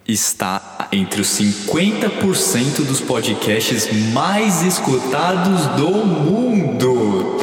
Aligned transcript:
Está 0.08 0.88
entre 0.92 1.20
os 1.20 1.28
50% 1.28 2.86
dos 2.86 3.02
podcasts 3.02 3.89
mais 4.14 4.64
escutados 4.64 5.67
do 5.75 5.89
mundo. 5.89 7.38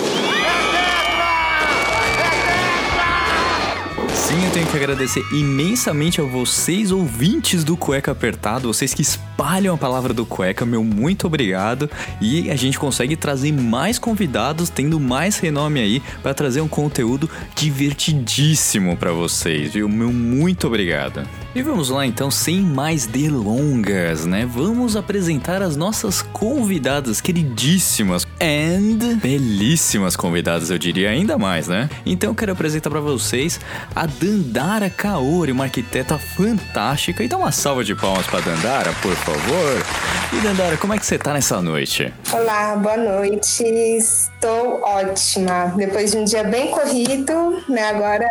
Sim, 4.35 4.47
eu 4.47 4.51
tenho 4.51 4.67
que 4.67 4.77
agradecer 4.77 5.23
imensamente 5.31 6.21
a 6.21 6.25
vocês, 6.25 6.91
ouvintes 6.91 7.63
do 7.63 7.77
Cueca 7.77 8.11
Apertado, 8.13 8.67
vocês 8.67 8.93
que 8.95 9.03
espalham 9.03 9.75
a 9.75 9.79
palavra 9.79 10.15
do 10.15 10.25
Cueca, 10.27 10.65
meu 10.65 10.83
muito 10.83 11.27
obrigado. 11.27 11.89
E 12.21 12.51
a 12.51 12.57
gente 12.57 12.79
consegue 12.79 13.15
trazer 13.15 13.53
mais 13.53 13.99
convidados, 13.99 14.71
tendo 14.71 14.99
mais 14.99 15.39
renome 15.39 15.81
aí, 15.81 16.03
para 16.23 16.35
trazer 16.35 16.63
um 16.63 16.69
conteúdo 16.69 17.31
divertidíssimo 17.55 18.97
para 18.97 19.13
vocês, 19.13 19.75
viu? 19.75 19.89
Meu 19.89 20.13
muito 20.13 20.67
obrigado. 20.67 21.25
E 21.57 21.63
vamos 21.63 21.89
lá 21.89 22.05
então, 22.05 22.33
sem 22.33 22.61
mais 22.63 23.07
delongas, 23.07 24.27
né? 24.27 24.45
Vamos 24.45 24.97
apresentar 24.97 25.63
as 25.63 25.77
nossas 25.77 26.21
convidadas 26.21 27.21
queridíssimas 27.21 28.27
and 28.41 29.19
belíssimas 29.23 30.17
convidadas, 30.17 30.71
eu 30.71 30.79
diria 30.79 31.11
ainda 31.11 31.39
mais, 31.39 31.69
né? 31.69 31.89
Então 32.05 32.31
eu 32.31 32.35
quero 32.35 32.51
apresentar 32.51 32.91
para 32.91 32.99
vocês 32.99 33.61
a 33.95 34.05
Dandara 34.05 34.91
Kaori, 34.91 35.53
uma 35.53 35.63
arquiteta 35.63 36.19
fantástica. 36.19 37.23
Então 37.23 37.39
uma 37.39 37.53
salva 37.53 37.85
de 37.85 37.95
palmas 37.95 38.27
para 38.27 38.41
Dandara, 38.41 38.93
por 39.01 39.15
favor. 39.15 39.87
E 40.33 40.41
Dandara, 40.41 40.77
como 40.77 40.93
é 40.93 40.99
que 40.99 41.07
você 41.07 41.17
tá 41.17 41.33
nessa 41.33 41.63
noite? 41.63 42.13
Olá, 42.33 42.75
boa 42.75 42.97
noite. 42.97 43.63
Estou 43.63 44.83
ótima. 44.83 45.73
Depois 45.77 46.11
de 46.11 46.19
um 46.19 46.25
dia 46.25 46.43
bem 46.43 46.73
corrido, 46.73 47.63
né? 47.69 47.91
Agora 47.91 48.27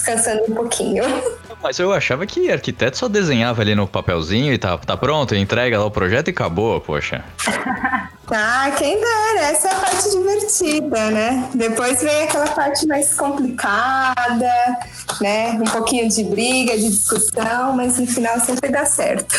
descansando 0.00 0.44
um 0.48 0.54
pouquinho. 0.54 1.04
Mas 1.62 1.78
eu 1.78 1.92
achava 1.92 2.26
que 2.26 2.50
arquiteto 2.50 2.96
só 2.96 3.08
desenhava 3.08 3.60
ali 3.60 3.74
no 3.74 3.86
papelzinho 3.86 4.52
e 4.52 4.58
tá, 4.58 4.78
tá 4.78 4.96
pronto, 4.96 5.34
entrega 5.34 5.78
lá 5.78 5.84
o 5.84 5.90
projeto 5.90 6.28
e 6.28 6.30
acabou, 6.30 6.80
poxa. 6.80 7.22
ah, 8.32 8.70
quem 8.78 8.98
dera, 8.98 9.50
essa 9.50 9.68
é 9.68 9.72
a 9.72 9.74
parte 9.74 10.10
divertida, 10.10 11.10
né? 11.10 11.50
Depois 11.54 12.02
vem 12.02 12.22
aquela 12.24 12.48
parte 12.48 12.86
mais 12.86 13.14
complicada, 13.14 14.52
né? 15.20 15.52
Um 15.52 15.64
pouquinho 15.64 16.08
de 16.08 16.24
briga, 16.24 16.76
de 16.76 16.88
discussão, 16.88 17.76
mas 17.76 17.98
no 17.98 18.06
final 18.06 18.40
sempre 18.40 18.70
dá 18.70 18.86
certo. 18.86 19.36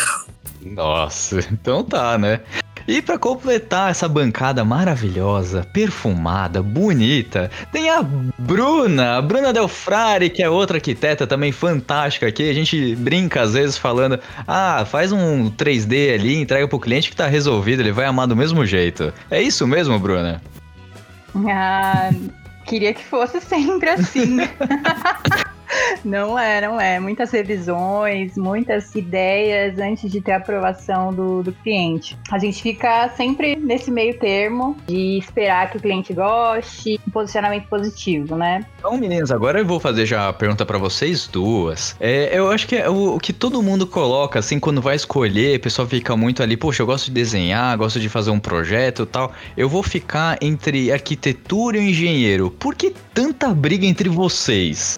Nossa, 0.62 1.40
então 1.52 1.84
tá, 1.84 2.18
né? 2.20 2.42
E 2.88 3.02
para 3.02 3.18
completar 3.18 3.92
essa 3.92 4.08
bancada 4.08 4.64
maravilhosa, 4.66 5.68
perfumada, 5.72 6.62
bonita, 6.62 7.50
tem 7.72 7.90
a 7.90 8.02
Bruna, 8.02 9.18
a 9.18 9.22
Bruna 9.22 9.54
Del 9.54 9.68
Frari, 9.68 10.30
que 10.30 10.42
é 10.42 10.50
outra 10.50 10.78
arquiteta 10.78 11.28
também 11.28 11.52
fantástica 11.52 12.28
aqui. 12.28 12.50
A 12.50 12.54
gente 12.54 12.96
brinca 12.96 13.42
às 13.42 13.54
vezes 13.54 13.78
falando: 13.78 14.20
"Ah, 14.48 14.86
faz 14.86 15.12
um 15.12 15.50
3D 15.50 16.14
ali, 16.14 16.36
entrega 16.36 16.68
pro 16.68 16.80
cliente 16.80 17.10
que 17.10 17.16
tá 17.16 17.28
resolvido, 17.28 17.82
ele 17.82 17.92
vai 17.92 18.06
amar 18.06 18.28
do 18.28 18.36
mesmo 18.36 18.66
jeito". 18.66 19.14
É 19.30 19.42
isso 19.42 19.68
mesmo, 19.68 19.98
Bruna? 20.00 20.42
Ah, 21.48 22.10
queria 22.66 22.94
que 22.94 23.04
fosse 23.04 23.40
sempre 23.42 23.90
assim. 23.90 24.38
Não 26.04 26.38
é, 26.38 26.62
não 26.62 26.80
é. 26.80 27.00
Muitas 27.00 27.32
revisões, 27.32 28.36
muitas 28.38 28.94
ideias 28.96 29.78
antes 29.80 30.12
de 30.12 30.22
ter 30.22 30.34
a 30.34 30.38
aprovação 30.38 31.14
do, 31.14 31.44
do 31.44 31.52
cliente. 31.52 32.18
A 32.32 32.40
gente 32.40 32.62
fica 32.62 33.10
sempre 33.16 33.56
nesse 33.56 33.92
meio 33.92 34.18
termo 34.18 34.76
de 34.88 35.18
esperar 35.18 35.70
que 35.70 35.78
o 35.78 35.80
cliente 35.80 36.14
goste, 36.14 37.00
um 37.08 37.12
posicionamento 37.12 37.68
positivo, 37.68 38.36
né? 38.36 38.66
Então, 38.80 38.98
meninas, 38.98 39.32
agora 39.32 39.60
eu 39.60 39.66
vou 39.66 39.80
fazer 39.80 40.06
já 40.06 40.30
a 40.30 40.34
pergunta 40.34 40.66
para 40.66 40.78
vocês 40.78 41.28
duas. 41.28 41.96
É, 42.00 42.38
eu 42.38 42.52
acho 42.52 42.68
que 42.68 42.76
é 42.76 42.90
o, 42.90 43.16
o, 43.16 43.20
que 43.20 43.34
todo 43.34 43.62
mundo 43.62 43.86
coloca, 43.86 44.40
assim, 44.40 44.60
quando 44.60 44.82
vai 44.82 44.96
escolher, 44.96 45.58
o 45.58 45.62
pessoal 45.62 45.88
fica 45.88 46.16
muito 46.16 46.42
ali, 46.42 46.58
poxa, 46.58 46.82
eu 46.82 46.88
gosto 46.88 47.06
de 47.06 47.12
desenhar, 47.12 47.78
gosto 47.78 48.00
de 48.00 48.10
fazer 48.10 48.32
um 48.32 48.40
projeto 48.40 49.06
tal. 49.06 49.32
Eu 49.56 49.70
vou 49.70 49.84
ficar 49.84 50.38
entre 50.42 50.92
arquitetura 50.92 51.78
e 51.78 51.90
engenheiro. 51.90 52.52
Por 52.52 52.76
que 52.76 52.94
tanta 53.14 53.50
briga 53.50 53.86
entre 53.86 54.10
vocês? 54.10 54.98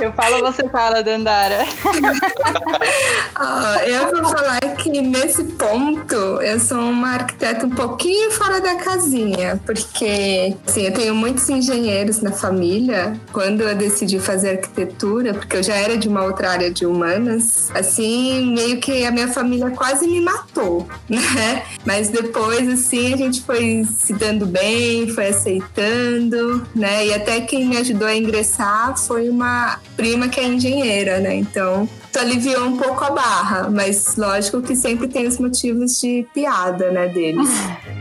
Eu 0.00 0.12
falo, 0.14 0.40
você 0.40 0.66
fala, 0.68 1.02
Dandara. 1.02 1.64
ah, 3.36 3.76
eu 3.86 4.10
vou 4.10 4.30
falar 4.30 4.60
que 4.76 5.02
nesse 5.02 5.44
ponto 5.44 6.14
eu 6.14 6.58
sou 6.58 6.78
uma 6.78 7.10
arquiteta 7.10 7.66
um 7.66 7.70
pouquinho 7.70 8.30
fora 8.30 8.60
da 8.60 8.76
casinha, 8.76 9.60
porque 9.66 10.56
assim, 10.66 10.86
eu 10.86 10.94
tenho 10.94 11.14
muitos 11.14 11.48
engenheiros 11.48 12.20
na 12.20 12.32
família. 12.32 13.20
Quando 13.32 13.60
eu 13.60 13.76
decidi 13.76 14.18
fazer 14.18 14.52
arquitetura, 14.52 15.34
porque 15.34 15.58
eu 15.58 15.62
já 15.62 15.74
era 15.74 15.96
de 15.96 16.08
uma 16.08 16.24
outra 16.24 16.50
área 16.50 16.70
de 16.70 16.86
humanas, 16.86 17.70
assim, 17.74 18.52
meio 18.54 18.80
que 18.80 19.04
a 19.04 19.10
minha 19.10 19.28
família 19.28 19.70
quase 19.70 20.06
me 20.06 20.20
matou, 20.20 20.88
né? 21.08 21.64
Mas 21.84 22.08
depois, 22.08 22.66
assim, 22.68 23.12
a 23.12 23.16
gente 23.16 23.42
foi 23.42 23.86
se 23.98 24.14
dando 24.14 24.46
bem, 24.46 25.08
foi 25.08 25.28
aceitando, 25.28 26.66
né? 26.74 27.06
E 27.06 27.14
até 27.14 27.42
quem 27.42 27.66
me 27.66 27.76
ajudou 27.76 28.08
a 28.08 28.16
ingressar 28.16 28.96
foi 28.96 29.28
uma 29.28 29.81
prima 29.96 30.28
que 30.28 30.40
é 30.40 30.44
engenheira, 30.44 31.20
né? 31.20 31.34
Então, 31.34 31.88
tu 32.12 32.18
aliviou 32.18 32.64
um 32.64 32.76
pouco 32.76 33.04
a 33.04 33.10
barra, 33.10 33.70
mas 33.70 34.16
lógico 34.16 34.62
que 34.62 34.76
sempre 34.76 35.08
tem 35.08 35.26
os 35.26 35.38
motivos 35.38 36.00
de 36.00 36.26
piada, 36.34 36.90
né, 36.90 37.08
deles. 37.08 37.48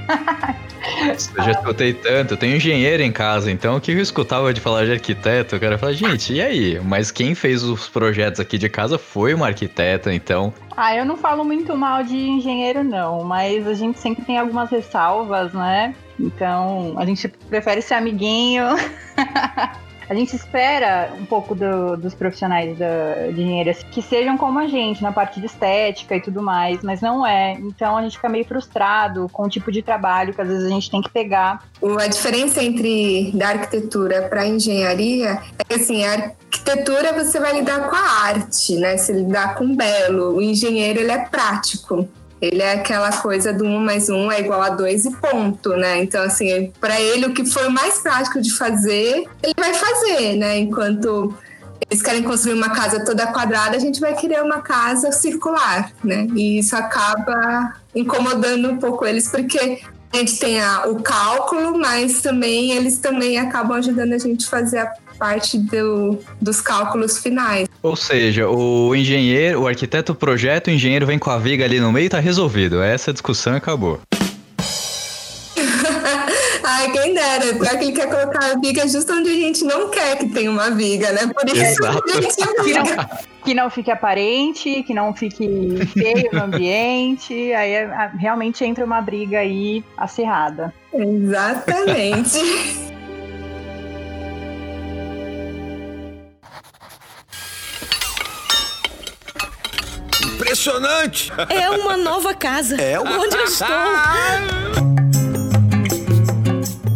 Eu 1.37 1.43
já 1.43 1.51
escutei 1.51 1.93
tanto, 1.93 2.33
eu 2.33 2.37
tenho 2.37 2.55
engenheiro 2.55 3.03
em 3.03 3.11
casa, 3.11 3.51
então 3.51 3.77
o 3.77 3.81
que 3.81 3.91
eu 3.91 3.99
escutava 3.99 4.51
de 4.51 4.59
falar 4.59 4.85
de 4.85 4.91
arquiteto, 4.91 5.55
o 5.55 5.59
cara 5.59 5.77
fala, 5.77 5.93
gente, 5.93 6.33
e 6.33 6.41
aí? 6.41 6.79
Mas 6.83 7.11
quem 7.11 7.35
fez 7.35 7.61
os 7.63 7.87
projetos 7.87 8.39
aqui 8.39 8.57
de 8.57 8.67
casa 8.67 8.97
foi 8.97 9.34
uma 9.34 9.45
arquiteta, 9.47 10.11
então. 10.11 10.51
Ah, 10.75 10.95
eu 10.95 11.05
não 11.05 11.16
falo 11.16 11.43
muito 11.43 11.77
mal 11.77 12.03
de 12.03 12.17
engenheiro, 12.17 12.84
não, 12.84 13.23
mas 13.23 13.67
a 13.67 13.75
gente 13.75 13.99
sempre 13.99 14.25
tem 14.25 14.39
algumas 14.39 14.72
ressalvas, 14.72 15.53
né? 15.53 15.93
Então, 16.19 16.95
a 16.97 17.05
gente 17.05 17.27
prefere 17.27 17.81
ser 17.81 17.93
amiguinho. 17.93 18.66
a 20.11 20.13
gente 20.13 20.35
espera 20.35 21.13
um 21.17 21.25
pouco 21.25 21.55
do, 21.55 21.96
dos 21.96 22.13
profissionais 22.13 22.78
da, 22.78 23.31
de 23.34 23.41
engenharia 23.41 23.73
que 23.73 24.02
sejam 24.02 24.37
como 24.37 24.59
a 24.59 24.67
gente, 24.67 25.02
na 25.02 25.13
parte 25.13 25.40
de 25.40 25.46
estética 25.46 26.17
e 26.17 26.19
tudo 26.19 26.41
mais, 26.41 26.81
mas 26.84 26.99
não 26.99 27.25
é. 27.25 27.53
Então 27.53 27.96
a 27.96 28.02
gente 28.02 28.17
fica 28.17 28.28
meio 28.28 28.43
frustrado 28.43 29.29
com 29.31 29.43
o 29.43 29.49
tipo 29.49 29.72
de 29.72 29.81
trabalho 29.81 30.34
que 30.34 30.41
às 30.41 30.49
vezes 30.49 30.66
a 30.66 30.69
gente 30.69 30.91
tem 30.91 31.02
que 31.02 31.09
pegar. 31.09 31.63
A 31.97 32.08
diferença 32.08 32.61
entre 32.61 33.31
da 33.34 33.52
arquitetura 33.52 34.23
para 34.23 34.46
engenharia 34.46 35.41
é 35.58 35.63
que 35.63 35.75
assim, 35.75 36.03
a 36.03 36.11
arquitetura 36.11 37.13
você 37.13 37.40
vai 37.40 37.53
lidar 37.53 37.90
com 37.90 37.96
a 37.96 38.25
arte, 38.25 38.75
né? 38.75 38.97
Você 38.97 39.13
lidar 39.13 39.55
com 39.55 39.63
o 39.63 39.75
belo. 39.78 40.35
O 40.35 40.41
engenheiro 40.41 40.99
ele 40.99 41.11
é 41.13 41.19
prático. 41.19 42.09
Ele 42.41 42.61
é 42.61 42.73
aquela 42.73 43.11
coisa 43.11 43.53
do 43.53 43.66
um 43.66 43.79
mais 43.79 44.09
um 44.09 44.32
é 44.32 44.40
igual 44.40 44.61
a 44.61 44.70
dois 44.70 45.05
e 45.05 45.11
ponto, 45.11 45.70
né? 45.72 46.02
Então, 46.02 46.23
assim, 46.23 46.73
para 46.82 46.99
ele 46.99 47.28
o 47.28 47.34
que 47.34 47.46
for 47.46 47.70
mais 47.70 47.99
prático 47.99 48.41
de 48.41 48.52
fazer, 48.52 49.26
ele 49.43 49.53
vai 49.55 49.73
fazer, 49.76 50.35
né? 50.38 50.58
Enquanto 50.58 51.38
eles 51.90 52.02
querem 52.02 52.23
construir 52.23 52.53
uma 52.53 52.70
casa 52.70 53.05
toda 53.05 53.28
quadrada, 53.28 53.76
a 53.76 53.79
gente 53.79 53.99
vai 53.99 54.16
querer 54.16 54.41
uma 54.41 54.61
casa 54.61 55.11
circular, 55.11 55.91
né? 56.03 56.26
E 56.35 56.58
isso 56.58 56.76
acaba 56.76 57.76
incomodando 57.93 58.72
um 58.72 58.78
pouco 58.78 59.05
eles, 59.05 59.29
porque 59.29 59.79
a 60.11 60.17
gente 60.17 60.40
tem 60.40 60.59
a, 60.59 60.87
o 60.87 61.02
cálculo, 61.02 61.78
mas 61.78 62.22
também 62.22 62.72
eles 62.72 62.97
também 62.97 63.37
acabam 63.37 63.78
ajudando 63.78 64.14
a 64.14 64.17
gente 64.17 64.47
a 64.47 64.49
fazer 64.49 64.79
a 64.79 64.94
parte 65.22 65.59
do, 65.59 66.18
dos 66.41 66.59
cálculos 66.62 67.20
finais. 67.20 67.68
Ou 67.84 67.96
seja, 67.96 68.50
o 68.50 68.96
engenheiro, 68.96 69.62
o 69.62 69.68
arquiteto 69.68 70.16
projeta, 70.16 70.72
o 70.72 70.73
engenheiro 70.73 71.06
vem 71.06 71.20
com 71.20 71.29
a 71.29 71.38
viga 71.38 71.64
ali 71.64 71.79
no 71.79 71.91
meio 71.91 72.08
e 72.08 72.09
tá 72.09 72.20
resolvido. 72.20 72.82
Essa 72.82 73.14
discussão 73.14 73.56
acabou. 73.56 74.00
Ai, 76.64 76.91
quem 76.91 77.14
dera. 77.14 77.53
Pior 77.53 77.78
que 77.78 77.84
ele 77.85 77.91
quer 77.91 78.09
colocar 78.09 78.52
a 78.52 78.56
viga 78.59 78.88
justo 78.88 79.14
onde 79.14 79.29
a 79.29 79.34
gente 79.34 79.64
não 79.64 79.91
quer 79.91 80.18
que 80.18 80.28
tenha 80.29 80.50
uma 80.50 80.72
viga, 80.72 81.12
né? 81.12 81.28
Por 81.32 81.47
isso 81.47 81.84
Exato. 81.84 82.03
a 82.09 82.22
gente 82.22 82.35
Que 82.41 82.73
não, 82.73 82.84
briga. 82.84 83.09
que 83.46 83.53
não 83.53 83.70
fique 83.70 83.91
aparente, 83.91 84.82
que 84.82 84.94
não 84.94 85.14
fique 85.14 85.47
feio 85.94 86.29
no 86.34 86.44
ambiente. 86.46 87.34
Aí 87.53 87.73
é- 87.73 88.12
realmente 88.18 88.66
entra 88.66 88.84
uma 88.84 89.00
briga 89.02 89.38
aí 89.38 89.84
acirrada. 89.96 90.73
Exatamente. 90.91 92.40
Impressionante! 100.51 101.31
É 101.47 101.69
uma 101.69 101.95
nova 101.95 102.33
casa. 102.33 102.75
É 102.75 102.99
uma- 102.99 103.19
Onde 103.19 103.37
eu 103.37 103.43
estou? 103.45 103.67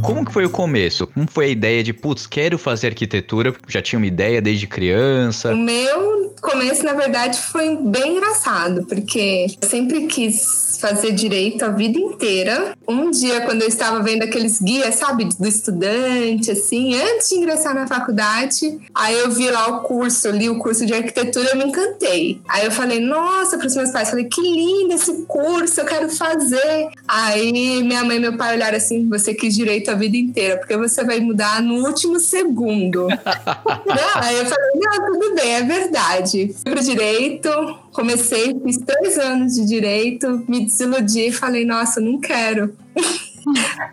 Como 0.01 0.25
que 0.25 0.33
foi 0.33 0.43
o 0.45 0.49
começo? 0.49 1.07
Como 1.07 1.25
foi 1.31 1.45
a 1.45 1.47
ideia 1.47 1.81
de, 1.81 1.93
putz, 1.93 2.27
quero 2.27 2.57
fazer 2.57 2.87
arquitetura? 2.87 3.55
Já 3.69 3.81
tinha 3.81 3.97
uma 3.97 4.05
ideia 4.07 4.41
desde 4.41 4.67
criança? 4.67 5.53
O 5.53 5.57
meu 5.57 6.35
começo, 6.41 6.83
na 6.83 6.91
verdade, 6.93 7.39
foi 7.39 7.77
bem 7.77 8.17
engraçado, 8.17 8.85
porque 8.87 9.45
eu 9.61 9.69
sempre 9.69 10.05
quis 10.07 10.64
fazer 10.79 11.11
direito 11.11 11.63
a 11.63 11.69
vida 11.69 11.97
inteira. 11.97 12.75
Um 12.87 13.09
dia, 13.09 13.41
quando 13.41 13.61
eu 13.61 13.67
estava 13.67 14.01
vendo 14.01 14.23
aqueles 14.23 14.61
guias, 14.61 14.95
sabe, 14.95 15.27
do 15.39 15.47
estudante, 15.47 16.51
assim, 16.51 16.95
antes 16.95 17.29
de 17.29 17.35
ingressar 17.35 17.73
na 17.73 17.87
faculdade, 17.87 18.79
aí 18.93 19.17
eu 19.19 19.31
vi 19.31 19.49
lá 19.49 19.67
o 19.67 19.81
curso, 19.81 20.29
li 20.29 20.49
o 20.49 20.59
curso 20.59 20.85
de 20.85 20.93
arquitetura, 20.93 21.49
eu 21.49 21.57
me 21.57 21.65
encantei. 21.65 22.41
Aí 22.47 22.65
eu 22.65 22.71
falei, 22.71 22.99
nossa, 22.99 23.57
para 23.57 23.67
os 23.67 23.75
meus 23.75 23.91
pais, 23.91 24.09
falei, 24.09 24.25
que 24.25 24.41
lindo 24.41 24.93
esse 24.93 25.23
curso, 25.23 25.81
eu 25.81 25.85
quero 25.85 26.09
fazer. 26.09 26.89
Aí 27.07 27.51
minha 27.83 28.03
mãe 28.03 28.17
e 28.17 28.19
meu 28.19 28.37
pai 28.37 28.55
olharam 28.55 28.77
assim, 28.77 29.07
você 29.09 29.33
quis 29.33 29.55
direito 29.55 29.89
a 29.89 29.95
vida 29.95 30.17
inteira, 30.17 30.57
porque 30.57 30.77
você 30.77 31.03
vai 31.03 31.19
mudar 31.19 31.61
no 31.61 31.85
último 31.85 32.19
segundo. 32.19 33.07
Não, 33.85 34.21
aí 34.21 34.37
eu 34.37 34.45
falei, 34.45 34.71
não, 34.75 35.13
tudo 35.13 35.35
bem, 35.35 35.55
é 35.55 35.63
verdade. 35.63 36.53
Fui 36.53 36.71
pro 36.71 36.83
direito, 36.83 37.49
comecei, 37.95 38.53
fiz 38.63 38.77
três 38.77 39.17
anos 39.17 39.55
de 39.55 39.65
direito, 39.65 40.43
me 40.47 40.65
desiludi 40.65 41.27
e 41.27 41.31
falei, 41.31 41.65
nossa, 41.65 42.01
não 42.01 42.19
quero. 42.19 42.75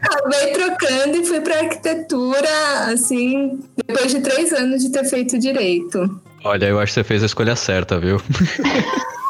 Acabei 0.02 0.52
trocando 0.52 1.16
e 1.18 1.24
fui 1.24 1.40
pra 1.40 1.60
arquitetura, 1.60 2.48
assim, 2.92 3.60
depois 3.86 4.10
de 4.10 4.20
três 4.20 4.52
anos 4.52 4.82
de 4.82 4.90
ter 4.90 5.04
feito 5.04 5.38
direito. 5.38 6.20
Olha, 6.42 6.66
eu 6.66 6.80
acho 6.80 6.90
que 6.90 6.94
você 6.94 7.04
fez 7.04 7.22
a 7.22 7.26
escolha 7.26 7.54
certa, 7.54 8.00
viu? 8.00 8.20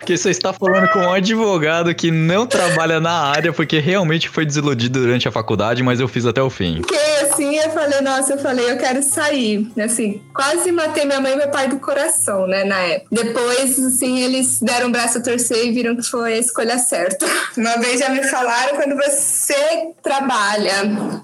Porque 0.00 0.16
você 0.16 0.30
está 0.30 0.50
falando 0.52 0.88
com 0.92 0.98
um 1.00 1.12
advogado 1.12 1.94
que 1.94 2.10
não 2.10 2.46
trabalha 2.46 2.98
na 2.98 3.12
área, 3.12 3.52
porque 3.52 3.78
realmente 3.78 4.28
foi 4.30 4.46
desiludido 4.46 4.98
durante 4.98 5.28
a 5.28 5.30
faculdade, 5.30 5.82
mas 5.82 6.00
eu 6.00 6.08
fiz 6.08 6.24
até 6.24 6.42
o 6.42 6.48
fim. 6.48 6.76
Fiquei 6.76 7.20
assim, 7.20 7.56
eu 7.58 7.70
falei, 7.70 8.00
nossa, 8.00 8.32
eu 8.32 8.38
falei, 8.38 8.70
eu 8.70 8.78
quero 8.78 9.02
sair. 9.02 9.70
Assim, 9.78 10.22
quase 10.34 10.72
matei 10.72 11.04
minha 11.04 11.20
mãe 11.20 11.34
e 11.34 11.36
meu 11.36 11.48
pai 11.50 11.68
do 11.68 11.78
coração, 11.78 12.46
né, 12.46 12.64
na 12.64 12.78
época. 12.78 13.08
Depois, 13.14 13.78
assim, 13.78 14.20
eles 14.20 14.58
deram 14.60 14.88
o 14.88 14.90
braço 14.90 15.18
a 15.18 15.22
torcer 15.22 15.66
e 15.66 15.70
viram 15.70 15.94
que 15.94 16.02
foi 16.02 16.32
a 16.32 16.38
escolha 16.38 16.78
certa. 16.78 17.26
Uma 17.56 17.76
vez 17.76 18.00
já 18.00 18.08
me 18.08 18.22
falaram, 18.24 18.76
quando 18.76 18.96
você 18.96 19.54
trabalha 20.02 20.72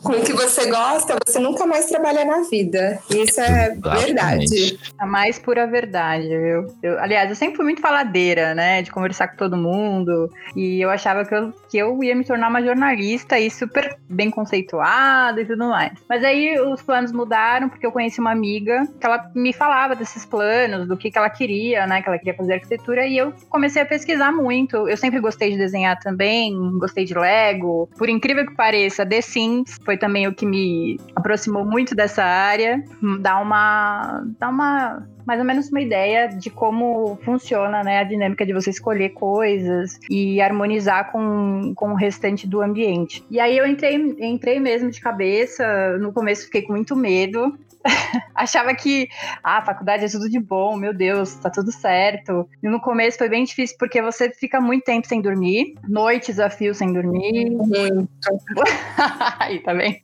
com 0.03 0.13
o 0.13 0.21
que 0.23 0.35
você 0.35 0.67
gosta, 0.67 1.17
você 1.27 1.39
nunca 1.39 1.65
mais 1.67 1.87
trabalha 1.87 2.25
na 2.27 2.43
vida. 2.43 2.99
Isso 3.11 3.41
é 3.41 3.71
verdade. 3.71 4.45
Exatamente. 4.45 4.81
A 4.99 5.07
mais 5.07 5.39
pura 5.39 5.67
verdade, 5.67 6.29
viu? 6.29 6.67
Eu- 6.83 6.99
aliás, 7.01 7.31
eu 7.31 7.37
sempre 7.37 7.57
fui 7.57 7.65
muito 7.65 7.81
faladeira, 7.81 8.55
né? 8.55 8.66
De 8.83 8.91
conversar 8.91 9.29
com 9.29 9.37
todo 9.37 9.57
mundo. 9.57 10.31
E 10.55 10.81
eu 10.81 10.91
achava 10.91 11.25
que 11.25 11.35
eu, 11.35 11.53
que 11.71 11.79
eu 11.79 12.03
ia 12.03 12.15
me 12.15 12.25
tornar 12.25 12.49
uma 12.49 12.63
jornalista 12.63 13.39
e 13.39 13.51
super 13.51 13.97
bem 14.09 14.31
conceituada 14.31 15.41
e 15.41 15.45
tudo 15.45 15.69
mais. 15.69 15.93
Mas 16.09 16.23
aí 16.25 16.59
os 16.61 16.83
planos 16.83 17.13
mudaram, 17.13 17.69
porque 17.69 17.87
eu 17.87 17.93
conheci 17.93 18.21
uma 18.21 18.33
amiga 18.33 18.87
que 19.01 19.07
ela 19.07 19.31
me 19.35 19.53
falava 19.53 19.95
desses 19.95 20.25
planos, 20.25 20.87
do 20.87 20.97
que, 20.97 21.11
que 21.11 21.19
ela 21.19 21.31
queria, 21.31 21.87
né? 21.87 22.03
Que 22.03 22.09
ela 22.09 22.19
queria 22.19 22.35
fazer 22.35 22.55
arquitetura. 22.55 23.07
E 23.07 23.17
eu 23.17 23.33
comecei 23.49 23.83
a 23.83 23.87
pesquisar 23.87 24.33
muito. 24.33 24.89
Eu 24.89 24.97
sempre 24.97 25.21
gostei 25.21 25.51
de 25.51 25.59
desenhar 25.59 25.99
também, 25.99 26.55
gostei 26.79 27.05
de 27.05 27.15
Lego. 27.15 27.89
Por 27.97 28.09
incrível 28.09 28.47
que 28.47 28.55
pareça, 28.55 29.07
The 29.07 29.21
Sims 29.21 29.79
foi 29.85 29.97
também 29.97 30.27
o 30.27 30.35
que 30.35 30.47
me 30.47 30.99
aproximou 31.15 31.65
muito 31.65 31.95
dessa 31.95 32.25
área. 32.25 32.83
Dá 33.21 33.41
uma. 33.41 34.25
Dá 34.39 34.49
uma 34.49 35.07
mais 35.27 35.41
ou 35.41 35.45
menos 35.45 35.69
uma 35.69 35.81
ideia 35.81 36.29
de 36.29 36.49
como 36.49 37.19
funciona 37.25 37.83
né, 37.83 37.99
a 37.99 38.05
dinâmica 38.05 38.47
de 38.47 38.53
você 38.53 38.71
escolher 38.71 39.11
coisas 39.11 39.99
e 40.09 40.41
harmonizar 40.41 41.11
com, 41.11 41.73
com 41.75 41.91
o 41.91 41.95
restante 41.97 42.47
do 42.47 42.63
ambiente. 42.63 43.25
E 43.31 43.41
aí 43.41 43.59
eu 43.59 43.67
entrei, 43.67 43.97
entrei 44.21 44.61
mesmo 44.61 44.91
de 44.91 45.01
cabeça, 45.01 45.99
no 45.99 46.13
começo 46.13 46.45
fiquei 46.45 46.63
com 46.63 46.73
muito 46.73 46.95
medo. 46.95 47.59
Achava 48.35 48.75
que 48.75 49.09
ah, 49.43 49.59
a 49.59 49.65
faculdade 49.65 50.05
é 50.05 50.09
tudo 50.09 50.29
de 50.29 50.39
bom, 50.39 50.77
meu 50.77 50.93
Deus, 50.93 51.35
tá 51.35 51.51
tudo 51.51 51.73
certo. 51.73 52.49
E 52.63 52.69
no 52.69 52.81
começo 52.81 53.19
foi 53.19 53.29
bem 53.29 53.45
difícil 53.45 53.77
porque 53.79 54.03
você 54.03 54.31
fica 54.31 54.61
muito 54.61 54.85
tempo 54.85 55.07
sem 55.07 55.21
dormir, 55.21 55.75
noites 55.89 56.39
a 56.39 56.51
fio 56.51 56.75
sem 56.75 56.93
dormir, 56.93 57.51
Muito. 57.51 58.09
Aí, 59.39 59.61
tá 59.61 59.75
bem? 59.75 60.03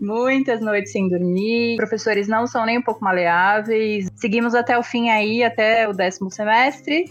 Muitas 0.00 0.60
noites 0.60 0.92
sem 0.92 1.08
dormir. 1.08 1.76
Professores 1.76 2.28
não 2.28 2.46
são 2.46 2.64
nem 2.64 2.78
um 2.78 2.82
pouco 2.82 3.04
maleáveis. 3.04 4.08
Seguimos 4.16 4.54
até 4.54 4.78
o 4.78 4.82
fim 4.82 5.10
aí, 5.10 5.42
até 5.42 5.88
o 5.88 5.92
décimo 5.92 6.30
semestre. 6.30 7.10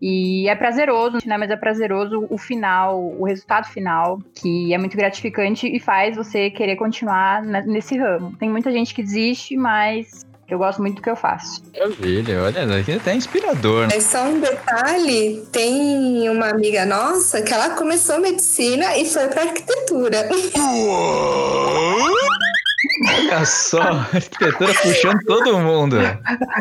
E 0.00 0.48
é 0.48 0.54
prazeroso, 0.54 1.18
né? 1.26 1.36
Mas 1.36 1.50
é 1.50 1.56
prazeroso 1.56 2.26
o 2.30 2.38
final, 2.38 3.00
o 3.18 3.24
resultado 3.24 3.66
final, 3.68 4.20
que 4.34 4.72
é 4.72 4.78
muito 4.78 4.96
gratificante 4.96 5.66
e 5.66 5.80
faz 5.80 6.16
você 6.16 6.50
querer 6.50 6.76
continuar 6.76 7.42
ne- 7.42 7.62
nesse 7.66 7.98
ramo. 7.98 8.34
Tem 8.38 8.48
muita 8.48 8.70
gente 8.70 8.94
que 8.94 9.02
desiste, 9.02 9.56
mas 9.56 10.24
eu 10.48 10.56
gosto 10.56 10.80
muito 10.80 10.96
do 10.96 11.02
que 11.02 11.10
eu 11.10 11.16
faço. 11.16 11.62
Maravilha, 11.74 12.42
olha, 12.42 12.78
aqui 12.78 12.92
é 12.92 12.96
até 12.96 13.14
inspirador, 13.14 13.82
né? 13.82 13.88
Mas 13.94 14.04
só 14.04 14.24
um 14.24 14.40
detalhe, 14.40 15.44
tem 15.52 16.30
uma 16.30 16.48
amiga 16.50 16.86
nossa 16.86 17.42
que 17.42 17.52
ela 17.52 17.70
começou 17.70 18.20
medicina 18.20 18.96
e 18.96 19.04
foi 19.04 19.26
para 19.28 19.42
arquitetura. 19.42 20.28
Olha 23.38 23.46
só, 23.46 23.80
arquitetura 24.12 24.72
puxando 24.82 25.20
todo 25.24 25.58
mundo. 25.58 25.96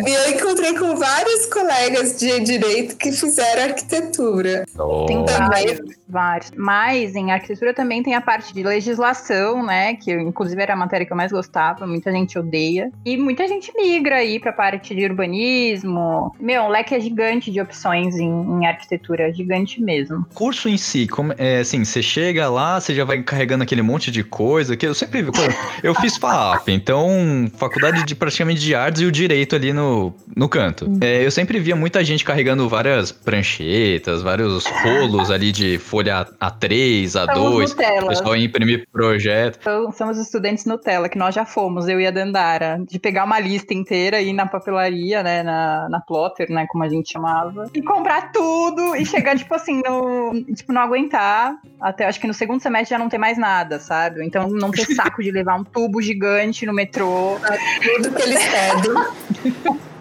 E 0.05 0.10
eu 0.12 0.31
encontrei 0.36 0.77
com 0.77 0.96
vários 0.96 1.46
colegas 1.48 2.17
de 2.17 2.39
direito 2.41 2.96
que 2.98 3.12
fizeram 3.12 3.63
arquitetura. 3.63 4.65
Tem 5.07 5.17
Nossa. 5.17 5.38
vários, 5.39 5.79
vários. 6.07 6.51
Mas 6.55 7.15
em 7.15 7.31
arquitetura 7.31 7.74
também 7.74 8.01
tem 8.03 8.15
a 8.15 8.22
parte 8.22 8.53
de 8.53 8.63
legislação, 8.63 9.63
né? 9.65 9.96
Que 9.96 10.12
eu, 10.12 10.19
inclusive 10.22 10.62
era 10.62 10.74
a 10.74 10.77
matéria 10.77 11.05
que 11.05 11.12
eu 11.13 11.17
mais 11.17 11.31
gostava, 11.31 11.86
muita 11.88 12.12
gente 12.12 12.38
odeia. 12.38 12.91
E 13.05 13.17
muita 13.17 13.48
gente 13.48 13.72
migra 13.75 14.17
aí 14.17 14.39
pra 14.39 14.53
parte 14.53 14.93
de 14.96 15.05
urbanismo. 15.05 16.34
Meu, 16.39 16.63
o 16.63 16.69
leque 16.69 16.96
é 16.96 17.00
gigante 17.00 17.51
de 17.51 17.60
opções 17.62 18.15
em, 18.15 18.27
em 18.29 18.65
arquitetura, 18.65 19.31
gigante 19.34 19.81
mesmo. 19.81 20.25
curso 20.34 20.69
em 20.69 20.77
si, 20.77 21.07
como, 21.07 21.34
é, 21.38 21.60
assim, 21.60 21.84
você 21.84 22.01
chega 22.01 22.50
lá, 22.50 22.79
você 22.79 22.93
já 22.93 23.03
vai 23.05 23.22
carregando 23.24 23.63
aquele 23.63 23.81
monte 23.81 24.12
de 24.12 24.24
coisa, 24.24 24.75
que 24.75 24.86
eu 24.86 24.93
sempre 24.93 25.22
vi, 25.22 25.31
quando- 25.31 25.55
eu 25.84 25.93
fiz 25.96 26.17
FAAP, 26.17 26.67
então, 26.72 27.50
faculdade 27.56 28.04
de 28.06 28.16
praticamente 28.16 28.62
de 28.62 28.76
artes 28.76 29.02
e 29.02 29.06
o 29.06 29.12
direito 29.12 29.56
ali 29.56 29.74
no, 29.74 30.14
no 30.36 30.50
canto. 30.50 30.88
É, 31.02 31.26
eu 31.26 31.32
sempre 31.32 31.60
via 31.60 31.76
muita 31.76 32.04
gente 32.04 32.24
carregando 32.24 32.68
várias 32.68 33.12
pranchetas, 33.12 34.22
vários 34.22 34.66
rolos 34.66 35.32
ali 35.32 35.52
de 35.52 35.78
folha 35.78 36.28
A3, 36.42 37.10
Somos 37.10 37.30
A2, 37.30 37.70
Nutella. 37.70 38.04
o 38.04 38.08
pessoal 38.08 38.36
imprimir 38.36 38.88
projeto. 38.92 39.60
Então, 39.62 39.92
somos 39.92 40.18
estudantes 40.18 40.66
Nutella, 40.66 41.10
que 41.10 41.18
nós 41.18 41.34
já 41.34 41.46
fomos, 41.46 41.88
eu 41.88 42.00
e 42.00 42.08
a 42.08 42.12
Dandara, 42.12 42.80
de 42.88 43.00
pegar 43.00 43.24
uma 43.26 43.40
lista 43.40 43.74
inteira 43.74 44.22
e 44.22 44.30
ir 44.30 44.34
na 44.34 44.46
papelaria, 44.46 45.24
né, 45.24 45.44
na, 45.44 45.88
na 45.90 46.00
plotter, 46.00 46.52
né, 46.52 46.66
como 46.70 46.84
a 46.84 46.90
gente 46.90 47.12
chamava, 47.12 47.70
e 47.74 47.82
comprar 47.82 48.32
tudo 48.32 48.96
e 48.96 49.06
chegar, 49.06 49.38
tipo 49.38 49.54
assim, 49.54 49.82
no, 49.86 50.44
tipo, 50.54 50.74
não 50.74 50.82
aguentar, 50.82 51.56
até 51.80 52.06
acho 52.06 52.20
que 52.20 52.28
no 52.28 52.34
segundo 52.34 52.62
semestre 52.62 52.96
já 52.96 53.00
não 53.00 53.10
ter 53.10 53.18
mais 53.18 53.38
nada, 53.38 53.80
sabe? 53.80 54.26
Então 54.26 54.50
não 54.50 54.72
ter 54.72 54.86
saco 54.96 55.22
de 55.22 55.32
levar 55.32 55.56
um 55.56 55.64
tubo 55.64 56.02
gigante 56.02 56.47
no 56.66 56.74
metrô. 56.74 57.39
Tudo 57.82 58.13
que 58.13 58.22
eles 58.22 58.39
pedem. 58.44 59.77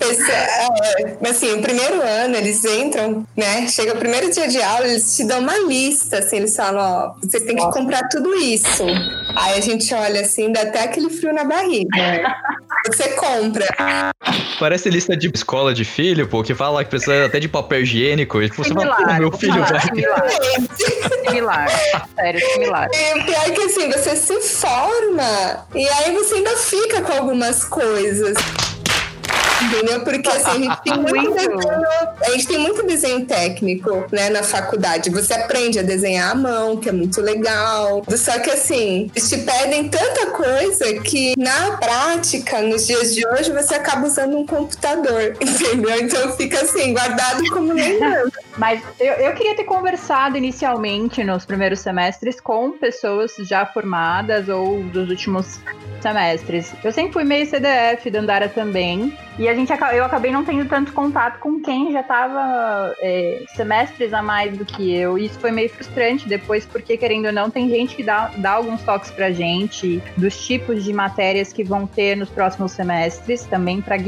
Esse, 0.00 0.30
é, 0.30 1.28
assim, 1.28 1.52
o 1.54 1.60
primeiro 1.60 2.00
ano 2.00 2.36
eles 2.36 2.64
entram, 2.64 3.26
né? 3.36 3.66
Chega 3.68 3.94
o 3.94 3.98
primeiro 3.98 4.30
dia 4.30 4.48
de 4.48 4.62
aula, 4.62 4.86
eles 4.86 5.16
te 5.16 5.24
dão 5.24 5.40
uma 5.40 5.58
lista, 5.58 6.18
assim, 6.18 6.36
eles 6.36 6.56
falam, 6.56 6.80
ó, 6.80 7.14
você 7.22 7.40
tem 7.40 7.56
que 7.56 7.70
comprar 7.70 8.08
tudo 8.08 8.34
isso. 8.36 8.84
Aí 9.36 9.58
a 9.58 9.60
gente 9.60 9.92
olha 9.94 10.22
assim, 10.22 10.52
dá 10.52 10.62
até 10.62 10.84
aquele 10.84 11.10
frio 11.10 11.32
na 11.34 11.44
barriga. 11.44 12.36
Você 12.86 13.08
compra. 13.10 13.66
Parece 14.58 14.88
lista 14.88 15.16
de 15.16 15.30
escola 15.34 15.74
de 15.74 15.84
filho, 15.84 16.26
pô, 16.26 16.42
que 16.42 16.54
fala 16.54 16.82
que 16.84 16.90
precisa 16.90 17.26
até 17.26 17.38
de 17.38 17.48
papel 17.48 17.82
higiênico. 17.82 18.40
E 18.40 18.48
você 18.48 18.72
fala, 18.72 18.86
pô, 18.86 18.96
Similar, 18.96 19.20
meu 19.20 19.32
filho 19.32 19.52
falar, 19.52 19.68
vai. 19.68 19.80
similar, 19.80 20.30
similar, 21.28 21.68
sério, 22.14 22.40
similar. 22.52 22.88
E 22.92 23.18
o 23.18 23.24
pior 23.24 23.46
é 23.46 23.50
que 23.50 23.62
assim, 23.62 23.90
você 23.90 24.16
se 24.16 24.40
forma 24.40 25.66
e 25.74 25.88
aí 25.88 26.12
você 26.12 26.36
ainda 26.36 26.56
fica 26.56 27.02
com 27.02 27.12
algumas 27.12 27.64
coisas. 27.64 28.36
Entendeu? 29.68 30.00
Porque 30.00 30.28
assim, 30.28 30.48
a 30.48 30.54
gente 30.54 30.82
tem 30.82 30.94
muito 30.98 31.14
Muito. 31.14 31.34
desenho, 31.34 31.58
a 32.20 32.30
gente 32.30 32.46
tem 32.46 32.58
muito 32.58 32.86
desenho 32.86 33.26
técnico, 33.26 34.06
né, 34.10 34.30
na 34.30 34.42
faculdade. 34.42 35.10
Você 35.10 35.34
aprende 35.34 35.78
a 35.78 35.82
desenhar 35.82 36.32
à 36.32 36.34
mão, 36.34 36.76
que 36.76 36.88
é 36.88 36.92
muito 36.92 37.20
legal. 37.20 38.02
Só 38.16 38.38
que 38.38 38.50
assim, 38.50 39.10
eles 39.14 39.28
te 39.28 39.38
pedem 39.38 39.88
tanta 39.88 40.26
coisa 40.26 40.94
que 41.00 41.34
na 41.38 41.76
prática, 41.76 42.60
nos 42.62 42.86
dias 42.86 43.14
de 43.14 43.26
hoje, 43.26 43.52
você 43.52 43.74
acaba 43.74 44.06
usando 44.06 44.38
um 44.38 44.46
computador, 44.46 45.36
entendeu? 45.40 46.00
Então 46.00 46.32
fica 46.36 46.62
assim, 46.62 46.92
guardado 46.92 47.42
como 47.50 47.72
lembrança. 47.74 48.47
Mas 48.58 48.82
eu, 48.98 49.14
eu 49.14 49.32
queria 49.34 49.54
ter 49.54 49.64
conversado 49.64 50.36
inicialmente 50.36 51.22
nos 51.22 51.46
primeiros 51.46 51.78
semestres 51.78 52.40
com 52.40 52.72
pessoas 52.72 53.34
já 53.40 53.64
formadas 53.64 54.48
ou 54.48 54.82
dos 54.82 55.08
últimos 55.08 55.60
semestres. 56.00 56.74
Eu 56.82 56.92
sempre 56.92 57.12
fui 57.12 57.24
meio 57.24 57.46
CDF, 57.46 58.10
Dandara 58.10 58.48
também. 58.48 59.16
E 59.38 59.48
a 59.48 59.54
gente, 59.54 59.72
eu 59.72 60.04
acabei 60.04 60.32
não 60.32 60.44
tendo 60.44 60.68
tanto 60.68 60.92
contato 60.92 61.38
com 61.38 61.60
quem 61.60 61.92
já 61.92 62.00
estava 62.00 62.92
semestres 63.54 64.12
a 64.12 64.20
mais 64.20 64.56
do 64.56 64.64
que 64.64 64.92
eu. 64.92 65.16
E 65.16 65.26
isso 65.26 65.38
foi 65.38 65.52
meio 65.52 65.70
frustrante 65.70 66.28
depois, 66.28 66.66
porque, 66.66 66.96
querendo 66.96 67.26
ou 67.26 67.32
não, 67.32 67.48
tem 67.48 67.68
gente 67.68 67.94
que 67.94 68.02
dá, 68.02 68.32
dá 68.36 68.52
alguns 68.52 68.82
toques 68.82 69.10
pra 69.12 69.30
gente 69.30 70.02
dos 70.16 70.44
tipos 70.44 70.82
de 70.82 70.92
matérias 70.92 71.52
que 71.52 71.62
vão 71.62 71.86
ter 71.86 72.16
nos 72.16 72.28
próximos 72.28 72.72
semestres, 72.72 73.44
também 73.44 73.80
para. 73.80 73.98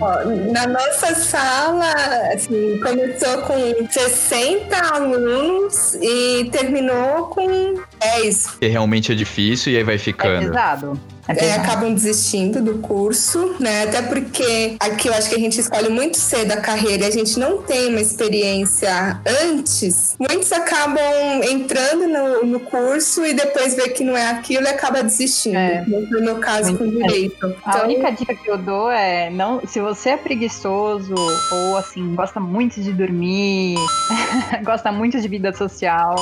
Ó, 0.00 0.24
Na 0.52 0.66
nossa 0.66 1.14
sala, 1.14 1.92
assim, 2.32 2.80
começou 2.80 3.42
com 3.42 3.85
60 3.94 4.76
alunos 4.94 5.94
e 6.00 6.48
terminou 6.50 7.26
com 7.26 7.74
10. 8.00 8.46
Que 8.60 8.66
realmente 8.68 9.12
é 9.12 9.14
difícil 9.14 9.72
e 9.72 9.76
aí 9.76 9.82
vai 9.84 9.94
É 9.96 9.98
ficando. 9.98 10.46
pesado. 10.48 11.00
É 11.28 11.46
É, 11.46 11.52
acabam 11.54 11.92
desistindo 11.92 12.60
do 12.62 12.78
curso, 12.78 13.54
né? 13.60 13.84
Até 13.84 14.02
porque 14.02 14.76
aqui 14.80 15.08
eu 15.08 15.14
acho 15.14 15.28
que 15.28 15.34
a 15.34 15.38
gente 15.38 15.60
escolhe 15.60 15.88
muito 15.88 16.16
cedo 16.18 16.52
a 16.52 16.56
carreira 16.56 17.04
e 17.04 17.08
a 17.08 17.10
gente 17.10 17.38
não 17.38 17.62
tem 17.62 17.88
uma 17.88 18.00
experiência 18.00 19.20
antes. 19.42 20.14
Muitos 20.18 20.50
acabam 20.52 21.02
entrando 21.42 22.06
no, 22.08 22.46
no 22.46 22.60
curso 22.60 23.24
e 23.24 23.34
depois 23.34 23.74
vê 23.74 23.88
que 23.88 24.04
não 24.04 24.16
é 24.16 24.28
aquilo 24.30 24.64
e 24.64 24.68
acaba 24.68 25.02
desistindo. 25.02 25.56
É. 25.56 25.84
No 25.86 26.20
meu 26.20 26.36
caso, 26.38 26.72
Muito 26.72 26.84
com 26.84 26.90
direito. 26.90 27.46
A 27.64 27.70
Então, 27.70 27.84
única 27.84 28.10
dica 28.12 28.34
que 28.34 28.50
eu 28.50 28.58
dou 28.58 28.90
é 28.90 29.30
não, 29.30 29.60
se 29.66 29.80
você 29.80 30.10
é 30.10 30.16
preguiçoso 30.16 31.14
ou 31.52 31.76
assim 31.76 32.14
gosta 32.14 32.40
muito 32.40 32.80
de 32.80 32.92
dormir, 32.92 33.76
gosta 34.64 34.90
muito 34.92 35.20
de 35.20 35.28
vida 35.28 35.52
social, 35.52 36.14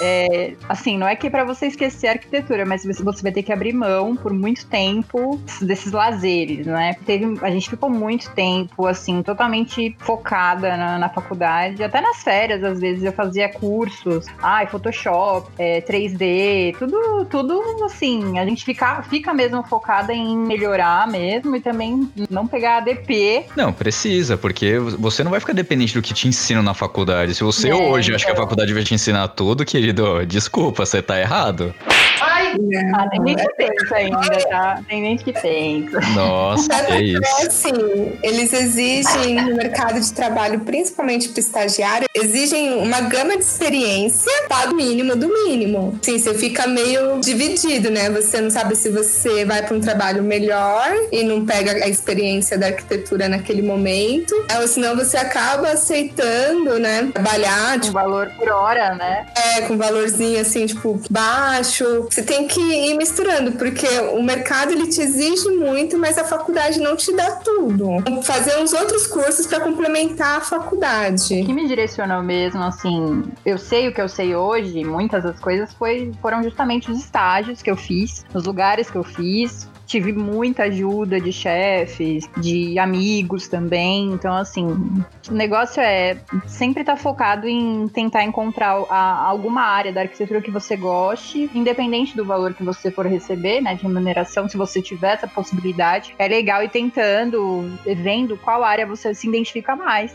é, 0.00 0.54
assim 0.68 0.98
não 0.98 1.06
é 1.06 1.16
que 1.16 1.26
é 1.26 1.30
para 1.30 1.44
você 1.44 1.66
esquecer 1.66 2.08
a 2.08 2.12
arquitetura, 2.12 2.64
mas 2.66 2.84
você, 2.84 3.22
vai 3.22 3.32
ter 3.32 3.42
que 3.42 3.52
abrir 3.52 3.72
mão 3.72 4.16
por 4.16 4.32
muito 4.32 4.66
tempo 4.66 5.40
desses 5.60 5.92
lazeres, 5.92 6.66
né? 6.66 6.96
Teve, 7.04 7.38
a 7.42 7.50
gente 7.50 7.70
ficou 7.70 7.88
muito 7.90 8.30
tempo 8.30 8.86
assim 8.86 9.22
totalmente 9.22 9.96
focada 9.98 10.76
na, 10.76 10.98
na 10.98 11.08
faculdade, 11.08 11.82
até 11.82 12.00
nas 12.00 12.22
férias 12.22 12.62
às 12.62 12.80
vezes 12.80 13.04
eu 13.04 13.12
fazia 13.12 13.48
cursos, 13.48 14.26
ai 14.42 14.66
Photoshop, 14.66 15.50
é, 15.58 15.80
3D, 15.80 16.76
tudo, 16.78 17.24
tudo 17.26 17.84
assim 17.84 18.38
a 18.38 18.44
gente 18.44 18.64
fica, 18.64 19.02
fica 19.02 19.32
mesmo 19.32 19.62
focada 19.62 20.12
em 20.12 20.36
melhorar 20.36 21.06
mesmo 21.08 21.56
e 21.56 21.60
também 21.60 22.10
não 22.30 22.46
pegar 22.46 22.78
ADP. 22.78 23.46
Não, 23.56 23.72
precisa, 23.72 24.36
porque 24.36 24.78
você 24.78 25.22
não 25.24 25.30
vai 25.30 25.40
ficar 25.40 25.52
dependente 25.52 25.94
do 25.94 26.02
que 26.02 26.12
te 26.12 26.28
ensinam 26.28 26.62
na 26.62 26.74
faculdade. 26.74 27.34
Se 27.34 27.42
você 27.44 27.70
É, 27.70 27.74
hoje 27.74 28.14
acha 28.14 28.24
que 28.24 28.30
a 28.30 28.34
então. 28.34 28.44
faculdade 28.44 28.72
vai 28.72 28.82
te 28.82 28.94
ensinar 28.94 29.28
tudo, 29.28 29.64
querido, 29.86 30.26
desculpa, 30.26 30.84
você 30.84 31.00
tá 31.00 31.20
errado. 31.20 31.72
Né? 32.62 32.92
Ah, 32.94 33.08
tem 33.08 33.26
gente 33.26 33.46
que 33.46 33.54
pensa 33.54 33.96
ainda, 33.96 34.48
tá? 34.48 34.82
Tem 34.88 35.02
gente 35.02 35.24
que 35.24 35.32
pensa. 35.32 36.00
Nossa, 36.14 36.72
é 36.88 37.02
isso. 37.02 37.22
É 37.24 37.46
assim, 37.46 38.18
eles 38.22 38.52
exigem 38.52 39.42
no 39.42 39.56
mercado 39.56 40.00
de 40.00 40.12
trabalho, 40.12 40.60
principalmente 40.60 41.28
para 41.28 41.40
estagiário, 41.40 42.08
exigem 42.14 42.74
uma 42.74 43.00
gama 43.02 43.36
de 43.36 43.44
experiência, 43.44 44.30
pago 44.48 44.74
mínimo 44.74 45.16
do 45.16 45.28
mínimo. 45.28 45.98
Sim, 46.02 46.18
você 46.18 46.34
fica 46.34 46.66
meio 46.66 47.20
dividido, 47.20 47.90
né? 47.90 48.10
Você 48.10 48.40
não 48.40 48.50
sabe 48.50 48.74
se 48.76 48.90
você 48.90 49.44
vai 49.44 49.62
para 49.62 49.76
um 49.76 49.80
trabalho 49.80 50.22
melhor 50.22 50.94
e 51.12 51.22
não 51.22 51.44
pega 51.44 51.72
a 51.84 51.88
experiência 51.88 52.58
da 52.58 52.66
arquitetura 52.66 53.28
naquele 53.28 53.62
momento, 53.62 54.34
ou 54.58 54.68
senão 54.68 54.96
você 54.96 55.16
acaba 55.16 55.70
aceitando, 55.70 56.78
né? 56.78 57.10
Trabalhar, 57.12 57.80
tipo, 57.80 57.92
valor 57.92 58.30
por 58.36 58.48
hora, 58.50 58.94
né? 58.94 59.26
é, 59.36 59.62
com 59.62 59.76
valorzinho 59.76 60.40
assim, 60.40 60.66
tipo, 60.66 61.00
baixo. 61.10 62.06
Você 62.10 62.22
tem 62.22 62.45
que 62.46 62.60
ir 62.60 62.96
misturando, 62.96 63.52
porque 63.52 63.86
o 64.14 64.22
mercado 64.22 64.72
ele 64.72 64.86
te 64.86 65.00
exige 65.00 65.48
muito, 65.50 65.98
mas 65.98 66.18
a 66.18 66.24
faculdade 66.24 66.80
não 66.80 66.96
te 66.96 67.12
dá 67.14 67.32
tudo. 67.32 68.02
Fazer 68.22 68.58
uns 68.58 68.72
outros 68.72 69.06
cursos 69.06 69.46
para 69.46 69.60
complementar 69.60 70.38
a 70.38 70.40
faculdade. 70.40 71.40
O 71.42 71.46
que 71.46 71.52
me 71.52 71.66
direcionou 71.66 72.22
mesmo, 72.22 72.62
assim, 72.62 73.24
eu 73.44 73.58
sei 73.58 73.88
o 73.88 73.92
que 73.92 74.00
eu 74.00 74.08
sei 74.08 74.34
hoje, 74.34 74.84
muitas 74.84 75.24
das 75.24 75.38
coisas 75.38 75.72
foi, 75.74 76.12
foram 76.20 76.42
justamente 76.42 76.90
os 76.90 76.98
estágios 76.98 77.62
que 77.62 77.70
eu 77.70 77.76
fiz, 77.76 78.24
os 78.34 78.44
lugares 78.44 78.90
que 78.90 78.96
eu 78.96 79.04
fiz. 79.04 79.68
Tive 79.86 80.12
muita 80.12 80.64
ajuda 80.64 81.20
de 81.20 81.32
chefes, 81.32 82.28
de 82.38 82.78
amigos 82.78 83.46
também. 83.48 84.10
Então, 84.12 84.34
assim, 84.34 84.66
o 84.66 85.32
negócio 85.32 85.80
é 85.80 86.16
sempre 86.46 86.80
estar 86.82 86.96
focado 86.96 87.46
em 87.46 87.86
tentar 87.88 88.24
encontrar 88.24 88.84
a- 88.90 89.24
alguma 89.28 89.62
área 89.62 89.92
da 89.92 90.00
arquitetura 90.02 90.42
que 90.42 90.50
você 90.50 90.76
goste, 90.76 91.48
independente 91.54 92.16
do 92.16 92.24
valor 92.24 92.52
que 92.52 92.64
você 92.64 92.90
for 92.90 93.06
receber, 93.06 93.60
né, 93.60 93.74
de 93.74 93.82
remuneração, 93.82 94.48
se 94.48 94.56
você 94.56 94.82
tiver 94.82 95.14
essa 95.14 95.28
possibilidade. 95.28 96.14
É 96.18 96.26
legal 96.26 96.62
ir 96.62 96.70
tentando, 96.70 97.70
vendo 97.84 98.36
qual 98.36 98.64
área 98.64 98.86
você 98.86 99.14
se 99.14 99.28
identifica 99.28 99.76
mais. 99.76 100.12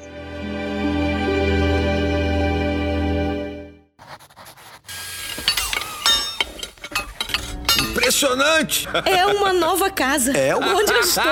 Impressionante! 8.16 8.90
É 9.06 9.26
uma 9.26 9.54
nova 9.54 9.90
casa. 9.90 10.34
É 10.34 10.54
uma- 10.54 10.74
Onde 10.76 10.92
eu 10.92 11.00
estou? 11.00 11.24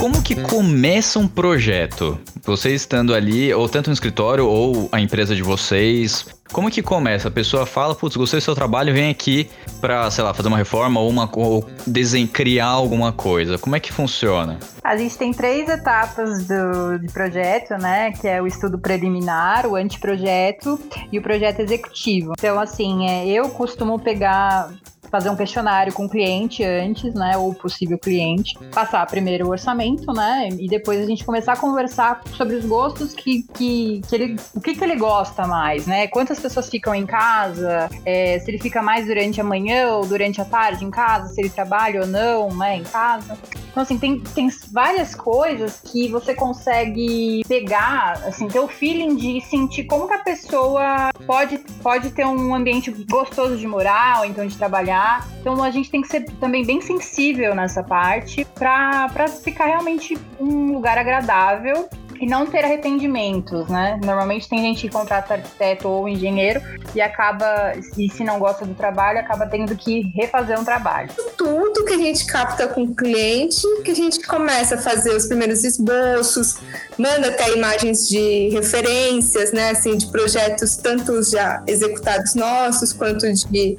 Como 0.00 0.22
que 0.22 0.34
começa 0.36 1.18
um 1.18 1.28
projeto? 1.28 2.18
Você 2.42 2.70
estando 2.74 3.14
ali, 3.14 3.52
ou 3.52 3.68
tanto 3.68 3.88
no 3.90 3.92
escritório, 3.94 4.46
ou 4.46 4.88
a 4.90 4.98
empresa 4.98 5.36
de 5.36 5.42
vocês, 5.42 6.24
como 6.52 6.70
que 6.70 6.82
começa? 6.82 7.28
A 7.28 7.30
pessoa 7.30 7.66
fala, 7.66 7.94
putz, 7.94 8.16
gostei 8.16 8.38
do 8.40 8.42
seu 8.42 8.54
trabalho, 8.54 8.92
vem 8.92 9.10
aqui 9.10 9.48
pra, 9.80 10.10
sei 10.10 10.22
lá, 10.24 10.32
fazer 10.32 10.48
uma 10.48 10.56
reforma 10.56 11.00
ou, 11.00 11.08
uma, 11.08 11.28
ou 11.34 11.68
desen- 11.86 12.26
criar 12.26 12.66
alguma 12.66 13.12
coisa. 13.12 13.58
Como 13.58 13.74
é 13.76 13.80
que 13.80 13.92
funciona? 13.92 14.58
A 14.82 14.96
gente 14.96 15.16
tem 15.16 15.32
três 15.32 15.68
etapas 15.68 16.46
do, 16.46 16.98
de 16.98 17.08
projeto, 17.12 17.70
né? 17.78 18.12
Que 18.12 18.28
é 18.28 18.40
o 18.40 18.46
estudo 18.46 18.78
preliminar, 18.78 19.66
o 19.66 19.76
anteprojeto 19.76 20.78
e 21.10 21.18
o 21.18 21.22
projeto 21.22 21.60
executivo. 21.60 22.32
Então, 22.38 22.60
assim, 22.60 23.08
é, 23.08 23.26
eu 23.26 23.48
costumo 23.50 23.98
pegar 23.98 24.70
fazer 25.10 25.30
um 25.30 25.36
questionário 25.36 25.92
com 25.92 26.06
o 26.06 26.08
cliente 26.08 26.64
antes, 26.64 27.14
né, 27.14 27.36
ou 27.36 27.54
possível 27.54 27.96
cliente, 27.96 28.58
passar 28.72 29.06
primeiro 29.06 29.46
o 29.46 29.50
orçamento, 29.50 30.12
né, 30.12 30.48
e 30.58 30.66
depois 30.66 31.00
a 31.00 31.06
gente 31.06 31.24
começar 31.24 31.52
a 31.52 31.56
conversar 31.56 32.20
sobre 32.36 32.56
os 32.56 32.64
gostos 32.64 33.14
que, 33.14 33.44
que, 33.54 34.02
que 34.08 34.14
ele, 34.16 34.36
o 34.52 34.60
que, 34.60 34.74
que 34.74 34.82
ele 34.82 34.96
gosta 34.96 35.46
mais, 35.46 35.86
né, 35.86 36.08
quantas 36.08 36.33
pessoas 36.38 36.68
ficam 36.68 36.94
em 36.94 37.06
casa, 37.06 37.88
é, 38.04 38.38
se 38.38 38.50
ele 38.50 38.58
fica 38.58 38.82
mais 38.82 39.06
durante 39.06 39.40
a 39.40 39.44
manhã 39.44 39.92
ou 39.92 40.06
durante 40.06 40.40
a 40.40 40.44
tarde 40.44 40.84
em 40.84 40.90
casa, 40.90 41.32
se 41.32 41.40
ele 41.40 41.50
trabalha 41.50 42.02
ou 42.02 42.06
não, 42.06 42.54
né, 42.54 42.76
em 42.76 42.84
casa. 42.84 43.38
Então, 43.70 43.82
assim, 43.82 43.98
tem, 43.98 44.20
tem 44.20 44.48
várias 44.70 45.14
coisas 45.14 45.80
que 45.82 46.08
você 46.08 46.34
consegue 46.34 47.42
pegar, 47.48 48.12
assim, 48.24 48.46
ter 48.46 48.60
o 48.60 48.68
feeling 48.68 49.16
de 49.16 49.40
sentir 49.40 49.84
como 49.84 50.06
que 50.06 50.14
a 50.14 50.20
pessoa 50.20 51.10
pode, 51.26 51.58
pode 51.82 52.10
ter 52.10 52.24
um 52.24 52.54
ambiente 52.54 52.90
gostoso 53.10 53.56
de 53.56 53.66
morar 53.66 54.20
ou 54.20 54.24
então 54.26 54.46
de 54.46 54.56
trabalhar. 54.56 55.26
Então, 55.40 55.60
a 55.62 55.70
gente 55.70 55.90
tem 55.90 56.02
que 56.02 56.08
ser 56.08 56.24
também 56.40 56.64
bem 56.64 56.80
sensível 56.80 57.54
nessa 57.54 57.82
parte 57.82 58.46
para 58.54 59.28
ficar 59.28 59.66
realmente 59.66 60.16
um 60.38 60.72
lugar 60.72 60.96
agradável 60.96 61.88
e 62.20 62.26
não 62.26 62.46
ter 62.46 62.64
arrependimentos, 62.64 63.68
né? 63.68 63.98
Normalmente 64.04 64.48
tem 64.48 64.60
gente 64.60 64.82
que 64.82 64.88
contrata 64.88 65.34
arquiteto 65.34 65.88
ou 65.88 66.08
engenheiro 66.08 66.60
e 66.94 67.00
acaba, 67.00 67.72
e 67.96 68.08
se 68.10 68.24
não 68.24 68.38
gosta 68.38 68.64
do 68.64 68.74
trabalho, 68.74 69.18
acaba 69.18 69.46
tendo 69.46 69.74
que 69.76 70.12
refazer 70.14 70.58
um 70.58 70.64
trabalho. 70.64 71.10
Tudo 71.36 71.84
que 71.84 71.94
a 71.94 71.98
gente 71.98 72.26
capta 72.26 72.68
com 72.68 72.84
o 72.84 72.94
cliente 72.94 73.62
que 73.84 73.90
a 73.90 73.94
gente 73.94 74.20
começa 74.26 74.76
a 74.76 74.78
fazer 74.78 75.14
os 75.14 75.26
primeiros 75.26 75.64
esboços, 75.64 76.56
manda 76.98 77.28
até 77.28 77.52
imagens 77.52 78.08
de 78.08 78.48
referências, 78.50 79.52
né, 79.52 79.70
assim, 79.70 79.96
de 79.96 80.06
projetos 80.06 80.76
tanto 80.76 81.22
já 81.22 81.62
executados 81.66 82.34
nossos 82.34 82.92
quanto 82.92 83.30
de, 83.32 83.46
de 83.48 83.78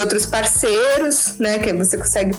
outros 0.00 0.26
parceiros, 0.26 1.38
né, 1.38 1.58
que 1.58 1.72
você 1.72 1.96
consegue 1.96 2.36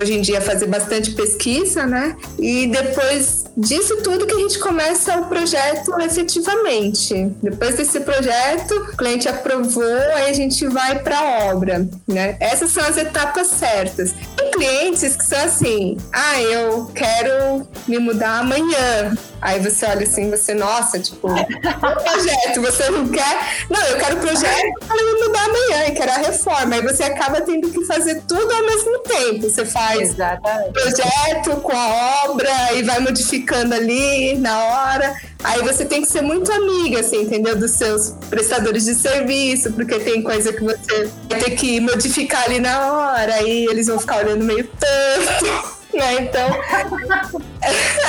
hoje 0.00 0.14
em 0.14 0.20
dia 0.20 0.40
fazer 0.40 0.66
bastante 0.66 1.12
pesquisa, 1.12 1.86
né? 1.86 2.16
E 2.38 2.66
depois 2.66 3.41
disso 3.56 4.02
tudo 4.02 4.26
que 4.26 4.34
a 4.34 4.38
gente 4.38 4.58
começa 4.58 5.18
o 5.18 5.26
projeto 5.26 5.98
efetivamente. 6.00 7.30
Depois 7.42 7.76
desse 7.76 8.00
projeto, 8.00 8.74
o 8.74 8.96
cliente 8.96 9.28
aprovou, 9.28 9.84
aí 10.14 10.30
a 10.30 10.32
gente 10.32 10.66
vai 10.68 10.98
para 10.98 11.18
a 11.18 11.52
obra, 11.52 11.88
né? 12.06 12.36
Essas 12.40 12.70
são 12.70 12.84
as 12.84 12.96
etapas 12.96 13.48
certas. 13.48 14.14
Tem 14.36 14.50
clientes 14.50 15.16
que 15.16 15.24
são 15.24 15.42
assim: 15.44 15.96
"Ah, 16.12 16.40
eu 16.42 16.86
quero 16.94 17.66
me 17.86 17.98
mudar 17.98 18.40
amanhã". 18.40 19.16
Aí 19.42 19.58
você 19.58 19.84
olha 19.86 20.04
assim, 20.04 20.30
você, 20.30 20.54
nossa, 20.54 21.00
tipo, 21.00 21.28
projeto, 21.28 22.60
você 22.60 22.88
não 22.90 23.08
quer. 23.08 23.66
Não, 23.68 23.82
eu 23.88 23.98
quero 23.98 24.16
projeto 24.18 24.72
para 24.86 24.96
me 24.96 25.26
mudar 25.26 25.44
amanhã 25.46 25.86
e 25.88 25.90
quero 25.90 26.12
a 26.12 26.18
reforma. 26.18 26.76
Aí 26.76 26.82
você 26.82 27.02
acaba 27.02 27.40
tendo 27.40 27.68
que 27.68 27.84
fazer 27.84 28.22
tudo 28.28 28.48
ao 28.52 28.62
mesmo 28.62 29.00
tempo. 29.00 29.50
Você 29.50 29.66
faz 29.66 30.10
Exatamente. 30.10 30.72
projeto 30.72 31.60
com 31.60 31.76
a 31.76 32.24
obra 32.26 32.72
e 32.74 32.84
vai 32.84 33.00
modificando 33.00 33.74
ali 33.74 34.38
na 34.38 34.56
hora. 34.64 35.12
Aí 35.42 35.60
você 35.62 35.84
tem 35.84 36.02
que 36.02 36.08
ser 36.08 36.22
muito 36.22 36.52
amiga, 36.52 37.00
assim, 37.00 37.22
entendeu? 37.22 37.56
Dos 37.56 37.72
seus 37.72 38.10
prestadores 38.30 38.84
de 38.84 38.94
serviço, 38.94 39.72
porque 39.72 39.98
tem 39.98 40.22
coisa 40.22 40.52
que 40.52 40.62
você 40.62 41.10
vai 41.28 41.40
ter 41.40 41.50
que 41.56 41.80
modificar 41.80 42.44
ali 42.44 42.60
na 42.60 42.92
hora, 42.92 43.34
aí 43.34 43.66
eles 43.66 43.88
vão 43.88 43.98
ficar 43.98 44.18
olhando 44.18 44.44
meio 44.44 44.68
tanto. 44.78 45.81
Né? 45.94 46.22
Então, 46.22 46.48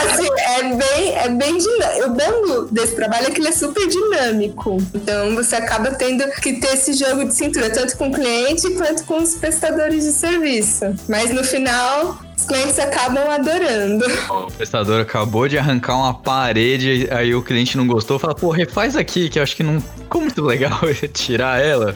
assim, 0.03 0.29
é 0.39 0.63
bem, 0.73 1.15
é 1.15 1.29
bem 1.29 1.57
dinâmico. 1.57 2.05
O 2.05 2.09
bom 2.09 2.67
desse 2.71 2.95
trabalho 2.95 3.27
é 3.27 3.31
que 3.31 3.41
ele 3.41 3.49
é 3.49 3.51
super 3.51 3.87
dinâmico. 3.87 4.77
Então, 4.93 5.35
você 5.35 5.55
acaba 5.55 5.91
tendo 5.91 6.23
que 6.41 6.53
ter 6.53 6.73
esse 6.73 6.93
jogo 6.93 7.25
de 7.25 7.33
cintura, 7.33 7.69
tanto 7.69 7.97
com 7.97 8.07
o 8.07 8.11
cliente 8.11 8.69
quanto 8.75 9.03
com 9.05 9.21
os 9.21 9.35
prestadores 9.35 10.03
de 10.03 10.11
serviço. 10.11 10.95
Mas 11.07 11.31
no 11.31 11.43
final, 11.43 12.19
os 12.43 12.45
clientes 12.45 12.77
acabam 12.79 13.29
adorando. 13.29 14.05
O 14.29 14.51
prestador 14.51 15.01
acabou 15.01 15.47
de 15.47 15.57
arrancar 15.57 15.95
uma 15.95 16.13
parede, 16.13 17.07
aí 17.09 17.33
o 17.33 17.41
cliente 17.41 17.77
não 17.77 17.87
gostou, 17.87 18.19
fala, 18.19 18.35
pô, 18.35 18.49
refaz 18.49 18.95
aqui, 18.97 19.29
que 19.29 19.39
eu 19.39 19.43
acho 19.43 19.55
que 19.55 19.63
não 19.63 19.79
ficou 19.79 20.21
muito 20.21 20.43
legal 20.43 20.79
tirar 21.13 21.61
ela. 21.61 21.93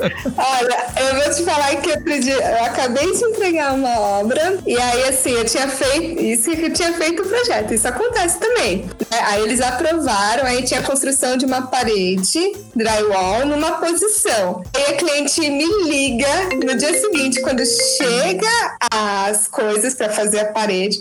Olha, 0.00 0.86
eu 0.98 1.14
vou 1.22 1.34
te 1.34 1.44
falar 1.44 1.76
que 1.76 1.90
outro 1.90 2.20
dia 2.20 2.34
eu 2.34 2.64
acabei 2.64 3.12
de 3.12 3.24
entregar 3.24 3.74
uma 3.74 4.00
obra 4.00 4.58
e 4.66 4.76
aí 4.76 5.08
assim, 5.08 5.32
eu 5.32 5.44
tinha 5.44 5.68
feito 5.68 6.22
isso 6.22 6.50
que 6.50 6.62
eu 6.62 6.72
tinha 6.72 6.92
feito 6.94 7.22
o 7.22 7.26
projeto. 7.26 7.74
Isso 7.74 7.86
acontece 7.86 8.40
também. 8.40 8.88
Aí 9.26 9.42
eles 9.42 9.60
aprovaram, 9.60 10.44
aí 10.44 10.62
tinha 10.62 10.80
a 10.80 10.82
construção 10.82 11.36
de 11.36 11.44
uma 11.44 11.62
parede, 11.62 12.52
drywall, 12.74 13.46
numa 13.46 13.72
posição. 13.72 14.62
Aí 14.74 14.94
a 14.94 14.96
cliente 14.96 15.40
me 15.40 15.66
liga 15.84 16.28
no 16.64 16.74
dia 16.76 16.98
seguinte, 17.00 17.40
quando 17.40 17.62
chega 17.64 18.76
as 18.92 19.48
coisas 19.48 19.94
pra 19.94 20.08
fazer 20.08 20.40
a 20.40 20.52
parede. 20.52 21.00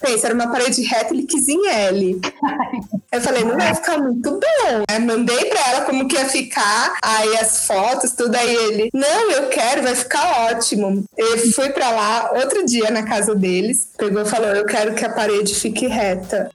Pensa, 0.00 0.26
era 0.26 0.34
uma 0.34 0.50
parede 0.50 0.82
reta, 0.82 1.12
ele 1.12 1.24
quis 1.24 1.48
em 1.48 1.68
L. 1.68 2.20
Eu 3.12 3.20
falei, 3.20 3.44
não 3.44 3.56
vai 3.56 3.74
ficar 3.74 3.98
muito 3.98 4.30
bom. 4.30 4.84
Aí 4.88 4.98
mandei 4.98 5.44
pra 5.46 5.60
ela 5.68 5.84
como 5.84 6.08
que 6.08 6.16
ia 6.16 6.24
ficar, 6.26 6.96
aí 7.02 7.36
as 7.36 7.66
fotos, 7.66 8.12
tudo. 8.12 8.34
Aí 8.34 8.54
ele, 8.54 8.90
não, 8.94 9.30
eu 9.30 9.48
quero, 9.48 9.82
vai 9.82 9.94
ficar 9.94 10.48
ótimo. 10.50 11.04
Eu 11.16 11.38
fui 11.52 11.70
pra 11.70 11.90
lá 11.90 12.30
outro 12.34 12.64
dia 12.64 12.90
na 12.90 13.02
casa 13.02 13.34
deles, 13.34 13.88
pegou 13.98 14.22
e 14.22 14.26
falou, 14.26 14.48
eu 14.48 14.64
quero 14.64 14.94
que 14.94 15.04
a 15.04 15.10
parede 15.10 15.54
fique 15.54 15.86
reta. 15.86 16.50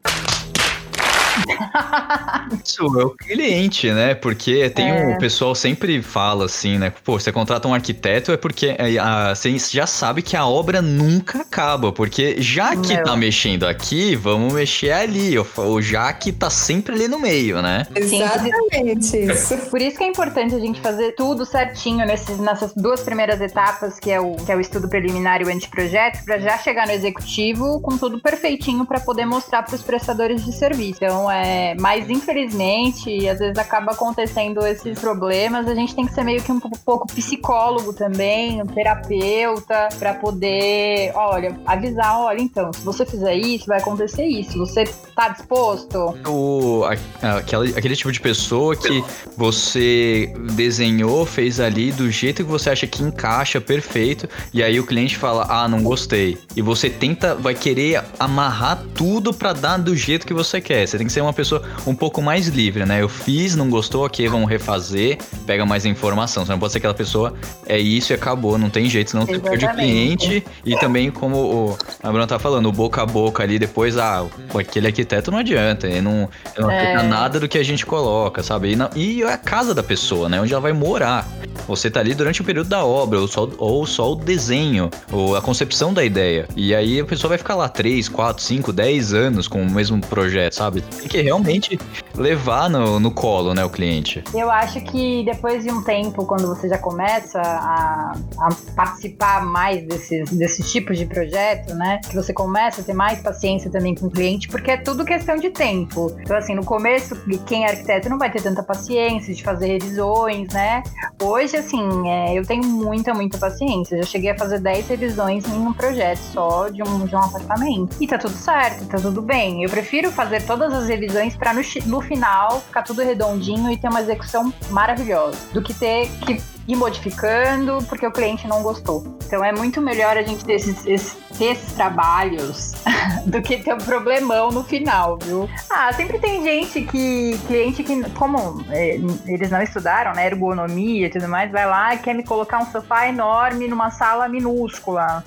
Isso 2.64 3.00
é 3.00 3.04
o 3.06 3.10
cliente, 3.12 3.92
né? 3.92 4.16
Porque 4.16 4.70
tem 4.70 4.92
um 4.92 5.16
o 5.16 5.18
pessoal 5.18 5.56
sempre 5.56 6.02
fala 6.02 6.46
assim, 6.46 6.78
né? 6.78 6.92
Pô, 7.04 7.20
você 7.20 7.32
contrata 7.32 7.68
um 7.68 7.74
arquiteto 7.74 8.32
é 8.32 8.38
porque 8.38 8.76
é, 8.78 8.98
a- 8.98 9.34
você 9.36 9.58
já 9.58 9.88
sabe 9.88 10.22
que 10.22 10.36
a 10.36 10.46
obra 10.46 10.82
nunca 10.82 11.42
acaba, 11.42 11.92
porque 11.92 12.42
já 12.42 12.76
que 12.76 12.96
Não. 12.98 13.04
tá 13.04 13.16
mexendo 13.16 13.66
aqui, 13.66 14.16
vamos 14.16 14.54
mexer 14.54 14.92
ali. 14.92 15.38
Ou, 15.38 15.48
ou 15.58 15.82
já 15.82 16.12
que 16.14 16.32
tá 16.32 16.50
sempre 16.50 16.96
ali 16.96 17.08
no 17.08 17.20
meio, 17.20 17.62
né? 17.62 17.86
Sim, 18.02 18.22
Exatamente 18.24 19.18
isso. 19.18 19.58
Por 19.70 19.82
isso 19.82 19.98
que 19.98 20.04
é 20.04 20.08
importante 20.08 20.56
a 20.56 20.60
gente 20.60 20.80
fazer 20.82 21.14
tudo 21.14 21.46
certinho 21.46 22.06
nesses, 22.06 22.38
nessas 22.40 22.74
duas 22.74 23.02
primeiras 23.02 23.40
etapas, 23.42 24.00
que 24.00 24.12
é 24.12 24.20
o, 24.20 24.36
que 24.36 24.52
é 24.52 24.56
o 24.56 24.60
estudo 24.60 24.88
preliminar 24.90 25.42
e 25.42 25.46
o 25.46 25.50
anteprojeto, 25.50 26.24
para 26.26 26.40
já 26.40 26.58
chegar 26.58 26.88
no 26.88 26.94
executivo 26.94 27.80
com 27.82 27.98
tudo 27.98 28.20
perfeitinho 28.22 28.86
para 28.86 29.00
poder 29.00 29.26
mostrar 29.26 29.64
para 29.64 29.76
os 29.76 29.82
prestadores 29.82 30.44
de 30.44 30.52
serviço. 30.56 31.00
Então, 31.04 31.30
é, 31.32 31.35
mas 31.80 32.10
infelizmente, 32.10 33.28
às 33.28 33.40
vezes 33.40 33.58
acaba 33.58 33.92
acontecendo 33.92 34.66
esses 34.66 35.00
problemas. 35.00 35.68
A 35.68 35.76
gente 35.76 35.96
tem 35.96 36.06
que 36.06 36.14
ser 36.14 36.24
meio 36.24 36.42
que 36.42 36.52
um 36.52 36.60
pouco, 36.60 37.08
psicólogo 37.08 37.94
também, 37.94 38.62
um 38.62 38.66
terapeuta, 38.66 39.90
para 40.00 40.14
poder, 40.14 41.12
olha, 41.16 41.58
avisar, 41.66 42.20
olha, 42.20 42.42
então, 42.42 42.72
se 42.74 42.82
você 42.82 43.06
fizer 43.06 43.36
isso, 43.36 43.66
vai 43.68 43.80
acontecer 43.80 44.26
isso. 44.26 44.58
Você 44.58 44.86
tá 45.16 45.30
disposto? 45.30 46.16
O, 46.28 46.84
aquela- 47.22 47.66
aquele 47.66 47.96
tipo 47.96 48.12
de 48.12 48.20
pessoa 48.22 48.76
que 48.76 49.04
você 49.36 50.34
desenhou, 50.54 51.26
fez 51.26 51.60
ali 51.60 51.92
do 51.92 52.10
jeito 52.10 52.44
que 52.44 52.50
você 52.50 52.70
acha 52.70 52.88
que 52.88 53.04
encaixa 53.04 53.60
perfeito, 53.62 54.28
e 54.54 54.64
aí 54.64 54.80
o 54.80 54.86
cliente 54.86 55.18
fala, 55.18 55.46
ah, 55.50 55.68
não 55.68 55.84
gostei. 55.84 56.38
E 56.56 56.62
você 56.62 56.90
tenta, 56.90 57.36
vai 57.36 57.54
querer 57.54 58.04
amarrar 58.20 58.82
tudo 58.96 59.34
pra 59.34 59.54
dar 59.54 59.78
do 59.78 59.96
jeito 59.96 60.26
que 60.26 60.34
você 60.34 60.60
quer. 60.62 60.88
Você 60.88 60.98
tem 60.98 61.08
que 61.08 61.14
ser 61.14 61.22
uma 61.26 61.34
pessoa 61.34 61.62
um 61.86 61.96
pouco 61.96 62.22
mais 62.22 62.48
livre, 62.48 62.86
né? 62.86 63.02
Eu 63.02 63.10
fiz, 63.10 63.56
não 63.56 63.70
gostou, 63.70 64.06
ok, 64.06 64.28
vamos 64.28 64.50
refazer, 64.50 65.18
pega 65.46 65.66
mais 65.66 65.86
informação. 65.86 66.46
Você 66.46 66.52
não 66.52 66.60
pode 66.60 66.72
ser 66.74 66.80
aquela 66.80 66.94
pessoa, 66.94 67.34
é 67.66 67.78
isso 67.78 68.12
e 68.12 68.16
acabou, 68.16 68.58
não 68.58 68.70
tem 68.70 68.90
jeito, 68.90 69.12
senão 69.12 69.26
você 69.26 69.40
perde 69.40 69.66
o 69.66 69.70
cliente. 69.74 70.46
E 70.66 70.76
também, 70.78 71.12
como 71.12 71.36
o, 71.38 71.78
a 72.02 72.10
Bruna 72.10 72.28
tá 72.28 72.40
falando, 72.40 72.68
o 72.68 72.72
boca 72.72 73.02
a 73.02 73.06
boca 73.06 73.44
ali 73.44 73.60
depois, 73.60 73.98
ah, 73.98 74.26
aquele 74.58 74.88
arquiteto 74.88 75.32
não 75.32 75.40
adianta, 75.40 75.88
ele 75.88 76.02
não, 76.02 76.30
ele 76.56 76.64
não 76.64 76.72
É. 76.72 77.04
nada 77.04 77.40
do 77.40 77.48
que 77.48 77.58
a 77.58 77.64
gente 77.64 77.86
coloca, 77.86 78.42
sabe? 78.44 78.76
E, 78.96 79.00
e 79.00 79.24
é 79.24 79.34
a 79.34 79.38
casa 79.38 79.74
da 79.74 79.84
pessoa, 79.84 80.30
né? 80.30 80.40
Onde 80.42 80.54
ela 80.54 80.62
vai 80.62 80.74
morar. 80.74 81.28
Você 81.68 81.90
tá 81.90 82.00
ali 82.00 82.14
durante 82.14 82.42
o 82.42 82.44
período 82.44 82.70
da 82.70 82.86
obra, 82.86 83.20
ou 83.20 83.28
só, 83.28 83.50
ou 83.58 83.86
só 83.88 84.12
o 84.12 84.16
desenho, 84.16 84.90
ou 85.12 85.36
a 85.36 85.42
concepção 85.42 85.94
da 85.94 86.04
ideia. 86.04 86.48
E 86.56 86.76
aí 86.76 87.00
a 87.00 87.06
pessoa 87.06 87.30
vai 87.30 87.38
ficar 87.38 87.56
lá 87.56 87.68
3, 87.68 88.08
4, 88.08 88.44
5, 88.44 88.72
10 88.72 89.14
anos 89.14 89.48
com 89.48 89.62
o 89.64 89.72
mesmo 89.72 90.00
projeto, 90.02 90.54
sabe? 90.54 90.82
Tem 90.82 91.08
que 91.08 91.15
realmente 91.22 91.80
levar 92.16 92.70
no, 92.70 93.00
no 93.00 93.12
colo, 93.12 93.54
né, 93.54 93.64
o 93.64 93.70
cliente. 93.70 94.24
Eu 94.34 94.50
acho 94.50 94.82
que 94.82 95.24
depois 95.24 95.64
de 95.64 95.72
um 95.72 95.84
tempo, 95.84 96.26
quando 96.26 96.48
você 96.48 96.68
já 96.68 96.78
começa 96.78 97.42
a, 97.42 98.14
a 98.40 98.50
participar 98.76 99.46
mais 99.46 99.86
desses, 99.86 100.30
desses 100.32 100.72
tipos 100.72 100.98
de 100.98 101.06
projeto, 101.06 101.74
né? 101.74 102.00
Que 102.10 102.16
você 102.16 102.34
começa 102.34 102.82
a 102.82 102.84
ter 102.84 102.94
mais 102.94 103.20
paciência 103.22 103.70
também 103.72 103.96
com 103.96 104.08
o 104.08 104.12
cliente, 104.12 104.48
porque 104.48 104.72
é 104.72 104.78
tudo 104.78 105.06
questão 105.06 105.38
de 105.38 105.50
tempo. 105.50 106.16
Então, 106.22 106.38
assim, 106.38 106.56
no 106.56 106.66
começo, 106.66 107.16
quem 107.46 107.66
é 107.66 107.70
arquiteto 107.70 108.10
não 108.10 108.18
vai 108.18 108.32
ter 108.32 108.42
tanta 108.42 108.64
paciência 108.64 109.34
de 109.34 109.44
fazer 109.44 109.68
revisões, 109.68 110.48
né? 110.50 110.84
Hoje, 111.22 111.58
assim, 111.58 112.10
é, 112.10 112.38
eu 112.38 112.46
tenho 112.46 112.66
muita, 112.66 113.14
muita 113.14 113.38
paciência. 113.38 113.98
Já 113.98 114.04
cheguei 114.04 114.32
a 114.32 114.38
fazer 114.38 114.60
10 114.60 114.88
revisões 114.88 115.46
em 115.46 115.58
um 115.58 115.74
projeto 115.74 116.20
só 116.20 116.70
de 116.70 116.84
um, 116.84 117.06
de 117.06 117.16
um 117.16 117.20
apartamento. 117.20 117.96
E 118.00 118.08
tá 118.08 118.18
tudo 118.18 118.36
certo, 118.36 118.86
tá 118.88 118.98
tudo 118.98 119.22
bem. 119.22 119.64
Eu 119.64 119.70
prefiro 119.70 120.12
fazer 120.12 120.44
todas 120.46 120.74
as 120.74 120.88
revisões 120.88 121.05
pra 121.38 121.54
no, 121.54 121.64
chi- 121.64 121.84
no 121.86 122.02
final 122.02 122.62
ficar 122.62 122.84
tudo 122.84 123.02
redondinho 123.02 123.70
e 123.72 123.78
ter 123.78 123.90
uma 123.90 124.02
execução 124.02 124.54
maravilhosa. 124.70 125.38
Do 125.54 125.62
que 125.62 125.74
ter 125.74 126.10
que 126.26 126.42
ir 126.68 126.76
modificando 126.76 127.78
porque 127.88 128.06
o 128.08 128.12
cliente 128.12 128.48
não 128.48 128.64
gostou. 128.64 129.18
Então 129.26 129.44
é 129.44 129.52
muito 129.52 129.82
melhor 129.82 130.18
a 130.18 130.22
gente 130.24 130.44
ter 130.46 130.54
esses, 130.54 130.86
esses- 130.86 131.16
ter 131.38 131.46
esses 131.52 131.74
trabalhos 131.74 132.74
do 133.26 133.42
que 133.42 133.58
ter 133.58 133.74
um 133.74 133.78
problemão 133.78 134.50
no 134.52 134.64
final, 134.64 135.18
viu? 135.22 135.50
Ah, 135.70 135.92
sempre 135.94 136.18
tem 136.20 136.44
gente 136.44 136.82
que, 136.84 137.38
cliente 137.48 137.84
que, 137.84 138.08
como 138.12 138.64
é, 138.70 139.00
eles 139.28 139.50
não 139.52 139.62
estudaram, 139.62 140.14
né, 140.14 140.26
ergonomia 140.28 141.08
e 141.08 141.10
tudo 141.10 141.28
mais, 141.28 141.52
vai 141.52 141.66
lá 141.66 141.94
e 141.94 141.98
quer 142.00 142.14
me 142.16 142.24
colocar 142.24 142.60
um 142.60 142.72
sofá 142.72 143.08
enorme 143.08 143.68
numa 143.68 143.92
sala 143.92 144.28
minúscula. 144.28 145.24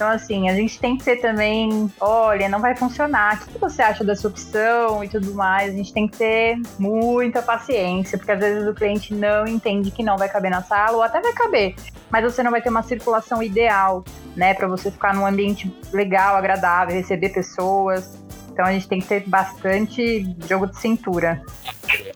Então, 0.00 0.08
assim, 0.08 0.48
a 0.48 0.54
gente 0.54 0.80
tem 0.80 0.96
que 0.96 1.04
ter 1.04 1.16
também, 1.16 1.92
olha, 2.00 2.48
não 2.48 2.58
vai 2.58 2.74
funcionar. 2.74 3.34
O 3.42 3.52
que 3.52 3.58
você 3.58 3.82
acha 3.82 4.02
dessa 4.02 4.26
opção 4.26 5.04
e 5.04 5.08
tudo 5.10 5.34
mais? 5.34 5.74
A 5.74 5.76
gente 5.76 5.92
tem 5.92 6.08
que 6.08 6.16
ter 6.16 6.56
muita 6.78 7.42
paciência, 7.42 8.16
porque 8.16 8.32
às 8.32 8.40
vezes 8.40 8.66
o 8.66 8.72
cliente 8.72 9.12
não 9.12 9.46
entende 9.46 9.90
que 9.90 10.02
não 10.02 10.16
vai 10.16 10.26
caber 10.30 10.50
na 10.50 10.62
sala, 10.62 10.96
ou 10.96 11.02
até 11.02 11.20
vai 11.20 11.34
caber, 11.34 11.74
mas 12.08 12.24
você 12.24 12.42
não 12.42 12.50
vai 12.50 12.62
ter 12.62 12.70
uma 12.70 12.82
circulação 12.82 13.42
ideal, 13.42 14.02
né, 14.34 14.54
Pra 14.54 14.66
você 14.66 14.90
ficar 14.90 15.12
num 15.12 15.26
ambiente 15.26 15.70
legal, 15.92 16.34
agradável, 16.34 16.94
receber 16.94 17.28
pessoas. 17.28 18.18
Então 18.60 18.68
a 18.68 18.72
gente 18.74 18.88
tem 18.88 19.00
que 19.00 19.08
ter 19.08 19.24
bastante 19.26 20.36
jogo 20.46 20.66
de 20.66 20.78
cintura. 20.78 21.40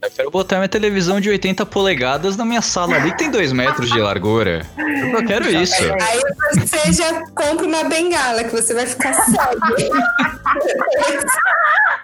Eu 0.02 0.10
quero 0.10 0.30
botar 0.30 0.56
minha 0.56 0.68
televisão 0.68 1.18
de 1.18 1.30
80 1.30 1.64
polegadas 1.64 2.36
na 2.36 2.44
minha 2.44 2.60
sala 2.60 2.96
ali, 2.96 3.12
que 3.12 3.16
tem 3.16 3.30
2 3.30 3.50
metros 3.54 3.90
de 3.90 3.98
largura. 3.98 4.60
Eu 4.76 5.24
quero 5.24 5.48
isso. 5.48 5.82
Aí 5.82 6.20
você 6.60 6.92
já 6.92 7.24
compra 7.28 7.66
uma 7.66 7.84
bengala, 7.84 8.44
que 8.44 8.50
você 8.50 8.74
vai 8.74 8.84
ficar 8.84 9.14
cego. 9.14 9.40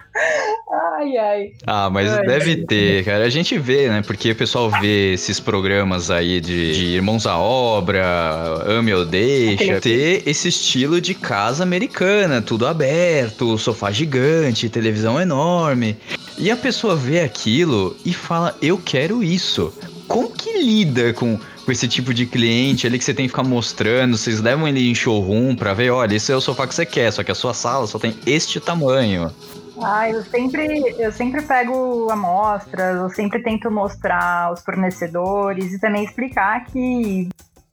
Ai, 0.71 1.17
ai. 1.17 1.51
Ah, 1.65 1.89
mas 1.89 2.11
Ai, 2.11 2.25
deve 2.25 2.65
ter, 2.65 3.03
cara. 3.03 3.25
A 3.25 3.29
gente 3.29 3.57
vê, 3.57 3.89
né? 3.89 4.01
Porque 4.05 4.31
o 4.31 4.35
pessoal 4.35 4.69
vê 4.69 5.13
esses 5.13 5.39
programas 5.39 6.09
aí 6.09 6.39
de, 6.39 6.73
de 6.73 6.85
Irmãos 6.95 7.25
à 7.25 7.37
Obra, 7.37 8.03
Ame 8.65 8.93
ou 8.93 9.05
Deixa, 9.05 9.79
ter 9.81 10.23
esse 10.25 10.47
estilo 10.47 11.01
de 11.01 11.13
casa 11.13 11.63
americana, 11.63 12.41
tudo 12.41 12.67
aberto, 12.67 13.57
sofá 13.57 13.91
gigante, 13.91 14.69
televisão 14.69 15.19
enorme. 15.19 15.97
E 16.37 16.49
a 16.49 16.57
pessoa 16.57 16.95
vê 16.95 17.21
aquilo 17.21 17.95
e 18.05 18.13
fala: 18.13 18.55
Eu 18.61 18.77
quero 18.77 19.23
isso. 19.23 19.73
Como 20.07 20.29
que 20.29 20.51
lida 20.61 21.13
com, 21.13 21.39
com 21.65 21.71
esse 21.71 21.87
tipo 21.87 22.13
de 22.13 22.25
cliente 22.25 22.85
ali 22.85 22.97
que 22.97 23.03
você 23.03 23.13
tem 23.13 23.25
que 23.25 23.29
ficar 23.29 23.43
mostrando? 23.43 24.17
Vocês 24.17 24.41
levam 24.41 24.67
ele 24.67 24.89
em 24.89 24.95
showroom 24.95 25.55
pra 25.55 25.73
ver: 25.73 25.89
olha, 25.91 26.15
esse 26.15 26.31
é 26.31 26.35
o 26.35 26.41
sofá 26.41 26.67
que 26.67 26.75
você 26.75 26.85
quer, 26.85 27.11
só 27.11 27.23
que 27.23 27.31
a 27.31 27.35
sua 27.35 27.53
sala 27.53 27.87
só 27.87 27.97
tem 27.97 28.13
este 28.25 28.59
tamanho. 28.59 29.31
Ah, 29.83 30.09
eu 30.09 30.23
sempre, 30.23 30.95
eu 30.99 31.11
sempre 31.11 31.41
pego 31.41 32.09
amostras, 32.11 32.97
eu 32.97 33.09
sempre 33.09 33.41
tento 33.41 33.71
mostrar 33.71 34.53
os 34.53 34.61
fornecedores 34.61 35.73
e 35.73 35.79
também 35.79 36.03
explicar 36.03 36.65
que 36.65 37.29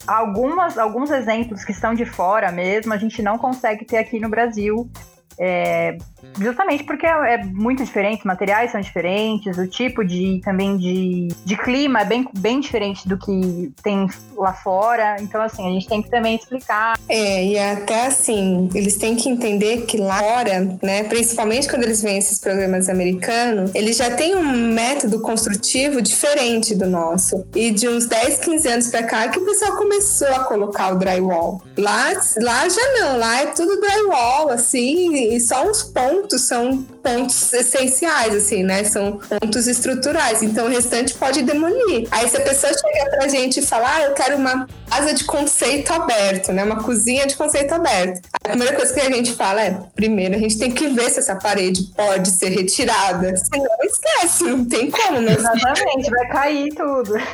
algumas, 0.07 0.79
alguns 0.79 1.11
exemplos 1.11 1.65
que 1.65 1.73
estão 1.73 1.93
de 1.93 2.07
fora 2.07 2.51
mesmo, 2.51 2.93
a 2.93 2.97
gente 2.97 3.23
não 3.23 3.37
consegue 3.37 3.85
ter 3.85 3.99
aqui 3.99 4.19
no 4.19 4.29
Brasil. 4.29 4.91
É, 5.39 5.99
justamente 6.39 6.85
porque 6.85 7.07
é, 7.07 7.35
é 7.35 7.45
muito 7.45 7.85
diferente, 7.85 8.21
os 8.21 8.25
materiais 8.25 8.73
são 8.73 8.81
diferentes, 8.81 9.57
o 9.57 9.67
tipo 9.67 10.05
de 10.05 10.41
também 10.45 10.77
de, 10.77 11.29
de 11.45 11.57
clima 11.57 12.01
é 12.01 12.05
bem, 12.05 12.29
bem 12.39 12.61
diferente 12.61 13.09
do 13.09 13.17
que 13.17 13.73
tem 13.83 14.09
lá 14.37 14.53
fora. 14.53 15.17
Então, 15.21 15.41
assim, 15.41 15.67
a 15.67 15.71
gente 15.71 15.89
tem 15.89 16.03
que 16.03 16.11
também 16.11 16.37
explicar. 16.37 16.99
É, 17.09 17.45
e 17.45 17.59
até 17.59 18.07
assim, 18.07 18.69
eles 18.75 18.97
têm 18.97 19.17
que 19.17 19.29
entender 19.29 19.83
que 19.83 19.97
lá 19.97 20.19
fora, 20.19 20.79
né, 20.83 21.05
principalmente 21.05 21.69
quando 21.69 21.85
eles 21.85 22.03
veem 22.03 22.19
esses 22.19 22.39
programas 22.39 22.89
americanos, 22.89 23.71
eles 23.75 23.97
já 23.97 24.11
têm 24.11 24.35
um 24.35 24.73
método 24.73 25.21
construtivo 25.21 26.01
diferente 26.03 26.75
do 26.75 26.87
nosso. 26.87 27.47
E 27.55 27.71
de 27.71 27.89
uns 27.89 28.07
10, 28.07 28.39
15 28.39 28.69
anos 28.69 28.89
pra 28.89 29.03
cá 29.03 29.29
que 29.29 29.39
o 29.39 29.45
pessoal 29.45 29.77
começou 29.77 30.29
a 30.29 30.45
colocar 30.45 30.93
o 30.93 30.99
drywall. 30.99 31.63
Lá, 31.77 32.13
lá 32.41 32.69
já 32.69 32.93
não, 33.01 33.19
lá 33.19 33.43
é 33.43 33.47
tudo 33.47 33.81
drywall, 33.81 34.51
assim, 34.51 35.35
e 35.35 35.41
só 35.41 35.69
uns 35.69 35.83
pontos 35.83 36.08
são 36.43 36.85
pontos 37.09 37.53
essenciais, 37.53 38.35
assim, 38.35 38.63
né? 38.63 38.85
São 38.85 39.19
pontos 39.41 39.67
estruturais. 39.67 40.43
Então 40.43 40.67
o 40.67 40.69
restante 40.69 41.15
pode 41.15 41.43
demolir. 41.43 42.07
Aí 42.11 42.29
se 42.29 42.37
a 42.37 42.41
pessoa 42.41 42.73
chega 42.73 43.11
pra 43.11 43.29
gente 43.29 43.61
e 43.61 43.63
fala, 43.63 43.89
ah, 43.95 44.03
eu 44.03 44.13
quero 44.13 44.37
uma 44.37 44.67
casa 44.89 45.15
de 45.15 45.25
conceito 45.25 45.93
aberto, 45.93 46.53
né? 46.53 46.65
Uma 46.65 46.83
cozinha 46.83 47.27
de 47.27 47.37
conceito 47.37 47.73
aberto. 47.73 48.21
A 48.45 48.49
primeira 48.49 48.75
coisa 48.75 48.93
que 48.93 49.01
a 49.01 49.11
gente 49.11 49.33
fala 49.33 49.63
é, 49.63 49.79
primeiro, 49.95 50.35
a 50.35 50.39
gente 50.39 50.59
tem 50.59 50.71
que 50.71 50.89
ver 50.89 51.11
se 51.11 51.21
essa 51.21 51.37
parede 51.37 51.83
pode 51.97 52.31
ser 52.31 52.51
retirada. 52.51 53.35
Senão 53.37 53.67
esquece, 53.83 54.45
não 54.45 54.65
tem 54.65 54.91
como, 54.91 55.21
né? 55.21 55.33
Exatamente, 55.33 56.11
vai 56.11 56.29
cair 56.29 56.75
tudo. 56.75 57.15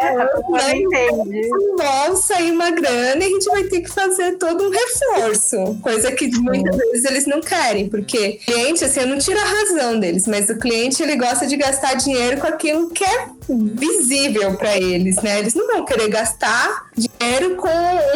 É, 0.00 0.14
não 0.14 0.50
né? 0.52 0.76
entende. 0.76 1.48
Uma 2.52 2.70
grana 2.70 3.22
e 3.22 3.26
a 3.26 3.28
gente 3.28 3.44
vai 3.46 3.64
ter 3.64 3.80
que 3.80 3.90
fazer 3.90 4.32
todo 4.32 4.64
um 4.64 4.70
reforço. 4.70 5.78
Coisa 5.82 6.10
que 6.12 6.28
muitas 6.38 6.76
vezes 6.76 7.04
eles 7.04 7.26
não 7.26 7.40
querem, 7.40 7.88
porque 7.88 8.40
o 8.40 8.52
cliente, 8.52 8.84
assim, 8.88 9.00
eu 9.00 9.06
não 9.06 9.18
tiro 9.18 9.38
a 9.38 9.44
razão 9.44 9.98
deles, 9.98 10.26
mas 10.26 10.48
o 10.48 10.56
cliente 10.56 11.02
ele 11.02 11.16
gosta 11.16 11.46
de 11.46 11.56
gastar 11.56 11.94
dinheiro 11.94 12.40
com 12.40 12.46
aquilo 12.46 12.90
que 12.90 13.04
é 13.04 13.28
visível 13.48 14.56
para 14.56 14.76
eles, 14.76 15.16
né? 15.22 15.38
Eles 15.38 15.54
não 15.54 15.66
vão 15.66 15.84
querer 15.84 16.08
gastar 16.08 16.88
dinheiro 16.94 17.56
com 17.56 17.68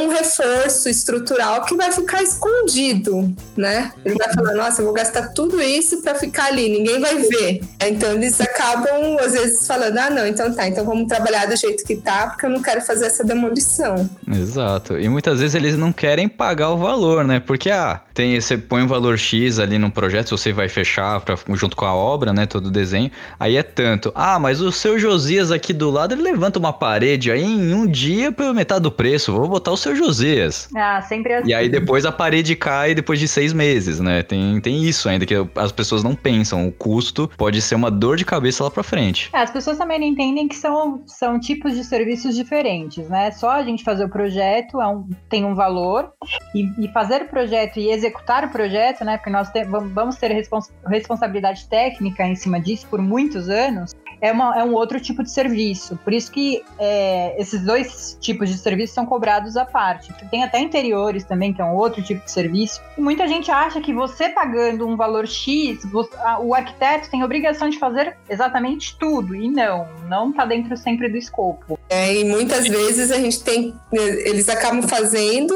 um 0.03 0.09
reforço 0.09 0.89
estrutural 0.89 1.65
que 1.65 1.75
vai 1.75 1.91
ficar 1.91 2.23
escondido, 2.23 3.35
né? 3.57 3.93
Ele 4.05 4.15
vai 4.17 4.33
falar, 4.33 4.55
nossa, 4.55 4.81
eu 4.83 4.87
vou 4.87 4.95
gastar 4.95 5.29
tudo 5.29 5.61
isso 5.61 6.03
para 6.03 6.15
ficar 6.15 6.47
ali, 6.47 6.69
ninguém 6.69 7.01
vai 7.01 7.17
ver. 7.17 7.63
Então 7.81 8.13
eles 8.13 8.41
acabam, 8.41 9.17
às 9.21 9.33
vezes, 9.33 9.67
falando, 9.67 9.99
ah, 9.99 10.11
não, 10.11 10.27
então 10.27 10.53
tá, 10.53 10.69
então 10.69 10.85
vamos 10.85 11.09
trabalhar 11.09 11.47
do 11.47 11.57
jeito 11.57 11.85
que 11.85 11.97
tá, 11.97 12.29
porque 12.29 12.47
eu 12.47 12.51
não 12.51 12.63
quero 12.63 12.81
fazer 12.83 13.07
essa 13.07 13.25
demolição. 13.25 14.09
Exato. 14.29 14.99
E 14.99 15.09
muitas 15.09 15.41
vezes 15.41 15.55
eles 15.55 15.77
não 15.77 15.93
querem 15.93 16.29
pagar 16.29 16.71
o 16.71 16.77
valor, 16.77 17.25
né? 17.25 17.41
Porque, 17.41 17.71
ah, 17.71 18.01
tem, 18.15 18.39
você 18.41 18.59
põe 18.59 18.83
um 18.83 18.87
valor 18.87 19.19
X 19.19 19.59
ali 19.59 19.79
no 19.79 19.91
projeto, 19.91 20.37
você 20.37 20.52
vai 20.53 20.69
fechar 20.69 21.21
pra, 21.21 21.37
junto 21.55 21.77
com 21.77 21.85
a 21.85 21.95
obra, 21.95 22.33
né? 22.33 22.47
Todo 22.47 22.67
o 22.67 22.71
desenho. 22.71 23.11
Aí 23.39 23.57
é 23.57 23.63
tanto. 23.63 24.13
Ah, 24.15 24.39
mas 24.39 24.61
o 24.61 24.71
seu 24.73 24.99
Josias 24.99 25.51
aqui 25.51 25.73
do 25.73 25.91
lado, 25.91 26.15
ele 26.15 26.23
levanta 26.23 26.59
uma 26.59 26.73
parede 26.73 27.31
aí 27.31 27.43
em 27.45 27.75
um 27.75 27.87
dia 27.87 28.31
pela 28.33 28.53
metade 28.55 28.83
do 28.83 28.91
preço. 28.93 29.33
Vou 29.33 29.49
botar 29.49 29.71
o 29.73 29.77
seu 29.77 29.95
Josias. 29.97 30.69
Ah, 30.77 31.01
sempre 31.03 31.35
assim. 31.35 31.51
E 31.51 31.55
aí 31.55 31.69
depois 31.69 32.05
a 32.05 32.13
parede 32.13 32.55
cai 32.57 32.95
depois 32.95 33.19
de 33.19 33.29
seis 33.29 33.53
meses, 33.53 34.01
né? 34.01 34.23
Tem, 34.23 34.61
tem 34.61 34.83
isso 34.85 35.09
ainda 35.09 35.27
que 35.27 35.35
as 35.57 35.73
pessoas 35.73 36.03
não 36.03 36.15
pensam. 36.15 36.67
O 36.67 36.73
custo 36.73 37.31
pode 37.37 37.61
ser 37.63 37.75
uma 37.75 37.91
dor 37.91 38.17
de 38.17 38.25
cabeça 38.25 38.65
lá 38.65 38.71
pra 38.71 38.83
frente. 38.83 39.31
É, 39.33 39.39
as 39.43 39.51
pessoas 39.51 39.79
também 39.79 39.99
não 39.99 40.07
entendem 40.07 40.49
que 40.49 40.57
são, 40.57 41.03
são 41.07 41.39
tipos 41.39 41.75
de 41.75 41.85
serviços 41.85 42.35
diferentes, 42.35 43.09
né? 43.09 43.31
Só 43.33 43.51
a 43.51 43.63
gente 43.63 43.83
fazer 43.85 44.05
o 44.05 44.09
projeto 44.09 44.81
é 44.81 44.87
um- 44.87 45.09
tem 45.29 45.45
um 45.45 45.55
valor 45.55 46.11
e, 46.55 46.85
e 46.85 46.89
fazer 46.93 47.23
o 47.23 47.29
projeto 47.29 47.79
e 47.79 47.91
executar 47.91 48.45
o 48.45 48.51
projeto, 48.51 49.05
né? 49.05 49.17
Porque 49.17 49.31
nós 49.31 49.51
te- 49.51 49.65
vam- 49.65 49.89
vamos 49.89 50.17
ter 50.17 50.31
respons- 50.43 50.71
responsabilidade 50.87 51.67
técnica 51.69 52.25
em 52.27 52.35
cima 52.37 52.61
disso 52.61 52.87
por 52.89 53.01
muitos 53.01 53.49
anos. 53.49 53.93
É, 54.21 54.31
uma- 54.31 54.57
é 54.57 54.63
um 54.63 54.73
outro 54.73 55.01
tipo 55.01 55.23
de 55.25 55.31
serviço. 55.33 55.97
Por 56.05 56.13
isso 56.13 56.31
que 56.31 56.63
é, 56.79 57.35
esses 57.41 57.61
dois 57.65 58.17
tipos 58.21 58.49
de 58.49 58.57
serviço 58.57 58.95
são 58.95 59.05
cobrados 59.05 59.57
à 59.57 59.65
parte. 59.65 60.13
Tem 60.31 60.45
até 60.45 60.61
interiores 60.61 61.25
também, 61.25 61.53
que 61.53 61.61
é 61.61 61.65
um 61.65 61.75
outro 61.75 62.01
tipo 62.03 62.25
de 62.25 62.31
serviço. 62.31 62.81
E 62.97 63.01
muita 63.01 63.27
gente 63.27 63.51
acha 63.51 63.81
que 63.81 63.93
você 63.93 64.29
pagando 64.29 64.87
um 64.87 64.97
valor 64.97 65.27
X, 65.27 65.85
vo- 65.87 66.09
a- 66.21 66.39
o 66.39 66.55
arquiteto 66.55 67.11
tem 67.11 67.25
obrigação 67.25 67.69
de 67.69 67.81
fazer 67.81 68.17
exatamente 68.29 68.97
tudo. 68.97 69.35
E 69.35 69.49
não, 69.51 69.89
não 70.09 70.31
está 70.31 70.45
dentro 70.45 70.77
sempre 70.77 71.09
do 71.09 71.17
escopo. 71.17 71.77
É, 71.91 72.15
e 72.15 72.25
muitas 72.25 72.67
vezes 72.69 73.11
a 73.11 73.17
gente 73.19 73.43
tem, 73.43 73.75
eles 73.93 74.49
acabam 74.49 74.83
fazendo 74.83 75.53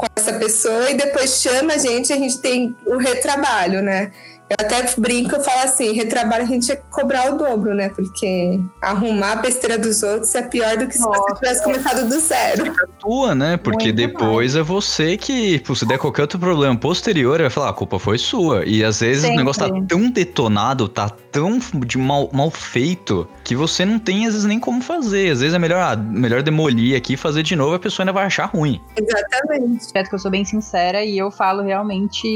com 0.00 0.06
essa 0.16 0.32
pessoa 0.32 0.90
e 0.90 0.94
depois 0.94 1.42
chama 1.42 1.74
a 1.74 1.78
gente, 1.78 2.10
a 2.10 2.16
gente 2.16 2.38
tem 2.38 2.74
o 2.86 2.96
retrabalho, 2.96 3.82
né? 3.82 4.10
Eu 4.50 4.56
até 4.66 4.84
brinco, 4.98 5.36
eu 5.36 5.40
falo 5.40 5.60
assim, 5.62 5.92
retrabalho 5.92 6.42
a 6.42 6.46
gente 6.46 6.66
que 6.74 6.82
cobrar 6.90 7.32
o 7.32 7.38
dobro, 7.38 7.72
né? 7.72 7.88
Porque 7.88 8.58
arrumar 8.82 9.32
a 9.32 9.36
besteira 9.36 9.78
dos 9.78 10.02
outros 10.02 10.34
é 10.34 10.42
pior 10.42 10.76
do 10.76 10.88
que 10.88 10.94
se 10.94 11.00
Nossa. 11.04 11.20
você 11.20 11.34
tivesse 11.34 11.62
começado 11.62 12.08
do 12.08 12.18
zero. 12.18 12.64
Tua, 12.98 13.32
né? 13.32 13.56
Porque 13.56 13.84
Muito 13.92 13.96
depois 13.96 14.56
é 14.56 14.62
você 14.62 15.16
que, 15.16 15.60
pô, 15.60 15.76
se 15.76 15.86
der 15.86 15.98
qualquer 15.98 16.22
outro 16.22 16.36
problema 16.38 16.76
posterior, 16.76 17.38
vai 17.40 17.48
falar, 17.48 17.68
"Ah, 17.68 17.70
a 17.70 17.74
culpa 17.74 18.00
foi 18.00 18.18
sua. 18.18 18.64
E 18.66 18.82
às 18.82 18.98
vezes 18.98 19.22
Sempre. 19.22 19.36
o 19.36 19.38
negócio 19.38 19.68
tá 19.68 19.86
tão 19.86 20.10
detonado, 20.10 20.88
tá 20.88 21.08
tão 21.30 21.60
de 21.86 21.96
mal, 21.96 22.28
mal 22.32 22.50
feito, 22.50 23.28
que 23.44 23.54
você 23.54 23.84
não 23.84 24.00
tem 24.00 24.26
às 24.26 24.32
vezes 24.32 24.48
nem 24.48 24.58
como 24.58 24.82
fazer. 24.82 25.30
Às 25.30 25.40
vezes 25.42 25.54
é 25.54 25.60
melhor, 25.60 25.80
ah, 25.80 25.94
melhor 25.96 26.42
demolir 26.42 26.96
aqui 26.96 27.12
e 27.12 27.16
fazer 27.16 27.44
de 27.44 27.54
novo, 27.54 27.76
a 27.76 27.78
pessoa 27.78 28.02
ainda 28.02 28.12
vai 28.12 28.24
achar 28.26 28.46
ruim. 28.46 28.80
Exatamente. 28.96 29.86
projeto 29.92 30.08
que 30.08 30.14
eu 30.16 30.18
sou 30.18 30.30
bem 30.30 30.44
sincera 30.44 31.04
e 31.04 31.16
eu 31.16 31.30
falo 31.30 31.62
realmente 31.62 32.26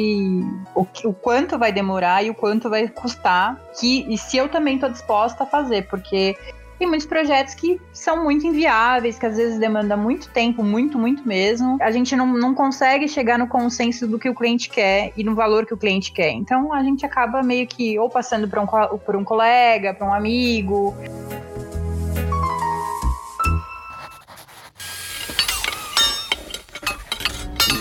o, 0.77 0.85
que- 0.85 1.07
o 1.09 1.13
quanto 1.13 1.59
vai 1.59 1.73
demorar 1.73 2.04
e 2.23 2.31
o 2.31 2.35
quanto 2.35 2.69
vai 2.69 2.89
custar 2.89 3.61
que, 3.79 4.05
e 4.09 4.19
se 4.19 4.37
eu 4.37 4.49
também 4.49 4.79
tô 4.79 4.89
disposta 4.89 5.45
a 5.45 5.47
fazer, 5.47 5.87
porque 5.89 6.37
tem 6.79 6.89
muitos 6.89 7.07
projetos 7.07 7.55
que 7.55 7.81
são 7.93 8.25
muito 8.25 8.47
inviáveis, 8.47 9.19
que 9.19 9.27
às 9.27 9.37
vezes 9.37 9.59
demanda 9.59 9.97
muito 9.97 10.29
tempo, 10.31 10.63
muito, 10.63 10.99
muito 10.99 11.27
mesmo. 11.27 11.79
A 11.81 11.91
gente 11.91 12.17
não, 12.17 12.27
não 12.27 12.55
consegue 12.55 13.07
chegar 13.09 13.39
no 13.39 13.47
consenso 13.47 14.07
do 14.07 14.19
que 14.19 14.29
o 14.29 14.35
cliente 14.35 14.69
quer 14.69 15.13
e 15.17 15.23
no 15.23 15.35
valor 15.35 15.67
que 15.67 15.73
o 15.73 15.77
cliente 15.77 16.13
quer. 16.13 16.33
Então 16.33 16.73
a 16.73 16.83
gente 16.83 17.07
acaba 17.07 17.43
meio 17.43 17.67
que 17.67 17.99
ou 17.99 18.11
passando 18.11 18.49
por 18.49 18.59
um, 18.59 18.67
por 18.99 19.17
um 19.17 19.25
colega, 19.25 19.95
por 19.95 20.07
um 20.07 20.13
amigo, 20.13 20.95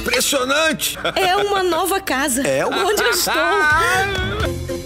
Impressionante! 0.04 0.98
É 1.16 1.34
uma 1.38 1.64
nova 1.64 2.00
casa. 2.02 2.42
É 2.46 2.66
uma- 2.66 2.84
Onde 2.86 3.02
eu 3.02 3.10
estou? 3.12 3.34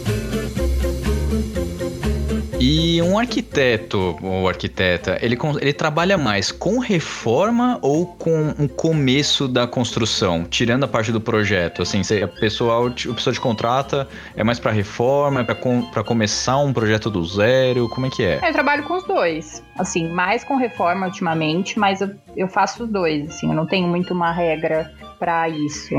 E 2.59 2.99
um 3.03 3.19
arquiteto 3.19 4.17
ou 4.19 4.49
arquiteta, 4.49 5.19
ele, 5.21 5.37
ele 5.61 5.73
trabalha 5.73 6.17
mais 6.17 6.51
com 6.51 6.79
reforma 6.79 7.77
ou 7.83 8.07
com 8.07 8.49
o 8.57 8.67
começo 8.67 9.47
da 9.47 9.67
construção, 9.67 10.43
tirando 10.43 10.83
a 10.83 10.87
parte 10.87 11.11
do 11.11 11.21
projeto? 11.21 11.83
Assim, 11.83 12.01
a 12.23 12.27
pessoa, 12.27 12.87
o 12.87 13.13
pessoa 13.13 13.31
te 13.31 13.39
contrata, 13.39 14.07
é 14.35 14.43
mais 14.43 14.59
pra 14.59 14.71
reforma, 14.71 15.41
é 15.41 15.43
pra, 15.43 15.53
com, 15.53 15.83
começar 16.03 16.57
um 16.57 16.73
projeto 16.73 17.11
do 17.11 17.23
zero? 17.23 17.87
Como 17.89 18.07
é 18.07 18.09
que 18.09 18.23
é? 18.23 18.39
Eu 18.43 18.53
trabalho 18.53 18.83
com 18.85 18.95
os 18.95 19.03
dois. 19.03 19.63
Assim, 19.77 20.07
mais 20.07 20.43
com 20.43 20.55
reforma 20.55 21.05
ultimamente, 21.05 21.77
mas 21.77 22.01
eu, 22.01 22.09
eu 22.35 22.47
faço 22.47 22.85
os 22.85 22.89
dois. 22.89 23.29
Assim, 23.29 23.49
eu 23.49 23.55
não 23.55 23.67
tenho 23.67 23.87
muito 23.87 24.15
uma 24.15 24.31
regra 24.31 24.91
pra 25.19 25.47
isso. 25.47 25.93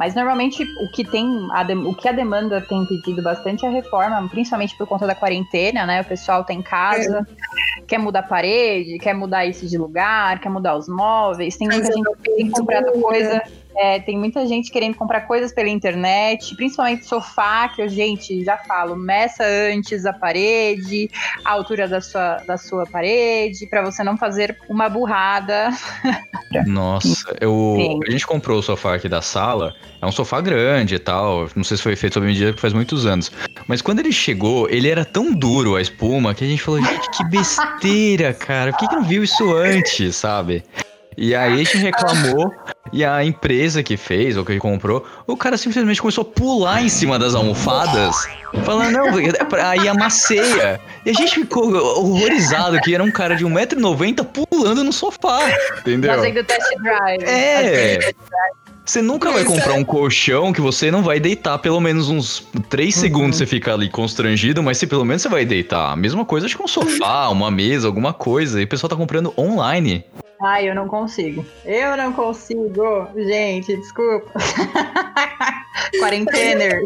Mas 0.00 0.14
normalmente 0.14 0.64
o 0.82 0.88
que 0.88 1.04
tem, 1.04 1.28
a 1.52 1.62
dem- 1.62 1.86
o 1.86 1.94
que 1.94 2.08
a 2.08 2.12
demanda 2.12 2.58
tem 2.62 2.86
pedido 2.86 3.22
bastante 3.22 3.66
é 3.66 3.68
a 3.68 3.70
reforma, 3.70 4.26
principalmente 4.30 4.74
por 4.78 4.86
conta 4.86 5.06
da 5.06 5.14
quarentena, 5.14 5.84
né? 5.84 6.00
O 6.00 6.04
pessoal 6.06 6.42
tem 6.42 6.62
casa, 6.62 7.28
quer 7.86 7.98
mudar 7.98 8.20
a 8.20 8.22
parede, 8.22 8.98
quer 8.98 9.12
mudar 9.12 9.44
isso 9.44 9.66
de 9.68 9.76
lugar, 9.76 10.40
quer 10.40 10.48
mudar 10.48 10.74
os 10.74 10.88
móveis, 10.88 11.54
tem 11.58 11.68
muita 11.68 11.92
gente 11.92 12.08
que 12.22 12.34
tem 12.34 12.50
comprado 12.50 12.92
coisa. 12.92 13.42
É, 13.80 13.98
tem 13.98 14.18
muita 14.18 14.46
gente 14.46 14.70
querendo 14.70 14.94
comprar 14.94 15.22
coisas 15.22 15.52
pela 15.52 15.70
internet, 15.70 16.54
principalmente 16.54 17.06
sofá, 17.06 17.66
que 17.68 17.80
eu, 17.80 17.88
gente, 17.88 18.44
já 18.44 18.58
falo, 18.58 18.94
meça 18.94 19.42
antes 19.42 20.04
a 20.04 20.12
parede, 20.12 21.10
a 21.42 21.52
altura 21.52 21.88
da 21.88 21.98
sua, 21.98 22.36
da 22.46 22.58
sua 22.58 22.84
parede, 22.84 23.66
pra 23.66 23.82
você 23.82 24.04
não 24.04 24.18
fazer 24.18 24.58
uma 24.68 24.90
burrada. 24.90 25.70
Nossa, 26.66 27.34
eu, 27.40 27.74
Sim. 27.78 28.00
a 28.06 28.10
gente 28.10 28.26
comprou 28.26 28.58
o 28.58 28.62
sofá 28.62 28.96
aqui 28.96 29.08
da 29.08 29.22
sala. 29.22 29.74
É 30.02 30.04
um 30.04 30.12
sofá 30.12 30.42
grande 30.42 30.96
e 30.96 30.98
tal. 30.98 31.48
Não 31.56 31.64
sei 31.64 31.78
se 31.78 31.82
foi 31.82 31.96
feito 31.96 32.14
sob 32.14 32.26
medida, 32.26 32.50
porque 32.50 32.60
faz 32.60 32.74
muitos 32.74 33.06
anos. 33.06 33.32
Mas 33.66 33.80
quando 33.80 34.00
ele 34.00 34.12
chegou, 34.12 34.68
ele 34.68 34.90
era 34.90 35.06
tão 35.06 35.32
duro 35.32 35.76
a 35.76 35.80
espuma 35.80 36.34
que 36.34 36.44
a 36.44 36.46
gente 36.46 36.60
falou: 36.60 36.82
gente, 36.84 37.10
que 37.12 37.24
besteira, 37.24 38.34
cara. 38.34 38.72
Por 38.72 38.80
que, 38.80 38.88
que 38.88 38.94
não 38.94 39.04
viu 39.04 39.24
isso 39.24 39.54
antes, 39.56 40.16
sabe? 40.16 40.62
E 41.16 41.34
aí 41.34 41.54
a 41.54 41.56
gente 41.56 41.76
reclamou. 41.76 42.52
E 42.92 43.04
a 43.04 43.24
empresa 43.24 43.82
que 43.84 43.96
fez, 43.96 44.36
ou 44.36 44.44
que 44.44 44.58
comprou, 44.58 45.06
o 45.26 45.36
cara 45.36 45.56
simplesmente 45.56 46.00
começou 46.00 46.22
a 46.22 46.24
pular 46.24 46.82
em 46.82 46.88
cima 46.88 47.18
das 47.18 47.36
almofadas. 47.36 48.16
Falando, 48.64 48.90
não, 48.90 49.18
é 49.18 49.62
aí 49.62 49.88
amasseia. 49.88 50.80
E 51.06 51.10
a 51.10 51.12
gente 51.12 51.36
ficou 51.36 51.72
horrorizado 51.72 52.80
que 52.80 52.92
era 52.92 53.02
um 53.02 53.10
cara 53.12 53.36
de 53.36 53.44
1,90m 53.44 54.26
pulando 54.48 54.82
no 54.82 54.92
sofá. 54.92 55.38
Entendeu? 55.78 56.14
Fazendo 56.14 56.42
test 56.42 56.66
drive. 56.82 57.22
É. 57.22 58.12
Você 58.84 59.00
nunca 59.00 59.30
vai 59.30 59.44
comprar 59.44 59.74
um 59.74 59.84
colchão 59.84 60.52
que 60.52 60.60
você 60.60 60.90
não 60.90 61.00
vai 61.00 61.20
deitar 61.20 61.58
pelo 61.58 61.80
menos 61.80 62.08
uns 62.08 62.44
3 62.68 62.92
segundos 62.92 63.38
você 63.38 63.46
fica 63.46 63.72
ali 63.72 63.88
constrangido, 63.88 64.64
mas 64.64 64.78
se 64.78 64.86
pelo 64.88 65.04
menos 65.04 65.22
você 65.22 65.28
vai 65.28 65.44
deitar. 65.44 65.92
A 65.92 65.96
mesma 65.96 66.24
coisa 66.24 66.46
acho 66.46 66.56
que 66.56 66.62
um 66.62 66.66
sofá, 66.66 67.28
uma 67.28 67.52
mesa, 67.52 67.86
alguma 67.86 68.12
coisa. 68.12 68.60
E 68.60 68.64
o 68.64 68.68
pessoal 68.68 68.90
tá 68.90 68.96
comprando 68.96 69.32
online. 69.38 70.04
Ai, 70.42 70.70
eu 70.70 70.74
não 70.74 70.88
consigo. 70.88 71.44
Eu 71.64 71.96
não 71.98 72.12
consigo. 72.12 72.72
Gente, 73.14 73.76
desculpa. 73.76 74.32
Quarentener. 76.00 76.80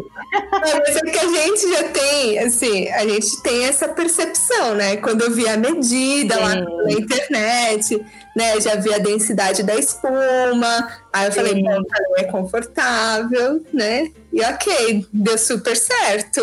Mas 0.51 0.95
é 0.95 1.01
que 1.01 1.19
a 1.19 1.27
gente 1.27 1.69
já 1.69 1.83
tem, 1.89 2.39
assim, 2.39 2.89
a 2.89 3.07
gente 3.07 3.41
tem 3.41 3.65
essa 3.65 3.87
percepção, 3.87 4.75
né? 4.75 4.97
Quando 4.97 5.21
eu 5.21 5.31
vi 5.31 5.47
a 5.47 5.55
medida 5.55 6.37
lá 6.37 6.51
Sim. 6.51 6.65
na 6.83 6.91
internet, 6.91 8.05
né? 8.35 8.59
Já 8.59 8.75
vi 8.75 8.93
a 8.93 8.97
densidade 8.97 9.63
da 9.63 9.75
espuma. 9.75 10.89
Aí 11.13 11.27
eu 11.27 11.31
falei, 11.31 11.53
Sim. 11.53 11.63
bom, 11.63 11.83
pra 11.83 11.99
mim 12.01 12.15
é 12.17 12.23
confortável, 12.25 13.63
né? 13.73 14.11
E 14.33 14.41
ok, 14.41 15.05
deu 15.13 15.37
super 15.37 15.77
certo. 15.77 16.41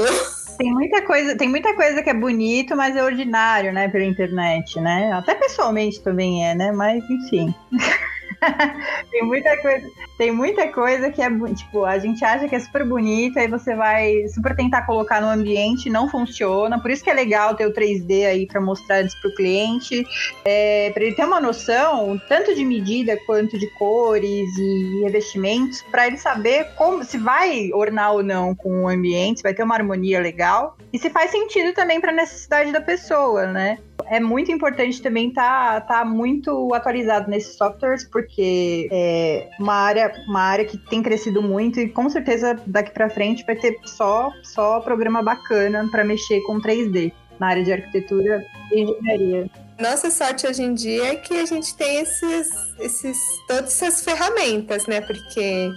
Tem 0.58 0.72
muita 0.72 1.02
coisa, 1.02 1.36
tem 1.36 1.48
muita 1.48 1.74
coisa 1.74 2.02
que 2.02 2.10
é 2.10 2.14
bonito, 2.14 2.76
mas 2.76 2.96
é 2.96 3.02
ordinário, 3.02 3.72
né, 3.72 3.88
pela 3.88 4.04
internet, 4.04 4.80
né? 4.80 5.12
Até 5.12 5.34
pessoalmente 5.34 6.02
também 6.02 6.46
é, 6.46 6.54
né? 6.54 6.72
Mas 6.72 7.02
enfim. 7.08 7.54
tem 9.10 9.22
muita 9.22 9.56
coisa, 9.60 9.90
tem 10.18 10.32
muita 10.32 10.68
coisa 10.68 11.10
que 11.10 11.22
é 11.22 11.30
tipo, 11.54 11.84
a 11.84 11.98
gente 11.98 12.24
acha 12.24 12.48
que 12.48 12.54
é 12.54 12.60
super 12.60 12.84
bonita 12.84 13.40
aí 13.40 13.48
você 13.48 13.74
vai 13.74 14.26
super 14.28 14.54
tentar 14.54 14.82
colocar 14.82 15.20
no 15.20 15.28
ambiente, 15.28 15.90
não 15.90 16.08
funciona. 16.08 16.80
Por 16.80 16.90
isso 16.90 17.02
que 17.02 17.10
é 17.10 17.14
legal 17.14 17.54
ter 17.54 17.66
o 17.66 17.72
3D 17.72 18.26
aí 18.26 18.46
para 18.46 18.60
mostrar 18.60 19.02
isso 19.02 19.18
pro 19.20 19.34
cliente, 19.34 20.04
é, 20.44 20.90
para 20.90 21.04
ele 21.04 21.14
ter 21.14 21.24
uma 21.24 21.40
noção 21.40 22.20
tanto 22.28 22.54
de 22.54 22.64
medida 22.64 23.18
quanto 23.26 23.58
de 23.58 23.66
cores 23.78 24.48
e 24.58 25.00
revestimentos, 25.02 25.82
para 25.90 26.06
ele 26.06 26.18
saber 26.18 26.66
como 26.76 27.04
se 27.04 27.18
vai 27.18 27.70
ornar 27.72 28.12
ou 28.12 28.22
não 28.22 28.54
com 28.54 28.84
o 28.84 28.88
ambiente, 28.88 29.38
se 29.38 29.42
vai 29.42 29.54
ter 29.54 29.62
uma 29.62 29.74
harmonia 29.74 30.20
legal 30.20 30.76
e 30.92 30.98
se 30.98 31.10
faz 31.10 31.30
sentido 31.30 31.72
também 31.72 32.00
para 32.00 32.10
a 32.10 32.14
necessidade 32.14 32.72
da 32.72 32.80
pessoa, 32.80 33.46
né? 33.46 33.78
É 34.08 34.20
muito 34.20 34.50
importante 34.50 35.00
também 35.00 35.28
estar 35.28 35.80
tá, 35.82 36.04
muito 36.04 36.72
atualizado 36.74 37.30
nesses 37.30 37.56
softwares, 37.56 38.04
porque 38.04 38.88
é 38.90 39.48
uma 39.58 39.74
área, 39.74 40.12
uma 40.28 40.40
área 40.40 40.64
que 40.64 40.76
tem 40.76 41.02
crescido 41.02 41.42
muito 41.42 41.80
e 41.80 41.88
com 41.88 42.08
certeza 42.08 42.60
daqui 42.66 42.90
para 42.90 43.10
frente 43.10 43.44
vai 43.44 43.56
ter 43.56 43.78
só, 43.84 44.30
só 44.42 44.80
programa 44.80 45.22
bacana 45.22 45.88
para 45.90 46.04
mexer 46.04 46.40
com 46.42 46.60
3D 46.60 47.12
na 47.38 47.48
área 47.48 47.64
de 47.64 47.72
arquitetura 47.72 48.44
e 48.70 48.82
engenharia. 48.82 49.50
Nossa 49.78 50.10
sorte 50.10 50.46
hoje 50.46 50.62
em 50.62 50.74
dia 50.74 51.12
é 51.12 51.16
que 51.16 51.34
a 51.34 51.44
gente 51.44 51.76
tem 51.76 52.00
esses, 52.00 52.48
esses, 52.78 53.18
todas 53.48 53.82
essas 53.82 54.04
ferramentas, 54.04 54.86
né? 54.86 55.00
Porque 55.00 55.70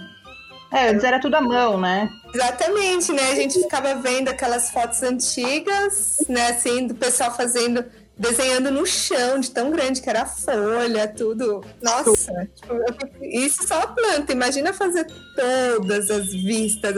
É, 0.72 0.90
antes 0.90 1.04
era 1.04 1.20
tudo 1.20 1.34
à 1.36 1.40
mão, 1.40 1.80
né? 1.80 2.08
Exatamente, 2.32 3.12
né? 3.12 3.32
A 3.32 3.34
gente 3.34 3.60
ficava 3.60 3.94
vendo 3.96 4.28
aquelas 4.28 4.70
fotos 4.70 5.02
antigas, 5.02 6.24
né? 6.28 6.48
Assim, 6.50 6.86
do 6.86 6.94
pessoal 6.94 7.34
fazendo, 7.34 7.84
desenhando 8.16 8.70
no 8.70 8.86
chão, 8.86 9.38
de 9.38 9.50
tão 9.50 9.70
grande 9.70 10.00
que 10.00 10.08
era 10.08 10.22
a 10.22 10.26
folha, 10.26 11.06
tudo. 11.06 11.62
Nossa, 11.82 12.48
tipo, 12.54 12.74
isso 13.22 13.66
só 13.66 13.82
a 13.82 13.86
planta. 13.88 14.32
Imagina 14.32 14.72
fazer 14.72 15.06
todas 15.36 16.10
as 16.10 16.26
vistas. 16.32 16.96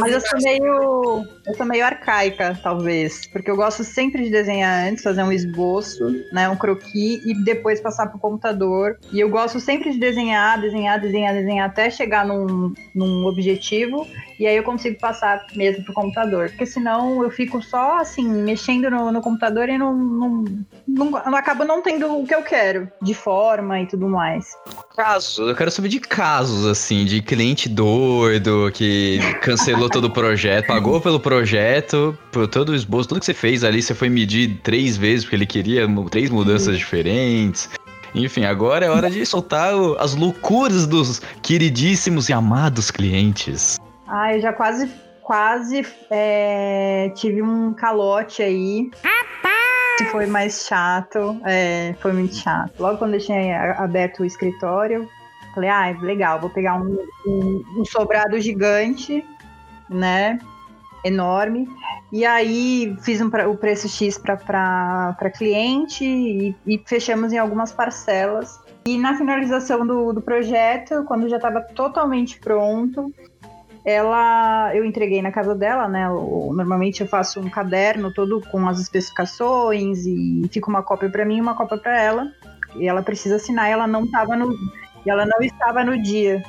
Mas 0.00 0.12
eu 0.12 0.20
sou 0.20 0.40
meio. 0.40 1.26
Eu 1.46 1.54
sou 1.56 1.66
meio 1.66 1.84
arcaica, 1.84 2.58
talvez. 2.62 3.26
Porque 3.26 3.50
eu 3.50 3.56
gosto 3.56 3.84
sempre 3.84 4.24
de 4.24 4.30
desenhar 4.30 4.88
antes, 4.88 5.04
fazer 5.04 5.22
um 5.22 5.32
esboço, 5.32 6.04
né? 6.32 6.48
Um 6.48 6.56
croquis 6.56 7.24
e 7.24 7.34
depois 7.44 7.80
passar 7.80 8.06
pro 8.06 8.18
computador. 8.18 8.98
E 9.12 9.20
eu 9.20 9.28
gosto 9.28 9.60
sempre 9.60 9.92
de 9.92 9.98
desenhar, 9.98 10.60
desenhar, 10.60 11.00
desenhar, 11.00 11.34
desenhar 11.34 11.68
até 11.68 11.90
chegar 11.90 12.26
num, 12.26 12.72
num 12.94 13.26
objetivo. 13.26 14.06
E 14.38 14.46
aí 14.46 14.56
eu 14.56 14.62
consigo 14.62 14.98
passar 14.98 15.46
mesmo 15.54 15.84
pro 15.84 15.94
computador. 15.94 16.48
Porque 16.48 16.66
senão 16.66 17.22
eu 17.22 17.30
fico 17.30 17.62
só 17.62 17.98
assim, 17.98 18.26
mexendo 18.26 18.90
no, 18.90 19.12
no 19.12 19.20
computador 19.20 19.68
e 19.68 19.78
não, 19.78 20.05
não, 20.06 20.44
não, 20.86 21.10
não 21.10 21.36
acabo 21.36 21.64
não 21.64 21.82
tendo 21.82 22.06
o 22.20 22.26
que 22.26 22.34
eu 22.34 22.42
quero, 22.42 22.88
de 23.02 23.12
forma 23.14 23.80
e 23.80 23.86
tudo 23.86 24.08
mais. 24.08 24.56
Casos, 24.96 25.38
eu 25.48 25.54
quero 25.54 25.70
saber 25.70 25.88
de 25.88 26.00
casos, 26.00 26.64
assim, 26.66 27.04
de 27.04 27.20
cliente 27.20 27.68
doido 27.68 28.70
que 28.72 29.18
cancelou 29.42 29.90
todo 29.90 30.04
o 30.06 30.10
projeto, 30.10 30.66
pagou 30.68 31.00
pelo 31.00 31.20
projeto, 31.20 32.16
por 32.32 32.46
todo 32.48 32.70
o 32.70 32.74
esboço, 32.74 33.08
tudo 33.08 33.20
que 33.20 33.26
você 33.26 33.34
fez 33.34 33.62
ali, 33.64 33.82
você 33.82 33.94
foi 33.94 34.08
medir 34.08 34.60
três 34.62 34.96
vezes 34.96 35.24
porque 35.24 35.36
ele 35.36 35.46
queria 35.46 35.86
três 36.10 36.30
mudanças 36.30 36.78
diferentes. 36.78 37.68
Enfim, 38.14 38.44
agora 38.44 38.86
é 38.86 38.90
hora 38.90 39.10
de 39.10 39.26
soltar 39.26 39.74
o- 39.74 39.96
as 39.98 40.14
loucuras 40.14 40.86
dos 40.86 41.20
queridíssimos 41.42 42.28
e 42.30 42.32
amados 42.32 42.90
clientes. 42.90 43.78
Ah, 44.08 44.34
eu 44.34 44.40
já 44.40 44.52
quase, 44.54 44.88
quase 45.22 45.84
é, 46.10 47.12
tive 47.14 47.42
um 47.42 47.74
calote 47.74 48.42
aí. 48.42 48.90
Que 49.96 50.04
foi 50.06 50.26
mais 50.26 50.66
chato. 50.66 51.40
É, 51.44 51.94
foi 52.00 52.12
muito 52.12 52.34
chato. 52.36 52.72
Logo 52.78 52.98
quando 52.98 53.14
eu 53.14 53.20
tinha 53.20 53.72
aberto 53.72 54.20
o 54.20 54.24
escritório, 54.24 55.08
falei, 55.54 55.70
ah, 55.70 55.96
legal, 56.02 56.38
vou 56.40 56.50
pegar 56.50 56.74
um, 56.80 56.98
um- 57.26 57.64
um 57.78 57.84
sobrado 57.84 58.38
gigante, 58.40 59.24
né? 59.88 60.38
Enorme. 61.04 61.66
E 62.12 62.26
aí 62.26 62.96
fiz 63.02 63.20
um 63.20 63.28
o 63.28 63.56
preço 63.56 63.88
X 63.88 64.18
para 64.18 65.30
cliente 65.36 66.04
e, 66.04 66.54
e 66.66 66.82
fechamos 66.84 67.32
em 67.32 67.38
algumas 67.38 67.72
parcelas. 67.72 68.60
E 68.86 68.98
na 68.98 69.16
finalização 69.16 69.86
do, 69.86 70.12
do 70.12 70.20
projeto, 70.20 71.04
quando 71.04 71.28
já 71.28 71.36
estava 71.36 71.60
totalmente 71.60 72.38
pronto, 72.38 73.12
ela 73.86 74.74
eu 74.74 74.84
entreguei 74.84 75.22
na 75.22 75.30
casa 75.30 75.54
dela, 75.54 75.86
né? 75.86 76.08
normalmente 76.08 77.02
eu 77.02 77.06
faço 77.06 77.38
um 77.38 77.48
caderno 77.48 78.12
todo 78.12 78.40
com 78.50 78.68
as 78.68 78.80
especificações 78.80 80.04
e 80.04 80.42
fica 80.52 80.68
uma 80.68 80.82
cópia 80.82 81.08
para 81.08 81.24
mim 81.24 81.36
e 81.36 81.40
uma 81.40 81.54
cópia 81.54 81.78
para 81.78 82.02
ela. 82.02 82.32
E 82.74 82.88
ela 82.88 83.00
precisa 83.00 83.36
assinar, 83.36 83.70
ela 83.70 83.86
não 83.86 84.02
estava 84.04 84.36
no 84.36 84.52
ela 85.06 85.24
não 85.24 85.40
estava 85.40 85.84
no 85.84 86.02
dia. 86.02 86.42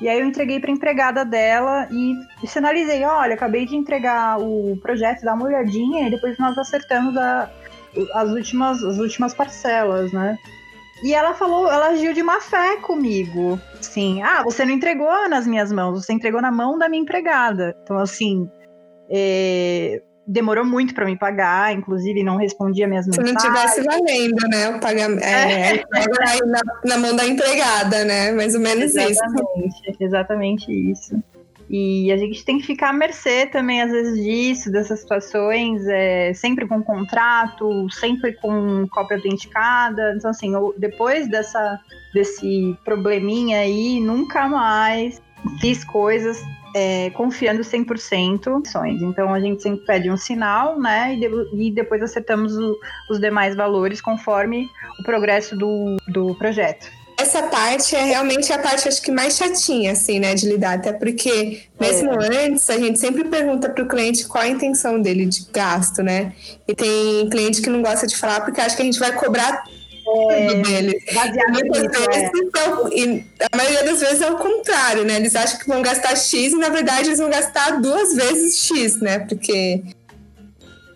E 0.00 0.08
aí 0.08 0.18
eu 0.18 0.26
entreguei 0.26 0.58
para 0.58 0.70
empregada 0.70 1.22
dela 1.22 1.86
e, 1.90 2.14
e 2.42 2.46
sinalizei, 2.46 3.04
olha, 3.04 3.34
acabei 3.34 3.66
de 3.66 3.76
entregar 3.76 4.40
o 4.40 4.74
projeto, 4.80 5.20
dá 5.22 5.34
uma 5.34 5.44
olhadinha 5.44 6.08
e 6.08 6.10
depois 6.10 6.38
nós 6.38 6.56
acertamos 6.56 7.14
a- 7.18 7.50
as 8.14 8.30
últimas 8.30 8.82
as 8.82 8.96
últimas 8.96 9.34
parcelas, 9.34 10.10
né? 10.12 10.38
E 11.02 11.14
ela 11.14 11.32
falou, 11.34 11.70
ela 11.70 11.88
agiu 11.88 12.12
de 12.12 12.22
má 12.22 12.40
fé 12.40 12.76
comigo. 12.76 13.58
Sim, 13.80 14.22
ah, 14.22 14.42
você 14.42 14.64
não 14.64 14.72
entregou 14.72 15.28
nas 15.28 15.46
minhas 15.46 15.72
mãos, 15.72 16.04
você 16.04 16.12
entregou 16.12 16.42
na 16.42 16.52
mão 16.52 16.78
da 16.78 16.88
minha 16.88 17.02
empregada. 17.02 17.74
Então, 17.82 17.98
assim, 17.98 18.48
é, 19.08 20.02
demorou 20.26 20.64
muito 20.64 20.94
para 20.94 21.06
me 21.06 21.18
pagar, 21.18 21.72
inclusive 21.74 22.22
não 22.22 22.36
respondia 22.36 22.86
minhas 22.86 23.06
Se 23.06 23.10
não 23.10 23.24
mensagens. 23.24 23.74
tivesse 23.74 23.82
valendo, 23.82 24.48
né? 24.48 24.68
O 24.68 24.80
pagamento. 24.80 25.24
É, 25.24 25.70
aí 25.72 26.38
na, 26.46 26.60
na 26.84 26.98
mão 26.98 27.16
da 27.16 27.26
empregada, 27.26 28.04
né? 28.04 28.30
Mais 28.32 28.54
ou 28.54 28.60
menos 28.60 28.94
isso. 28.94 29.00
Exatamente, 29.00 29.96
exatamente 29.98 30.90
isso. 30.92 31.20
E 31.72 32.10
a 32.10 32.16
gente 32.16 32.44
tem 32.44 32.58
que 32.58 32.66
ficar 32.66 32.88
à 32.90 32.92
mercê 32.92 33.46
também, 33.46 33.80
às 33.80 33.92
vezes, 33.92 34.20
disso, 34.24 34.72
dessas 34.72 34.98
situações, 35.00 35.86
é, 35.86 36.34
sempre 36.34 36.66
com 36.66 36.82
contrato, 36.82 37.88
sempre 37.90 38.32
com 38.32 38.88
cópia 38.90 39.16
autenticada. 39.18 40.14
Então, 40.16 40.30
assim, 40.32 40.52
depois 40.76 41.28
dessa, 41.30 41.78
desse 42.12 42.76
probleminha 42.84 43.60
aí, 43.60 44.00
nunca 44.00 44.48
mais 44.48 45.22
fiz 45.60 45.84
coisas 45.84 46.42
é, 46.74 47.10
confiando 47.10 47.62
100% 47.62 48.46
em 48.48 48.62
ações. 48.66 49.02
Então 49.02 49.32
a 49.34 49.40
gente 49.40 49.62
sempre 49.62 49.84
pede 49.86 50.10
um 50.10 50.16
sinal, 50.16 50.78
né? 50.78 51.14
E, 51.14 51.20
de- 51.20 51.66
e 51.66 51.70
depois 51.72 52.00
acertamos 52.02 52.56
o- 52.56 52.76
os 53.10 53.18
demais 53.20 53.56
valores 53.56 54.00
conforme 54.00 54.68
o 55.00 55.02
progresso 55.04 55.56
do, 55.56 55.96
do 56.08 56.34
projeto. 56.36 56.88
Essa 57.20 57.42
parte 57.42 57.94
é 57.94 58.02
realmente 58.02 58.50
a 58.50 58.58
parte, 58.58 58.88
acho 58.88 59.02
que 59.02 59.10
mais 59.10 59.36
chatinha, 59.36 59.92
assim, 59.92 60.18
né, 60.18 60.34
de 60.34 60.48
lidar. 60.48 60.76
Até 60.76 60.90
porque, 60.90 61.64
mesmo 61.78 62.10
antes, 62.12 62.70
a 62.70 62.78
gente 62.78 62.98
sempre 62.98 63.24
pergunta 63.24 63.68
para 63.68 63.84
o 63.84 63.88
cliente 63.88 64.26
qual 64.26 64.42
a 64.42 64.48
intenção 64.48 65.02
dele 65.02 65.26
de 65.26 65.44
gasto, 65.52 66.02
né? 66.02 66.32
E 66.66 66.74
tem 66.74 67.28
cliente 67.28 67.60
que 67.60 67.68
não 67.68 67.82
gosta 67.82 68.06
de 68.06 68.16
falar 68.16 68.40
porque 68.40 68.58
acha 68.58 68.74
que 68.74 68.80
a 68.80 68.84
gente 68.86 68.98
vai 68.98 69.12
cobrar 69.12 69.64
tudo 70.02 70.62
dele. 70.62 70.98
Baseado 71.12 71.62
nisso, 71.62 71.84
é. 72.10 72.24
é 72.24 72.98
e 72.98 73.24
a 73.52 73.56
maioria 73.56 73.84
das 73.84 74.00
vezes 74.00 74.22
é 74.22 74.30
o 74.30 74.38
contrário, 74.38 75.04
né? 75.04 75.16
Eles 75.16 75.36
acham 75.36 75.58
que 75.58 75.68
vão 75.68 75.82
gastar 75.82 76.16
X 76.16 76.32
e, 76.52 76.56
na 76.56 76.70
verdade, 76.70 77.08
eles 77.08 77.18
vão 77.18 77.28
gastar 77.28 77.80
duas 77.82 78.14
vezes 78.14 78.64
X, 78.64 78.98
né? 79.00 79.18
Porque 79.18 79.82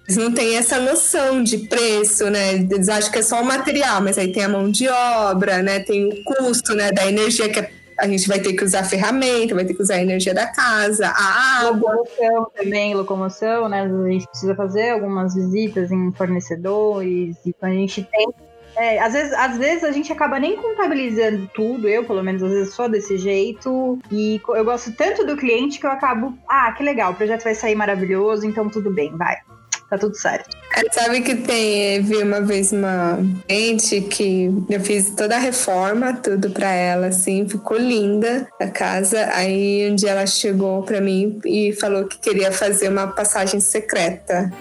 eles 0.06 0.16
não 0.16 0.32
têm 0.32 0.56
essa 0.56 0.78
noção 0.78 1.42
de 1.42 1.58
preço, 1.58 2.28
né? 2.28 2.54
Eles 2.54 2.88
acham 2.88 3.10
que 3.10 3.18
é 3.18 3.22
só 3.22 3.40
o 3.40 3.44
material, 3.44 4.02
mas 4.02 4.18
aí 4.18 4.30
tem 4.32 4.44
a 4.44 4.48
mão 4.48 4.70
de 4.70 4.86
obra, 4.86 5.62
né? 5.62 5.80
Tem 5.80 6.06
o 6.06 6.24
custo, 6.24 6.74
né? 6.74 6.92
Da 6.92 7.06
energia 7.06 7.48
que 7.48 7.66
a 7.98 8.06
gente 8.06 8.28
vai 8.28 8.38
ter 8.38 8.52
que 8.52 8.64
usar 8.64 8.84
ferramenta, 8.84 9.54
vai 9.54 9.64
ter 9.64 9.72
que 9.72 9.82
usar 9.82 9.94
a 9.94 10.02
energia 10.02 10.34
da 10.34 10.46
casa, 10.46 11.08
a 11.08 11.68
água. 11.68 11.94
Locomoção 11.94 12.50
também, 12.54 12.94
locomoção, 12.94 13.68
né? 13.68 13.82
A 13.82 14.10
gente 14.10 14.28
precisa 14.28 14.54
fazer 14.54 14.90
algumas 14.90 15.34
visitas 15.34 15.90
em 15.90 16.12
fornecedores 16.12 17.36
e 17.46 17.52
quando 17.54 17.72
a 17.72 17.76
gente 17.76 18.02
tem. 18.02 18.28
é, 18.76 18.98
às, 18.98 19.14
vezes, 19.14 19.32
às 19.32 19.56
vezes 19.56 19.84
a 19.84 19.92
gente 19.92 20.12
acaba 20.12 20.38
nem 20.38 20.56
contabilizando 20.56 21.48
tudo, 21.54 21.88
eu 21.88 22.04
pelo 22.04 22.22
menos 22.22 22.42
às 22.42 22.50
vezes 22.50 22.74
sou 22.74 22.90
desse 22.90 23.16
jeito. 23.16 23.98
E 24.12 24.38
eu 24.48 24.64
gosto 24.66 24.92
tanto 24.92 25.24
do 25.24 25.34
cliente 25.34 25.80
que 25.80 25.86
eu 25.86 25.90
acabo. 25.90 26.36
Ah, 26.46 26.72
que 26.72 26.82
legal, 26.82 27.12
o 27.12 27.14
projeto 27.14 27.44
vai 27.44 27.54
sair 27.54 27.74
maravilhoso, 27.74 28.46
então 28.46 28.68
tudo 28.68 28.90
bem, 28.90 29.16
vai. 29.16 29.38
Tá 29.94 29.98
tudo 29.98 30.16
certo. 30.16 30.56
É, 30.74 30.92
Sabe 30.92 31.20
que 31.20 31.36
tem, 31.36 32.02
vi 32.02 32.16
uma 32.16 32.40
vez 32.40 32.72
uma 32.72 33.18
cliente 33.46 34.00
que 34.00 34.50
eu 34.68 34.80
fiz 34.80 35.10
toda 35.10 35.36
a 35.36 35.38
reforma, 35.38 36.14
tudo 36.14 36.50
pra 36.50 36.72
ela, 36.72 37.06
assim, 37.06 37.48
ficou 37.48 37.78
linda 37.78 38.48
a 38.60 38.66
casa. 38.66 39.30
Aí 39.34 39.88
um 39.88 39.94
dia 39.94 40.10
ela 40.10 40.26
chegou 40.26 40.82
pra 40.82 41.00
mim 41.00 41.38
e 41.44 41.72
falou 41.74 42.06
que 42.06 42.18
queria 42.18 42.50
fazer 42.50 42.88
uma 42.88 43.06
passagem 43.06 43.60
secreta. 43.60 44.52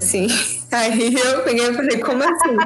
Assim. 0.00 0.26
Aí 0.72 1.14
eu 1.14 1.42
peguei 1.42 1.68
e 1.68 1.74
falei, 1.74 1.98
como 1.98 2.22
assim? 2.22 2.56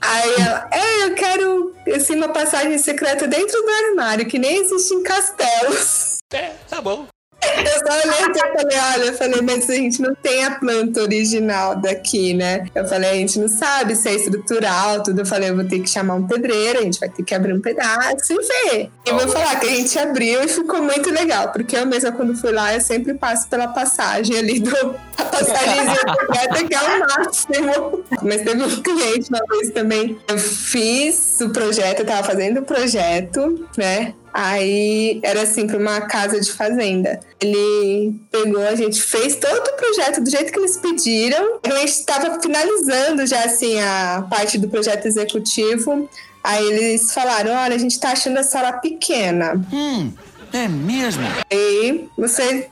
Aí 0.00 0.34
ela, 0.40 0.68
é, 0.70 1.04
eu 1.06 1.14
quero 1.16 1.74
assim, 1.96 2.14
uma 2.14 2.28
passagem 2.28 2.78
secreta 2.78 3.26
dentro 3.26 3.60
do 3.60 3.70
armário, 3.70 4.24
que 4.24 4.38
nem 4.38 4.62
existe 4.62 4.94
em 4.94 5.02
castelos. 5.02 6.18
É, 6.32 6.52
tá 6.68 6.80
bom. 6.80 7.08
Eu 7.42 7.78
só 7.78 7.98
olhei 7.98 8.30
e 8.30 8.58
falei, 8.58 8.78
olha, 8.94 9.04
eu 9.06 9.14
falei, 9.14 9.40
mas 9.42 9.70
a 9.70 9.74
gente 9.74 10.02
não 10.02 10.14
tem 10.14 10.44
a 10.44 10.52
planta 10.52 11.02
original 11.02 11.76
daqui, 11.76 12.34
né? 12.34 12.66
Eu 12.74 12.86
falei, 12.86 13.10
a 13.10 13.14
gente 13.14 13.38
não 13.38 13.48
sabe 13.48 13.96
se 13.96 14.08
é 14.08 14.14
estrutural, 14.14 15.02
tudo. 15.02 15.20
Eu 15.20 15.26
falei, 15.26 15.50
eu 15.50 15.56
vou 15.56 15.64
ter 15.64 15.80
que 15.80 15.88
chamar 15.88 16.14
um 16.14 16.26
pedreiro, 16.26 16.80
a 16.80 16.82
gente 16.82 17.00
vai 17.00 17.08
ter 17.08 17.22
que 17.22 17.34
abrir 17.34 17.54
um 17.54 17.60
pedaço 17.60 18.32
e 18.32 18.36
ver. 18.36 18.90
E 19.06 19.10
vou 19.10 19.28
falar 19.28 19.58
que 19.58 19.66
a 19.66 19.70
gente 19.70 19.98
abriu 19.98 20.42
e 20.42 20.48
ficou 20.48 20.82
muito 20.82 21.10
legal, 21.10 21.50
porque 21.50 21.76
eu 21.76 21.86
mesma, 21.86 22.12
quando 22.12 22.36
fui 22.36 22.52
lá, 22.52 22.74
eu 22.74 22.80
sempre 22.80 23.14
passo 23.14 23.48
pela 23.48 23.68
passagem 23.68 24.36
ali 24.36 24.60
do. 24.60 24.70
A 25.20 25.24
passagemzinha 25.24 25.96
secreta, 25.96 26.66
que 26.66 26.74
é 26.74 26.80
o 26.80 27.00
máximo. 27.00 28.04
Mas 28.22 28.42
teve 28.42 28.62
um 28.62 28.82
cliente 28.82 29.28
uma 29.28 29.40
vez 29.50 29.70
também. 29.70 30.18
Eu 30.26 30.38
fiz 30.38 31.38
o 31.42 31.50
projeto, 31.50 32.00
eu 32.00 32.06
tava 32.06 32.22
fazendo 32.22 32.60
o 32.60 32.62
projeto, 32.62 33.66
né? 33.76 34.14
Aí 34.32 35.18
era 35.22 35.42
assim 35.42 35.66
para 35.66 35.76
uma 35.78 36.02
casa 36.02 36.40
de 36.40 36.52
fazenda. 36.52 37.18
Ele 37.40 38.14
pegou, 38.30 38.62
a 38.66 38.74
gente 38.74 39.00
fez 39.02 39.36
todo 39.36 39.66
o 39.68 39.76
projeto 39.76 40.20
do 40.22 40.30
jeito 40.30 40.52
que 40.52 40.58
eles 40.58 40.76
pediram. 40.76 41.58
A 41.64 41.70
gente 41.78 41.88
estava 41.90 42.40
finalizando 42.40 43.26
já 43.26 43.44
assim 43.44 43.80
a 43.80 44.24
parte 44.30 44.56
do 44.58 44.68
projeto 44.68 45.06
executivo. 45.06 46.08
Aí 46.44 46.64
eles 46.64 47.12
falaram: 47.12 47.52
olha, 47.52 47.74
a 47.74 47.78
gente 47.78 47.98
tá 47.98 48.12
achando 48.12 48.38
a 48.38 48.42
sala 48.42 48.74
pequena. 48.74 49.54
Hum, 49.72 50.12
é 50.52 50.68
mesmo? 50.68 51.22
Aí 51.50 52.08
você, 52.16 52.68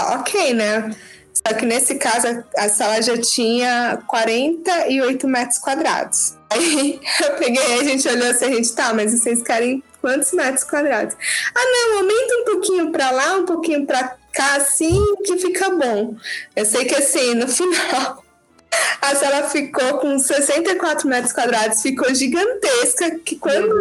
ok, 0.00 0.52
né? 0.54 0.90
Só 1.32 1.54
que 1.54 1.64
nesse 1.64 1.94
caso 1.94 2.26
a- 2.26 2.64
a 2.64 2.68
sala 2.68 3.00
já 3.00 3.16
tinha 3.16 4.02
48 4.08 5.28
metros 5.28 5.58
quadrados. 5.58 6.34
Aí 6.50 6.98
eu 7.22 7.36
peguei, 7.36 7.80
a 7.80 7.84
gente 7.84 8.08
olhou 8.08 8.28
assim, 8.30 8.46
a 8.46 8.52
gente, 8.52 8.72
tá, 8.72 8.92
mas 8.92 9.12
vocês 9.12 9.40
querem 9.42 9.82
quantos 10.00 10.32
metros 10.32 10.64
quadrados? 10.64 11.16
Ah, 11.54 11.64
não, 11.64 11.98
aumenta 11.98 12.34
um 12.34 12.44
pouquinho 12.44 12.92
pra 12.92 13.10
lá, 13.10 13.36
um 13.36 13.46
pouquinho 13.46 13.86
pra 13.86 14.16
cá, 14.32 14.56
assim, 14.56 15.00
que 15.24 15.36
fica 15.38 15.70
bom. 15.70 16.14
Eu 16.54 16.64
sei 16.64 16.84
que 16.84 16.94
assim, 16.94 17.34
no 17.34 17.46
final. 17.48 18.24
A 19.00 19.14
sala 19.14 19.48
ficou 19.48 19.98
com 19.98 20.18
64 20.18 21.08
metros 21.08 21.32
quadrados, 21.32 21.80
ficou 21.80 22.14
gigantesca, 22.14 23.18
que 23.24 23.36
quando, 23.36 23.78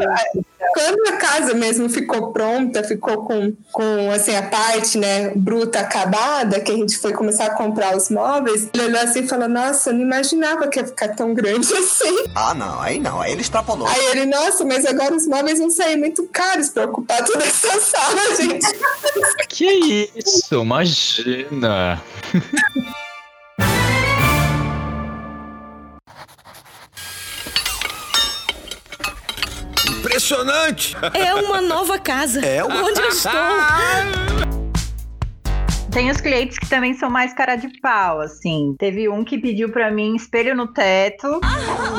quando 0.74 1.08
a 1.14 1.18
casa 1.18 1.54
mesmo 1.54 1.90
ficou 1.90 2.32
pronta, 2.32 2.84
ficou 2.84 3.24
com, 3.26 3.54
com 3.72 4.12
assim, 4.12 4.36
a 4.36 4.44
parte 4.44 4.98
né, 4.98 5.32
bruta 5.36 5.80
acabada, 5.80 6.60
que 6.60 6.72
a 6.72 6.76
gente 6.76 6.98
foi 6.98 7.14
começar 7.14 7.46
a 7.46 7.50
comprar 7.52 7.96
os 7.96 8.10
móveis, 8.10 8.70
ele 8.74 8.86
olhou 8.86 9.02
assim 9.02 9.22
e 9.22 9.28
falou, 9.28 9.48
nossa, 9.48 9.90
eu 9.90 9.94
não 9.94 10.02
imaginava 10.02 10.68
que 10.68 10.80
ia 10.80 10.86
ficar 10.86 11.10
tão 11.10 11.34
grande 11.34 11.72
assim. 11.74 12.26
Ah, 12.36 12.54
não, 12.54 12.82
aí 12.82 13.00
não, 13.00 13.22
aí 13.22 13.32
ele 13.32 13.42
extrapolou. 13.42 13.88
Aí 13.88 14.06
ele, 14.12 14.26
nossa, 14.26 14.66
mas 14.66 14.86
agora 14.86 15.16
os 15.16 15.28
móveis 15.28 15.60
vão 15.60 15.70
sair 15.70 15.98
muito 15.98 16.28
caros 16.32 16.70
para 16.70 16.86
ocupar 16.86 17.24
toda 17.24 17.44
essa 17.44 17.80
sala, 17.80 18.36
gente. 18.36 18.68
Que 19.50 20.10
isso, 20.16 20.62
imagina. 20.62 22.02
Impressionante! 30.08 30.96
É 31.14 31.34
uma 31.36 31.60
nova 31.62 32.00
casa. 32.00 32.40
É 32.40 32.64
uma- 32.64 32.82
Onde 32.82 33.02
eu 33.02 33.10
estou? 33.10 33.32
Tem 35.98 36.12
os 36.12 36.22
clientes 36.22 36.60
que 36.60 36.70
também 36.70 36.94
são 36.94 37.10
mais 37.10 37.34
cara 37.34 37.56
de 37.56 37.70
pau, 37.80 38.22
assim. 38.22 38.76
Teve 38.78 39.10
um 39.10 39.24
que 39.24 39.36
pediu 39.36 39.72
pra 39.72 39.90
mim 39.90 40.16
espelho 40.16 40.56
no 40.56 40.68
teto. 40.68 41.42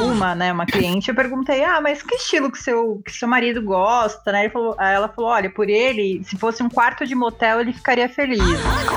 Uma, 0.00 0.36
né, 0.36 0.52
uma 0.52 0.64
cliente. 0.64 1.08
Eu 1.08 1.16
perguntei, 1.16 1.64
ah, 1.64 1.80
mas 1.80 2.00
que 2.00 2.14
estilo 2.14 2.48
que 2.48 2.62
seu, 2.62 3.02
que 3.04 3.10
seu 3.10 3.26
marido 3.26 3.60
gosta, 3.60 4.30
né? 4.30 4.42
Ele 4.44 4.50
falou, 4.50 4.76
ela 4.78 5.08
falou, 5.08 5.30
olha, 5.30 5.50
por 5.50 5.68
ele, 5.68 6.22
se 6.22 6.38
fosse 6.38 6.62
um 6.62 6.68
quarto 6.68 7.04
de 7.04 7.16
motel, 7.16 7.60
ele 7.60 7.72
ficaria 7.72 8.08
feliz. 8.08 8.38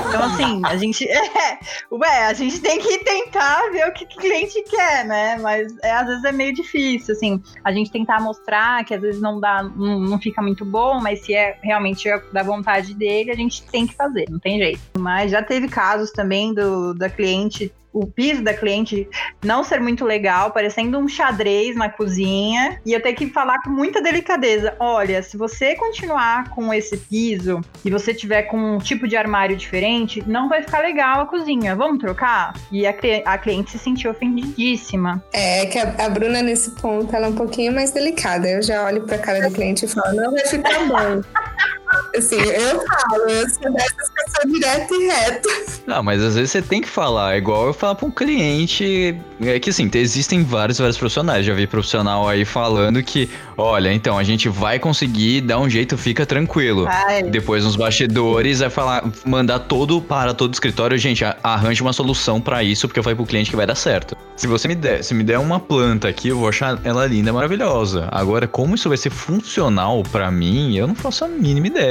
Então, 0.08 0.22
assim, 0.22 0.62
a 0.64 0.76
gente. 0.76 1.04
É, 1.32 1.58
ué, 1.90 2.26
a 2.26 2.32
gente 2.34 2.60
tem 2.60 2.78
que 2.78 2.98
tentar 2.98 3.70
ver 3.70 3.88
o 3.88 3.92
que, 3.92 4.04
o 4.04 4.08
cliente 4.08 4.62
quer, 4.68 5.04
né? 5.04 5.38
Mas 5.38 5.74
é, 5.82 5.90
às 5.90 6.06
vezes 6.06 6.24
é 6.24 6.30
meio 6.30 6.54
difícil, 6.54 7.14
assim. 7.14 7.42
A 7.64 7.72
gente 7.72 7.90
tentar 7.90 8.20
mostrar 8.20 8.84
que 8.84 8.94
às 8.94 9.00
vezes 9.00 9.20
não 9.20 9.40
dá, 9.40 9.62
não, 9.62 9.98
não 9.98 10.20
fica 10.20 10.42
muito 10.42 10.64
bom, 10.64 11.00
mas 11.00 11.24
se 11.24 11.34
é 11.34 11.58
realmente 11.62 12.08
da 12.32 12.42
vontade 12.42 12.94
dele, 12.94 13.30
a 13.30 13.34
gente 13.34 13.64
tem 13.64 13.86
que 13.86 13.94
fazer, 13.94 14.26
não 14.30 14.38
tem 14.38 14.58
jeito. 14.58 14.91
Mas 14.98 15.30
já 15.30 15.42
teve 15.42 15.68
casos 15.68 16.10
também 16.10 16.52
do 16.52 16.94
da 16.94 17.08
cliente, 17.08 17.72
o 17.92 18.06
piso 18.06 18.42
da 18.42 18.54
cliente 18.54 19.06
não 19.44 19.62
ser 19.62 19.80
muito 19.80 20.04
legal, 20.04 20.50
parecendo 20.50 20.98
um 20.98 21.06
xadrez 21.06 21.76
na 21.76 21.88
cozinha, 21.88 22.80
e 22.86 22.92
eu 22.92 23.02
ter 23.02 23.12
que 23.12 23.28
falar 23.28 23.62
com 23.62 23.70
muita 23.70 24.00
delicadeza: 24.00 24.74
olha, 24.80 25.22
se 25.22 25.36
você 25.36 25.74
continuar 25.74 26.48
com 26.50 26.72
esse 26.72 26.96
piso 26.96 27.60
e 27.84 27.90
você 27.90 28.14
tiver 28.14 28.42
com 28.42 28.76
um 28.76 28.78
tipo 28.78 29.06
de 29.06 29.16
armário 29.16 29.56
diferente, 29.56 30.22
não 30.26 30.48
vai 30.48 30.62
ficar 30.62 30.80
legal 30.80 31.20
a 31.20 31.26
cozinha. 31.26 31.76
Vamos 31.76 31.98
trocar? 31.98 32.54
E 32.70 32.86
a, 32.86 32.94
a 33.26 33.38
cliente 33.38 33.72
se 33.72 33.78
sentiu 33.78 34.10
ofendidíssima. 34.10 35.22
É 35.32 35.66
que 35.66 35.78
a, 35.78 36.06
a 36.06 36.08
Bruna, 36.08 36.40
nesse 36.40 36.70
ponto, 36.72 37.14
ela 37.14 37.26
é 37.26 37.30
um 37.30 37.34
pouquinho 37.34 37.72
mais 37.72 37.90
delicada. 37.90 38.48
Eu 38.48 38.62
já 38.62 38.84
olho 38.84 39.02
pra 39.02 39.18
cara 39.18 39.46
do 39.46 39.54
cliente 39.54 39.84
e 39.84 39.88
falo, 39.88 40.14
não 40.14 40.32
vai 40.32 40.46
ficar 40.46 40.86
bom. 40.86 41.22
Assim, 42.16 42.36
eu 42.36 42.80
falo, 42.86 43.30
eu 43.30 43.48
sou 43.50 43.72
dessas 43.72 44.08
que 44.08 44.20
eu 44.20 44.30
sou 44.30 44.52
direta 44.52 44.94
e 44.94 45.06
reta. 45.06 45.48
Não, 45.86 46.02
mas 46.02 46.22
às 46.22 46.34
vezes 46.34 46.50
você 46.50 46.62
tem 46.62 46.80
que 46.80 46.88
falar, 46.88 47.34
é 47.34 47.38
igual 47.38 47.66
eu 47.66 47.72
falar 47.72 47.94
pra 47.94 48.06
um 48.06 48.10
cliente. 48.10 49.16
É 49.40 49.58
que 49.58 49.70
assim, 49.70 49.90
existem 49.94 50.44
vários, 50.44 50.78
vários 50.78 50.96
profissionais. 50.96 51.44
Já 51.44 51.54
vi 51.54 51.66
profissional 51.66 52.28
aí 52.28 52.44
falando 52.44 53.02
que, 53.02 53.28
olha, 53.56 53.92
então 53.92 54.16
a 54.16 54.22
gente 54.22 54.48
vai 54.48 54.78
conseguir 54.78 55.40
dar 55.42 55.58
um 55.58 55.68
jeito, 55.68 55.98
fica 55.98 56.24
tranquilo. 56.24 56.86
Ai, 56.88 57.22
Depois 57.24 57.64
nos 57.64 57.76
bastidores 57.76 58.60
vai 58.60 58.70
falar, 58.70 59.04
mandar 59.24 59.58
todo 59.60 60.00
para 60.00 60.32
todo 60.34 60.50
o 60.50 60.54
escritório, 60.54 60.96
gente, 60.96 61.24
arranje 61.42 61.82
uma 61.82 61.92
solução 61.92 62.40
pra 62.40 62.62
isso, 62.62 62.86
porque 62.86 62.98
eu 62.98 63.02
falei 63.02 63.16
pro 63.16 63.26
cliente 63.26 63.50
que 63.50 63.56
vai 63.56 63.66
dar 63.66 63.74
certo. 63.74 64.16
Se 64.36 64.46
você 64.46 64.66
me 64.66 64.74
der, 64.74 65.04
se 65.04 65.14
me 65.14 65.22
der 65.22 65.38
uma 65.38 65.60
planta 65.60 66.08
aqui, 66.08 66.28
eu 66.28 66.38
vou 66.38 66.48
achar 66.48 66.78
ela 66.84 67.06
linda, 67.06 67.32
maravilhosa. 67.32 68.08
Agora, 68.10 68.46
como 68.46 68.74
isso 68.74 68.88
vai 68.88 68.98
ser 68.98 69.10
funcional 69.10 70.02
pra 70.10 70.30
mim, 70.30 70.76
eu 70.76 70.86
não 70.86 70.94
faço 70.94 71.24
a 71.24 71.28
mínima 71.28 71.66
ideia. 71.66 71.81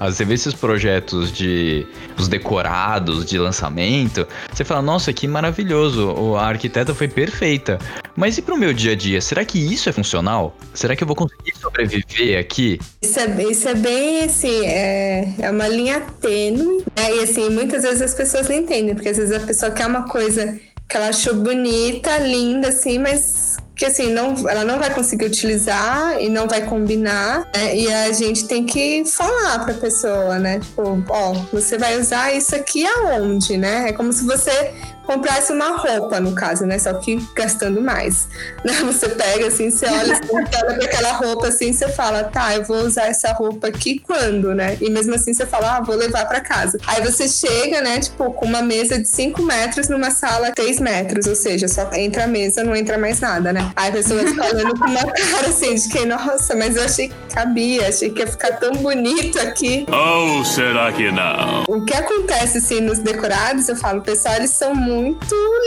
Vezes 0.00 0.16
você 0.18 0.24
vê 0.24 0.34
esses 0.34 0.54
projetos 0.54 1.32
de 1.32 1.86
os 2.18 2.28
decorados 2.28 3.24
de 3.24 3.38
lançamento, 3.38 4.26
você 4.52 4.64
fala, 4.64 4.82
nossa, 4.82 5.12
que 5.12 5.26
maravilhoso, 5.26 6.36
a 6.36 6.46
arquiteta 6.46 6.94
foi 6.94 7.08
perfeita. 7.08 7.78
Mas 8.14 8.38
e 8.38 8.42
pro 8.42 8.56
meu 8.56 8.72
dia 8.72 8.92
a 8.92 8.94
dia? 8.94 9.20
Será 9.20 9.44
que 9.44 9.58
isso 9.58 9.88
é 9.88 9.92
funcional? 9.92 10.56
Será 10.74 10.96
que 10.96 11.02
eu 11.02 11.06
vou 11.06 11.16
conseguir 11.16 11.54
sobreviver 11.60 12.38
aqui? 12.38 12.78
Isso 13.02 13.20
é, 13.20 13.44
isso 13.44 13.68
é 13.68 13.74
bem 13.74 14.22
assim, 14.24 14.66
é, 14.66 15.34
é 15.38 15.50
uma 15.50 15.68
linha 15.68 16.00
tênue, 16.20 16.84
né? 16.96 17.16
E 17.16 17.20
assim, 17.20 17.50
muitas 17.50 17.82
vezes 17.82 18.02
as 18.02 18.14
pessoas 18.14 18.48
não 18.48 18.56
entendem, 18.56 18.94
porque 18.94 19.10
às 19.10 19.16
vezes 19.16 19.34
a 19.34 19.40
pessoa 19.40 19.70
quer 19.70 19.86
uma 19.86 20.08
coisa 20.08 20.58
que 20.88 20.96
ela 20.96 21.08
achou 21.08 21.34
bonita, 21.34 22.16
linda, 22.18 22.68
assim, 22.68 22.98
mas 22.98 23.56
que 23.76 23.84
assim, 23.84 24.10
não, 24.10 24.34
ela 24.48 24.64
não 24.64 24.78
vai 24.78 24.92
conseguir 24.92 25.26
utilizar 25.26 26.18
e 26.18 26.30
não 26.30 26.48
vai 26.48 26.62
combinar, 26.62 27.46
né? 27.54 27.76
E 27.76 27.92
a 27.92 28.10
gente 28.10 28.48
tem 28.48 28.64
que 28.64 29.04
falar 29.04 29.66
pra 29.66 29.74
pessoa, 29.74 30.38
né? 30.38 30.58
Tipo, 30.60 31.04
ó, 31.10 31.34
você 31.52 31.76
vai 31.76 32.00
usar 32.00 32.32
isso 32.32 32.56
aqui 32.56 32.86
aonde, 32.86 33.58
né? 33.58 33.90
É 33.90 33.92
como 33.92 34.14
se 34.14 34.24
você 34.24 34.72
comprasse 35.06 35.52
uma 35.52 35.76
roupa, 35.76 36.20
no 36.20 36.32
caso, 36.32 36.66
né? 36.66 36.78
Só 36.78 36.92
que 36.94 37.16
gastando 37.34 37.80
mais. 37.80 38.28
Né? 38.66 38.72
Você 38.84 39.08
pega 39.10 39.46
assim, 39.46 39.70
você 39.70 39.86
olha, 39.86 40.14
assim, 40.14 40.26
você 40.26 40.34
olha 40.64 40.74
pra 40.74 40.84
aquela 40.84 41.12
roupa 41.12 41.48
assim, 41.48 41.72
você 41.72 41.88
fala, 41.88 42.24
tá, 42.24 42.56
eu 42.56 42.64
vou 42.64 42.78
usar 42.78 43.06
essa 43.06 43.32
roupa 43.32 43.68
aqui 43.68 44.00
quando, 44.00 44.52
né? 44.54 44.76
E 44.80 44.90
mesmo 44.90 45.14
assim 45.14 45.32
você 45.32 45.46
fala, 45.46 45.76
ah, 45.76 45.80
vou 45.80 45.94
levar 45.94 46.26
pra 46.26 46.40
casa. 46.40 46.78
Aí 46.84 47.00
você 47.00 47.28
chega, 47.28 47.80
né, 47.80 48.00
tipo, 48.00 48.32
com 48.32 48.44
uma 48.44 48.62
mesa 48.62 48.98
de 48.98 49.06
5 49.06 49.40
metros 49.42 49.88
numa 49.88 50.10
sala 50.10 50.50
3 50.50 50.80
metros, 50.80 51.26
ou 51.26 51.36
seja, 51.36 51.68
só 51.68 51.88
entra 51.92 52.24
a 52.24 52.26
mesa, 52.26 52.64
não 52.64 52.74
entra 52.74 52.98
mais 52.98 53.20
nada, 53.20 53.52
né? 53.52 53.70
Aí 53.76 53.90
a 53.90 53.92
pessoa 53.92 54.26
fica 54.26 54.44
olhando 54.44 54.76
com 54.76 54.86
uma 54.86 55.04
cara 55.12 55.48
assim, 55.48 55.74
de 55.76 55.88
que, 55.88 56.04
nossa, 56.04 56.56
mas 56.56 56.76
eu 56.76 56.82
achei 56.82 57.08
que 57.08 57.34
cabia, 57.34 57.88
achei 57.88 58.10
que 58.10 58.20
ia 58.20 58.26
ficar 58.26 58.52
tão 58.56 58.72
bonito 58.72 59.38
aqui. 59.38 59.86
Ou 59.88 60.44
será 60.44 60.90
que 60.92 61.12
não? 61.12 61.64
O 61.68 61.84
que 61.84 61.94
acontece, 61.94 62.58
assim, 62.58 62.80
nos 62.80 62.98
decorados, 62.98 63.68
eu 63.68 63.76
falo, 63.76 64.02
pessoal, 64.02 64.34
eles 64.36 64.50
são 64.50 64.74
muito 64.74 64.95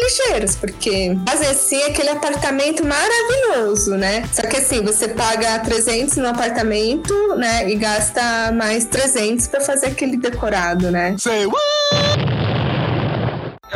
ligeiros, 0.03 0.55
porque 0.55 1.17
fazer 1.27 1.47
assim 1.47 1.83
aquele 1.83 2.09
apartamento 2.09 2.83
maravilhoso, 2.85 3.95
né? 3.95 4.23
Só 4.33 4.43
que 4.43 4.57
assim, 4.57 4.83
você 4.83 5.07
paga 5.09 5.59
300 5.59 6.17
no 6.17 6.27
apartamento, 6.27 7.13
né? 7.35 7.69
E 7.69 7.75
gasta 7.75 8.51
mais 8.53 8.85
300 8.85 9.47
pra 9.47 9.61
fazer 9.61 9.87
aquele 9.87 10.17
decorado, 10.17 10.91
né? 10.91 11.15
Say 11.17 11.45
what? 11.45 12.28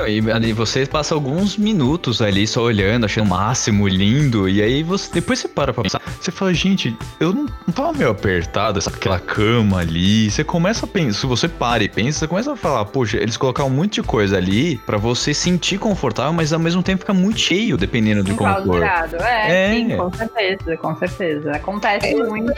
E 0.07 0.31
ali 0.31 0.53
você 0.53 0.85
passa 0.85 1.13
alguns 1.13 1.55
minutos 1.55 2.21
ali 2.21 2.47
só 2.47 2.61
olhando, 2.63 3.05
achando 3.05 3.27
o 3.27 3.29
máximo, 3.29 3.87
lindo, 3.87 4.49
e 4.49 4.61
aí 4.61 4.81
você 4.83 5.09
depois 5.13 5.39
você 5.39 5.47
para 5.47 5.71
pra 5.71 5.83
pensar, 5.83 6.01
você 6.19 6.31
fala, 6.31 6.53
gente, 6.53 6.95
eu 7.19 7.31
não, 7.31 7.45
não 7.67 7.73
tava 7.73 7.93
meio 7.93 8.09
apertado, 8.09 8.79
essa, 8.79 8.89
aquela 8.89 9.19
cama 9.19 9.79
ali. 9.79 10.29
Você 10.31 10.43
começa 10.43 10.85
a 10.85 10.87
pensar, 10.87 11.19
se 11.21 11.25
você 11.27 11.47
para 11.47 11.83
e 11.83 11.89
pensa, 11.89 12.19
você 12.19 12.27
começa 12.27 12.51
a 12.51 12.55
falar, 12.55 12.85
poxa, 12.85 13.17
eles 13.17 13.37
colocaram 13.37 13.69
um 13.69 13.73
monte 13.73 13.95
de 13.95 14.03
coisa 14.03 14.37
ali 14.37 14.77
pra 14.77 14.97
você 14.97 15.33
sentir 15.33 15.77
confortável, 15.77 16.33
mas 16.33 16.51
ao 16.51 16.59
mesmo 16.59 16.81
tempo 16.81 16.99
fica 17.01 17.13
muito 17.13 17.39
cheio, 17.39 17.77
dependendo 17.77 18.23
do 18.23 18.35
conforto. 18.35 18.61
Enclausurado. 18.61 19.15
É, 19.17 19.71
É. 19.71 19.75
sim, 19.75 19.95
com 19.95 20.11
certeza, 20.13 20.77
com 20.77 20.95
certeza. 20.97 21.51
Acontece 21.51 22.07
É, 22.07 22.15
muito. 22.15 22.51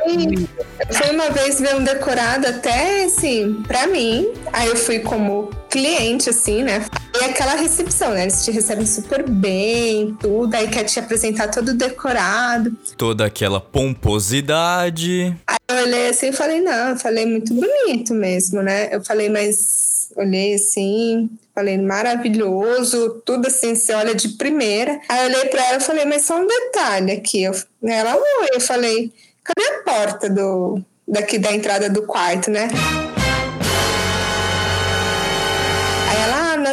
Eu 0.90 0.94
fui 0.94 1.10
uma 1.12 1.30
vez 1.32 1.60
ver 1.60 1.76
um 1.76 1.84
decorado 1.84 2.48
até, 2.48 3.06
assim, 3.06 3.62
pra 3.68 3.88
mim. 3.88 4.28
Aí 4.54 4.68
eu 4.68 4.76
fui 4.76 5.00
como 5.00 5.50
cliente, 5.76 6.30
assim, 6.30 6.64
né? 6.64 6.86
E 7.20 7.26
aquela 7.26 7.56
recepção, 7.56 8.12
né? 8.12 8.22
Eles 8.22 8.46
te 8.46 8.52
recebem 8.52 8.86
super 8.86 9.30
bem, 9.30 10.16
tudo. 10.22 10.56
Aí 10.56 10.70
quer 10.70 10.86
te 10.86 10.98
apresentar 10.98 11.50
todo 11.50 11.74
decorado. 11.74 12.72
Toda 12.96 13.26
aquela 13.26 13.60
pomposidade. 13.60 15.36
Aí 15.46 15.58
eu 15.68 15.84
olhei 15.84 16.08
assim 16.08 16.28
e 16.28 16.32
falei, 16.32 16.62
não, 16.62 16.92
eu 16.92 16.98
falei 16.98 17.26
muito 17.26 17.54
bonito 17.54 18.14
mesmo, 18.14 18.62
né? 18.62 18.88
Eu 18.90 19.04
falei, 19.04 19.28
mas 19.28 20.10
olhei 20.16 20.54
assim, 20.54 21.30
falei, 21.54 21.78
maravilhoso, 21.78 23.22
tudo 23.26 23.48
assim, 23.48 23.76
você 23.76 23.94
olha 23.94 24.16
de 24.16 24.30
primeira. 24.30 24.98
Aí 25.10 25.20
eu 25.20 25.26
olhei 25.26 25.50
pra 25.50 25.66
ela 25.66 25.78
e 25.80 25.84
falei, 25.84 26.06
mas 26.06 26.26
só 26.26 26.40
um 26.40 26.48
detalhe 26.48 27.12
aqui. 27.12 27.44
Eu, 27.44 27.54
ela, 27.84 28.16
oi, 28.16 28.48
eu 28.54 28.62
falei, 28.62 29.12
cadê 29.44 29.68
a 29.68 29.84
porta 29.84 30.30
do, 30.30 30.82
daqui 31.06 31.38
da 31.38 31.52
entrada 31.52 31.90
do 31.90 32.04
quarto, 32.04 32.50
né? 32.50 32.70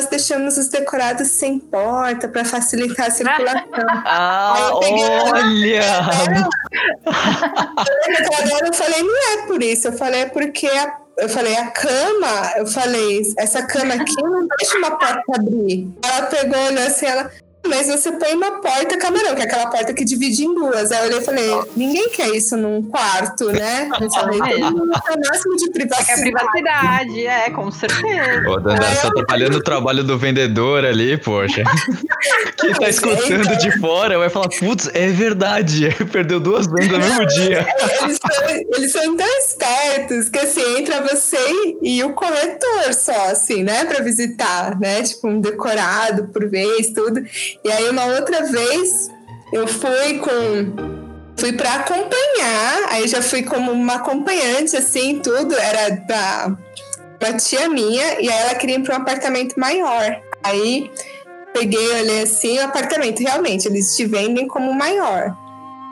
Nós 0.02 0.06
deixamos 0.08 0.56
os 0.56 0.68
decorados 0.68 1.28
sem 1.28 1.58
porta 1.58 2.28
para 2.28 2.44
facilitar 2.44 3.06
a 3.06 3.10
circulação. 3.10 3.62
Ah, 4.04 4.70
olha! 4.72 5.82
Agora 7.06 8.66
eu 8.66 8.72
falei, 8.72 9.02
não 9.02 9.32
é 9.32 9.46
por 9.46 9.62
isso. 9.62 9.88
Eu 9.88 9.92
falei, 9.92 10.22
é 10.22 10.26
porque 10.26 10.66
a, 10.66 10.96
eu 11.18 11.28
falei, 11.28 11.56
a 11.56 11.70
cama, 11.70 12.52
eu 12.56 12.66
falei, 12.66 13.22
essa 13.38 13.62
cama 13.62 13.94
aqui 13.94 14.22
não 14.22 14.46
deixa 14.58 14.78
uma 14.78 14.98
porta 14.98 15.22
abrir. 15.36 15.90
Ela 16.02 16.26
pegou, 16.26 16.58
olhou 16.58 16.86
assim, 16.86 17.06
ela. 17.06 17.30
Mas 17.66 17.86
você 17.86 18.12
põe 18.12 18.34
uma 18.34 18.60
porta 18.60 18.96
camarão, 18.98 19.34
que 19.34 19.42
é 19.42 19.44
aquela 19.44 19.70
porta 19.70 19.94
que 19.94 20.04
divide 20.04 20.44
em 20.44 20.54
duas. 20.54 20.90
Aí 20.90 20.98
eu 20.98 21.06
olhei 21.06 21.18
e 21.18 21.22
falei, 21.22 21.50
ninguém 21.76 22.08
quer 22.10 22.28
isso 22.34 22.56
num 22.56 22.82
quarto, 22.82 23.46
né? 23.52 23.88
Eu 24.00 24.10
falei, 24.10 24.40
tem 24.40 24.64
o 24.64 24.86
máximo 24.86 25.56
de 25.56 25.64
É 25.64 25.68
que 25.68 25.68
a 25.68 25.72
privacidade. 25.72 26.20
privacidade, 26.22 27.26
é, 27.26 27.50
com 27.50 27.70
certeza. 27.70 28.48
Ô, 28.48 28.56
Dandara, 28.58 28.94
você 28.94 29.02
tá 29.02 29.08
atrapalhando 29.08 29.58
o 29.58 29.62
trabalho 29.62 30.02
do 30.04 30.18
vendedor 30.18 30.84
ali, 30.84 31.16
poxa. 31.18 31.62
Quem 32.58 32.72
tá 32.74 32.88
escutando 32.88 33.56
de 33.58 33.78
fora 33.78 34.18
vai 34.18 34.28
falar, 34.28 34.48
putz, 34.48 34.88
é 34.92 35.08
verdade, 35.08 35.88
perdeu 36.12 36.40
duas 36.40 36.66
vendas 36.66 36.90
no 36.90 36.98
mesmo 36.98 37.26
dia. 37.26 37.66
Eles 38.02 38.18
são, 38.18 38.50
eles 38.76 38.92
são 38.92 39.16
tão 39.16 39.38
espertos 39.38 40.28
que 40.28 40.38
assim, 40.38 40.78
entra 40.78 41.02
você 41.02 41.38
e 41.82 42.02
o 42.04 42.12
corretor 42.12 42.92
só, 42.94 43.30
assim, 43.30 43.62
né? 43.62 43.84
Pra 43.84 44.02
visitar, 44.02 44.78
né? 44.78 45.02
Tipo, 45.02 45.28
um 45.28 45.40
decorado 45.40 46.28
por 46.28 46.48
vez, 46.48 46.88
tudo. 46.90 47.22
E 47.64 47.70
aí, 47.70 47.88
uma 47.88 48.06
outra 48.06 48.44
vez, 48.44 49.10
eu 49.52 49.66
fui 49.66 50.18
com. 50.18 50.92
Fui 51.36 51.52
pra 51.52 51.74
acompanhar, 51.74 52.88
aí 52.90 53.08
já 53.08 53.20
fui 53.20 53.42
como 53.42 53.72
uma 53.72 53.94
acompanhante, 53.94 54.76
assim, 54.76 55.18
tudo. 55.20 55.54
Era 55.56 55.90
da 55.90 56.56
uma 57.20 57.32
tia 57.34 57.68
minha, 57.68 58.20
e 58.20 58.28
aí 58.28 58.38
ela 58.42 58.54
queria 58.56 58.76
ir 58.76 58.82
pra 58.82 58.96
um 58.96 59.00
apartamento 59.00 59.58
maior. 59.58 60.20
Aí 60.42 60.90
peguei, 61.52 61.88
olhei 62.00 62.22
assim, 62.22 62.58
o 62.58 62.64
apartamento, 62.64 63.20
realmente, 63.20 63.68
eles 63.68 63.94
te 63.96 64.04
vendem 64.04 64.48
como 64.48 64.72
maior. 64.74 65.36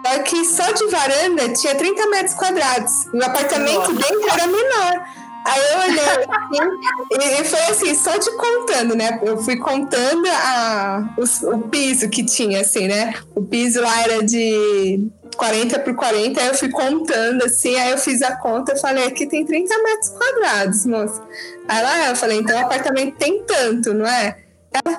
Só 0.04 0.18
que 0.22 0.44
só 0.44 0.72
de 0.72 0.86
varanda 0.86 1.52
tinha 1.52 1.74
30 1.74 2.06
metros 2.08 2.34
quadrados. 2.34 3.06
E 3.12 3.18
o 3.18 3.24
apartamento 3.24 3.92
dentro 3.92 4.28
era 4.32 4.46
menor. 4.46 5.04
Aí 5.46 5.60
eu 5.72 5.78
olhei 5.80 6.00
assim, 6.00 7.40
e, 7.40 7.44
foi 7.44 7.60
assim, 7.60 7.94
só 7.94 8.16
de 8.16 8.30
contando, 8.36 8.94
né? 8.94 9.18
Eu 9.22 9.38
fui 9.38 9.56
contando 9.56 10.26
a, 10.28 11.14
os- 11.18 11.42
o, 11.42 11.58
piso 11.58 12.08
que 12.10 12.24
tinha, 12.24 12.60
assim, 12.60 12.86
né? 12.88 13.14
O 13.34 13.42
piso 13.42 13.80
lá 13.80 14.02
era 14.02 14.22
de 14.22 15.08
40 15.36 15.78
por 15.80 15.94
40, 15.94 16.40
aí 16.40 16.48
eu 16.48 16.54
fui 16.54 16.68
contando, 16.68 17.44
assim, 17.44 17.74
aí 17.76 17.90
eu 17.90 17.98
fiz 17.98 18.20
a 18.22 18.36
conta, 18.36 18.72
eu 18.72 18.76
falei, 18.76 19.06
aqui 19.06 19.26
tem 19.26 19.44
30 19.46 19.74
metros 19.82 20.10
quadrados, 20.10 20.84
moça. 20.86 21.22
Aí 21.66 21.82
lá 21.82 22.08
eu 22.10 22.16
falei, 22.16 22.38
então 22.38 22.56
o 22.56 22.64
apartamento 22.64 23.16
tem 23.16 23.42
tanto, 23.44 23.94
não 23.94 24.06
é? 24.06 24.36
Ela, 24.72 24.98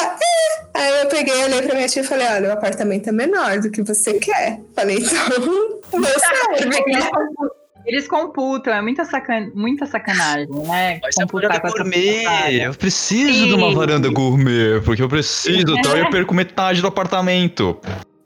"Ah, 0.00 0.16
é." 0.20 0.62
Aí 0.74 1.00
eu 1.02 1.08
peguei, 1.08 1.44
olhei 1.44 1.62
pra 1.62 1.74
minha 1.74 1.88
tia 1.88 2.02
e 2.02 2.06
falei, 2.06 2.26
olha, 2.28 2.48
o 2.50 2.52
apartamento 2.52 3.08
é 3.08 3.12
menor 3.12 3.58
do 3.60 3.70
que 3.70 3.82
você 3.82 4.14
quer. 4.14 4.60
Falei, 4.74 4.98
então, 4.98 5.80
o 5.92 5.98
meu 5.98 6.10
serve. 6.18 6.82
Computam, 6.82 7.50
eles 7.86 8.06
computam, 8.08 8.72
é 8.72 8.80
muita, 8.82 9.04
sacan, 9.04 9.50
muita 9.54 9.86
sacanagem, 9.86 10.48
né? 10.50 11.00
Mas 11.02 11.16
é 11.16 11.22
Computar 11.22 11.50
varanda 11.50 11.60
com 11.70 11.78
gourmet. 11.78 12.24
Eu 12.64 12.74
preciso 12.74 13.32
Sim. 13.32 13.46
de 13.48 13.54
uma 13.54 13.74
varanda 13.74 14.08
gourmet, 14.08 14.80
porque 14.84 15.02
eu 15.02 15.08
preciso, 15.08 15.76
então 15.76 15.96
eu 15.96 16.10
perco 16.10 16.34
metade 16.34 16.80
do 16.80 16.86
apartamento. 16.86 17.78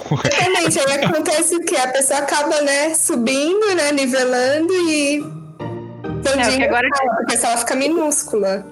Exatamente, 0.08 0.78
aí 0.78 1.04
acontece 1.04 1.56
o 1.56 1.60
quê? 1.64 1.76
A 1.76 1.88
pessoa 1.88 2.20
acaba, 2.20 2.60
né, 2.62 2.94
subindo, 2.94 3.74
né, 3.74 3.90
nivelando 3.92 4.72
e... 4.72 5.20
Seu 6.22 6.38
É, 6.40 6.56
que 6.56 6.62
agora- 6.62 6.88
porque 7.18 7.34
a 7.34 7.38
sala 7.38 7.56
fica 7.58 7.74
minúscula. 7.74 8.66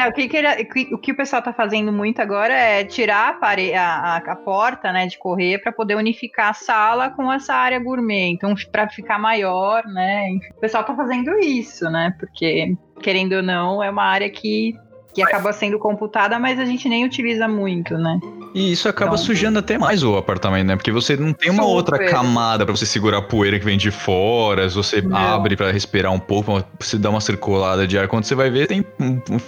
É, 0.00 0.08
o, 0.08 0.12
que, 0.12 0.28
que 0.28 0.36
ele- 0.36 0.94
o 0.94 0.98
que- 0.98 1.12
o 1.12 1.16
pessoal 1.16 1.42
tá 1.42 1.52
fazendo 1.52 1.92
muito 1.92 2.20
agora 2.22 2.54
é 2.54 2.84
tirar 2.84 3.28
a, 3.28 3.32
pare- 3.34 3.74
a, 3.74 4.16
a- 4.16 4.36
porta 4.36 4.90
né, 4.92 5.06
de 5.06 5.18
correr 5.18 5.58
para 5.58 5.70
poder 5.72 5.94
unificar 5.94 6.50
a 6.50 6.54
sala 6.54 7.10
com 7.10 7.30
essa 7.30 7.54
área 7.54 7.78
gourmet. 7.78 8.30
Então, 8.30 8.54
para 8.72 8.88
ficar 8.88 9.18
maior, 9.18 9.84
né? 9.86 10.30
O 10.56 10.60
pessoal 10.60 10.84
tá 10.84 10.94
fazendo 10.94 11.38
isso, 11.38 11.90
né? 11.90 12.14
Porque, 12.18 12.74
querendo 13.02 13.34
ou 13.34 13.42
não, 13.42 13.82
é 13.82 13.90
uma 13.90 14.04
área 14.04 14.30
que, 14.30 14.74
que 15.14 15.22
acaba 15.22 15.52
sendo 15.52 15.78
computada, 15.78 16.38
mas 16.38 16.58
a 16.58 16.64
gente 16.64 16.88
nem 16.88 17.04
utiliza 17.04 17.48
muito, 17.48 17.96
né? 17.98 18.18
E 18.54 18.72
isso 18.72 18.88
acaba 18.88 19.12
Então- 19.14 19.24
sujando 19.24 19.58
até 19.60 19.78
mais 19.78 20.02
o 20.02 20.16
apartamento, 20.16 20.66
né? 20.66 20.76
Porque 20.76 20.90
você 20.90 21.16
não 21.16 21.32
tem 21.32 21.50
uma 21.50 21.62
Super. 21.62 21.74
outra 21.74 22.06
camada 22.10 22.64
pra 22.64 22.74
você 22.74 22.84
segurar 22.86 23.18
a 23.18 23.22
poeira 23.22 23.58
que 23.58 23.64
vem 23.64 23.78
de 23.78 23.90
fora, 23.90 24.68
você 24.68 25.00
Não. 25.00 25.16
abre 25.16 25.56
pra 25.56 25.70
respirar 25.70 26.12
um 26.12 26.18
pouco, 26.18 26.54
pra 26.54 26.64
você 26.78 26.98
dar 26.98 27.10
uma 27.10 27.20
circulada 27.20 27.86
de 27.86 27.96
ar. 27.98 28.08
Quando 28.08 28.24
você 28.24 28.34
vai 28.34 28.50
ver, 28.50 28.66
tem 28.66 28.84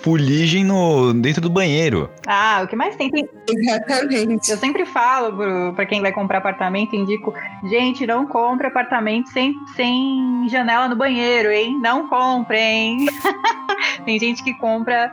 fuligem 0.03 0.65
no, 0.65 1.13
dentro 1.15 1.41
do 1.41 1.51
banheiro. 1.51 2.09
Ah, 2.27 2.61
o 2.65 2.69
que 2.69 2.77
mais 2.77 2.95
tem? 2.97 3.11
tem 3.11 3.29
Exatamente. 3.49 4.51
Eu 4.51 4.57
sempre 4.57 4.85
falo 4.87 5.73
pra 5.75 5.85
quem 5.87 6.01
vai 6.01 6.13
comprar 6.13 6.39
apartamento, 6.39 6.95
indico, 6.95 7.35
gente, 7.69 8.07
não 8.07 8.27
compre 8.27 8.67
apartamento 8.69 9.29
sem, 9.31 9.55
sem 9.75 10.47
janela 10.49 10.89
no 10.89 10.97
banheiro, 10.97 11.51
hein? 11.51 11.79
Não 11.81 12.09
comprem. 12.09 13.07
Tem 14.05 14.19
gente 14.19 14.43
que 14.45 14.55
compra 14.55 15.11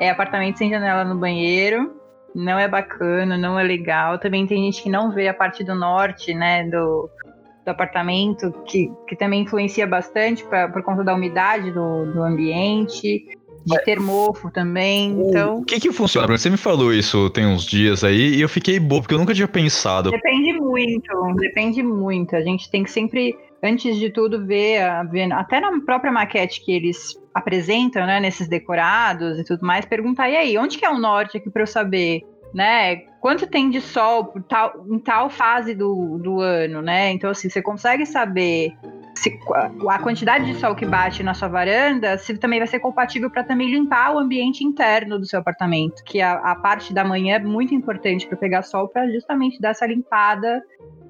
é, 0.00 0.10
apartamento 0.10 0.58
sem 0.58 0.70
janela 0.70 1.04
no 1.04 1.16
banheiro. 1.16 1.94
não 2.34 2.58
é 2.58 2.66
bacana, 2.66 3.36
não 3.36 3.58
é 3.58 3.62
legal. 3.62 4.18
Também 4.18 4.46
tem 4.46 4.64
gente 4.64 4.82
que 4.82 4.88
não 4.90 5.12
vê 5.12 5.28
a 5.28 5.34
parte 5.34 5.62
do 5.62 5.74
norte, 5.74 6.32
né, 6.34 6.64
do, 6.64 7.10
do 7.64 7.68
apartamento, 7.68 8.52
que, 8.66 8.90
que 9.06 9.14
também 9.14 9.42
influencia 9.42 9.86
bastante 9.86 10.44
pra, 10.44 10.68
por 10.68 10.82
conta 10.82 11.04
da 11.04 11.14
umidade 11.14 11.70
do, 11.70 12.06
do 12.06 12.22
ambiente, 12.22 13.26
de 13.64 13.84
ter 13.84 14.00
mofo 14.00 14.50
também. 14.50 15.10
Então, 15.28 15.58
O 15.58 15.64
que 15.64 15.78
que 15.78 15.92
funciona? 15.92 16.26
Você 16.36 16.50
me 16.50 16.56
falou 16.56 16.92
isso 16.92 17.30
tem 17.30 17.46
uns 17.46 17.64
dias 17.64 18.02
aí 18.02 18.34
e 18.34 18.40
eu 18.40 18.48
fiquei 18.48 18.80
bobo, 18.80 19.02
porque 19.02 19.14
eu 19.14 19.18
nunca 19.18 19.34
tinha 19.34 19.46
pensado. 19.48 20.10
Depende 20.10 20.52
muito, 20.54 21.34
depende 21.36 21.82
muito. 21.82 22.34
A 22.34 22.40
gente 22.40 22.70
tem 22.70 22.82
que 22.82 22.90
sempre, 22.90 23.36
antes 23.62 23.96
de 23.96 24.10
tudo, 24.10 24.44
ver, 24.44 24.82
até 25.32 25.60
na 25.60 25.80
própria 25.80 26.10
maquete 26.10 26.64
que 26.64 26.72
eles 26.72 27.18
apresentam, 27.32 28.04
né, 28.06 28.20
nesses 28.20 28.48
decorados 28.48 29.38
e 29.38 29.44
tudo 29.44 29.64
mais, 29.64 29.84
perguntar, 29.84 30.28
e 30.28 30.36
aí, 30.36 30.58
onde 30.58 30.76
que 30.76 30.84
é 30.84 30.90
o 30.90 30.98
norte 30.98 31.36
aqui 31.36 31.48
para 31.48 31.62
eu 31.62 31.66
saber, 31.66 32.22
né? 32.52 32.96
Quanto 33.20 33.46
tem 33.46 33.70
de 33.70 33.80
sol 33.80 34.34
tal, 34.48 34.84
em 34.90 34.98
tal 34.98 35.30
fase 35.30 35.74
do, 35.74 36.18
do 36.18 36.40
ano, 36.40 36.82
né? 36.82 37.10
Então, 37.12 37.30
assim, 37.30 37.48
você 37.48 37.62
consegue 37.62 38.04
saber 38.04 38.72
se, 39.14 39.38
a 39.88 39.98
quantidade 40.00 40.44
de 40.44 40.54
sol 40.58 40.74
que 40.74 40.84
bate 40.84 41.22
na 41.22 41.32
sua 41.32 41.48
varanda, 41.48 42.18
se 42.18 42.36
também 42.36 42.58
vai 42.58 42.66
ser 42.66 42.80
compatível 42.80 43.30
para 43.30 43.44
também 43.44 43.70
limpar 43.70 44.14
o 44.14 44.18
ambiente 44.18 44.64
interno 44.64 45.18
do 45.18 45.24
seu 45.24 45.38
apartamento, 45.38 46.02
que 46.04 46.20
a, 46.20 46.32
a 46.32 46.56
parte 46.56 46.92
da 46.92 47.04
manhã 47.04 47.36
é 47.36 47.38
muito 47.38 47.74
importante 47.74 48.26
para 48.26 48.36
pegar 48.36 48.62
sol 48.62 48.88
para 48.88 49.08
justamente 49.10 49.60
dar 49.60 49.70
essa 49.70 49.86
limpada 49.86 50.62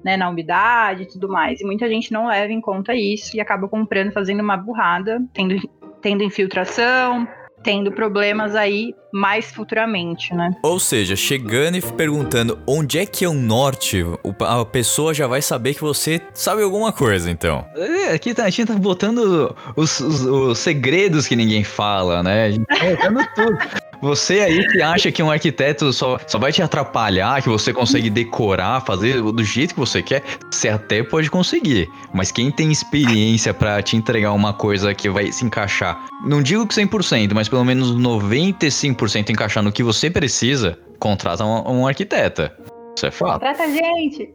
né, 0.03 0.17
na 0.17 0.29
umidade 0.29 1.03
e 1.03 1.07
tudo 1.07 1.27
mais. 1.29 1.61
E 1.61 1.65
muita 1.65 1.87
gente 1.87 2.11
não 2.11 2.27
leva 2.27 2.51
em 2.51 2.61
conta 2.61 2.93
isso 2.95 3.35
e 3.35 3.39
acaba 3.41 3.67
comprando, 3.67 4.11
fazendo 4.11 4.41
uma 4.41 4.57
burrada, 4.57 5.21
tendo, 5.33 5.55
tendo 6.01 6.23
infiltração, 6.23 7.27
tendo 7.63 7.91
problemas 7.93 8.55
aí 8.55 8.93
mais 9.13 9.51
futuramente, 9.53 10.33
né? 10.33 10.51
Ou 10.61 10.77
seja, 10.79 11.15
chegando 11.15 11.77
e 11.77 11.81
perguntando 11.81 12.59
onde 12.67 12.99
é 12.99 13.05
que 13.05 13.23
é 13.23 13.29
o 13.29 13.33
norte, 13.33 14.03
a 14.41 14.65
pessoa 14.65 15.13
já 15.13 15.27
vai 15.27 15.41
saber 15.41 15.73
que 15.73 15.79
você 15.81 16.19
sabe 16.33 16.61
alguma 16.61 16.91
coisa, 16.91 17.31
então. 17.31 17.65
É, 17.77 18.11
aqui 18.13 18.33
tá, 18.33 18.43
a 18.43 18.49
gente 18.49 18.67
tá 18.67 18.73
botando 18.73 19.55
os, 19.77 19.99
os- 20.01 20.25
os 20.25 20.59
segredos 20.59 21.25
que 21.25 21.35
ninguém 21.37 21.63
fala, 21.63 22.21
né? 22.21 22.45
A 22.47 22.51
gente 22.51 22.65
tá 22.65 22.75
botando 23.09 23.27
tudo. 23.33 23.57
Você 24.03 24.41
aí 24.41 24.67
que 24.67 24.81
acha 24.81 25.09
que 25.13 25.23
um 25.23 25.31
arquiteto 25.31 25.93
só, 25.93 26.19
só 26.27 26.37
vai 26.37 26.51
te 26.51 26.61
atrapalhar, 26.61 27.41
que 27.41 27.47
você 27.47 27.71
consegue 27.71 28.09
decorar, 28.09 28.81
fazer 28.81 29.21
do 29.21 29.43
jeito 29.45 29.73
que 29.73 29.79
você 29.79 30.01
quer, 30.01 30.21
você 30.51 30.67
até 30.67 31.01
pode 31.01 31.31
conseguir. 31.31 31.89
Mas 32.13 32.29
quem 32.29 32.51
tem 32.51 32.69
experiência 32.69 33.53
pra 33.53 33.81
te 33.81 33.95
entregar 33.95 34.33
uma 34.33 34.51
coisa 34.51 34.93
que 34.93 35.09
vai 35.09 35.31
se 35.31 35.45
encaixar, 35.45 36.05
não 36.25 36.43
digo 36.43 36.67
que 36.67 36.75
100%, 36.75 37.31
mas 37.33 37.47
pelo 37.47 37.63
menos 37.63 37.95
95% 37.95 39.29
encaixar 39.29 39.63
no 39.63 39.71
que 39.71 39.81
você 39.81 40.09
precisa, 40.09 40.77
contrata 40.99 41.45
um, 41.45 41.83
um 41.83 41.87
arquiteta. 41.87 42.53
Isso 42.97 43.05
é 43.05 43.11
fato. 43.11 43.39
Trata 43.39 43.63
a 43.63 43.69
gente! 43.69 44.29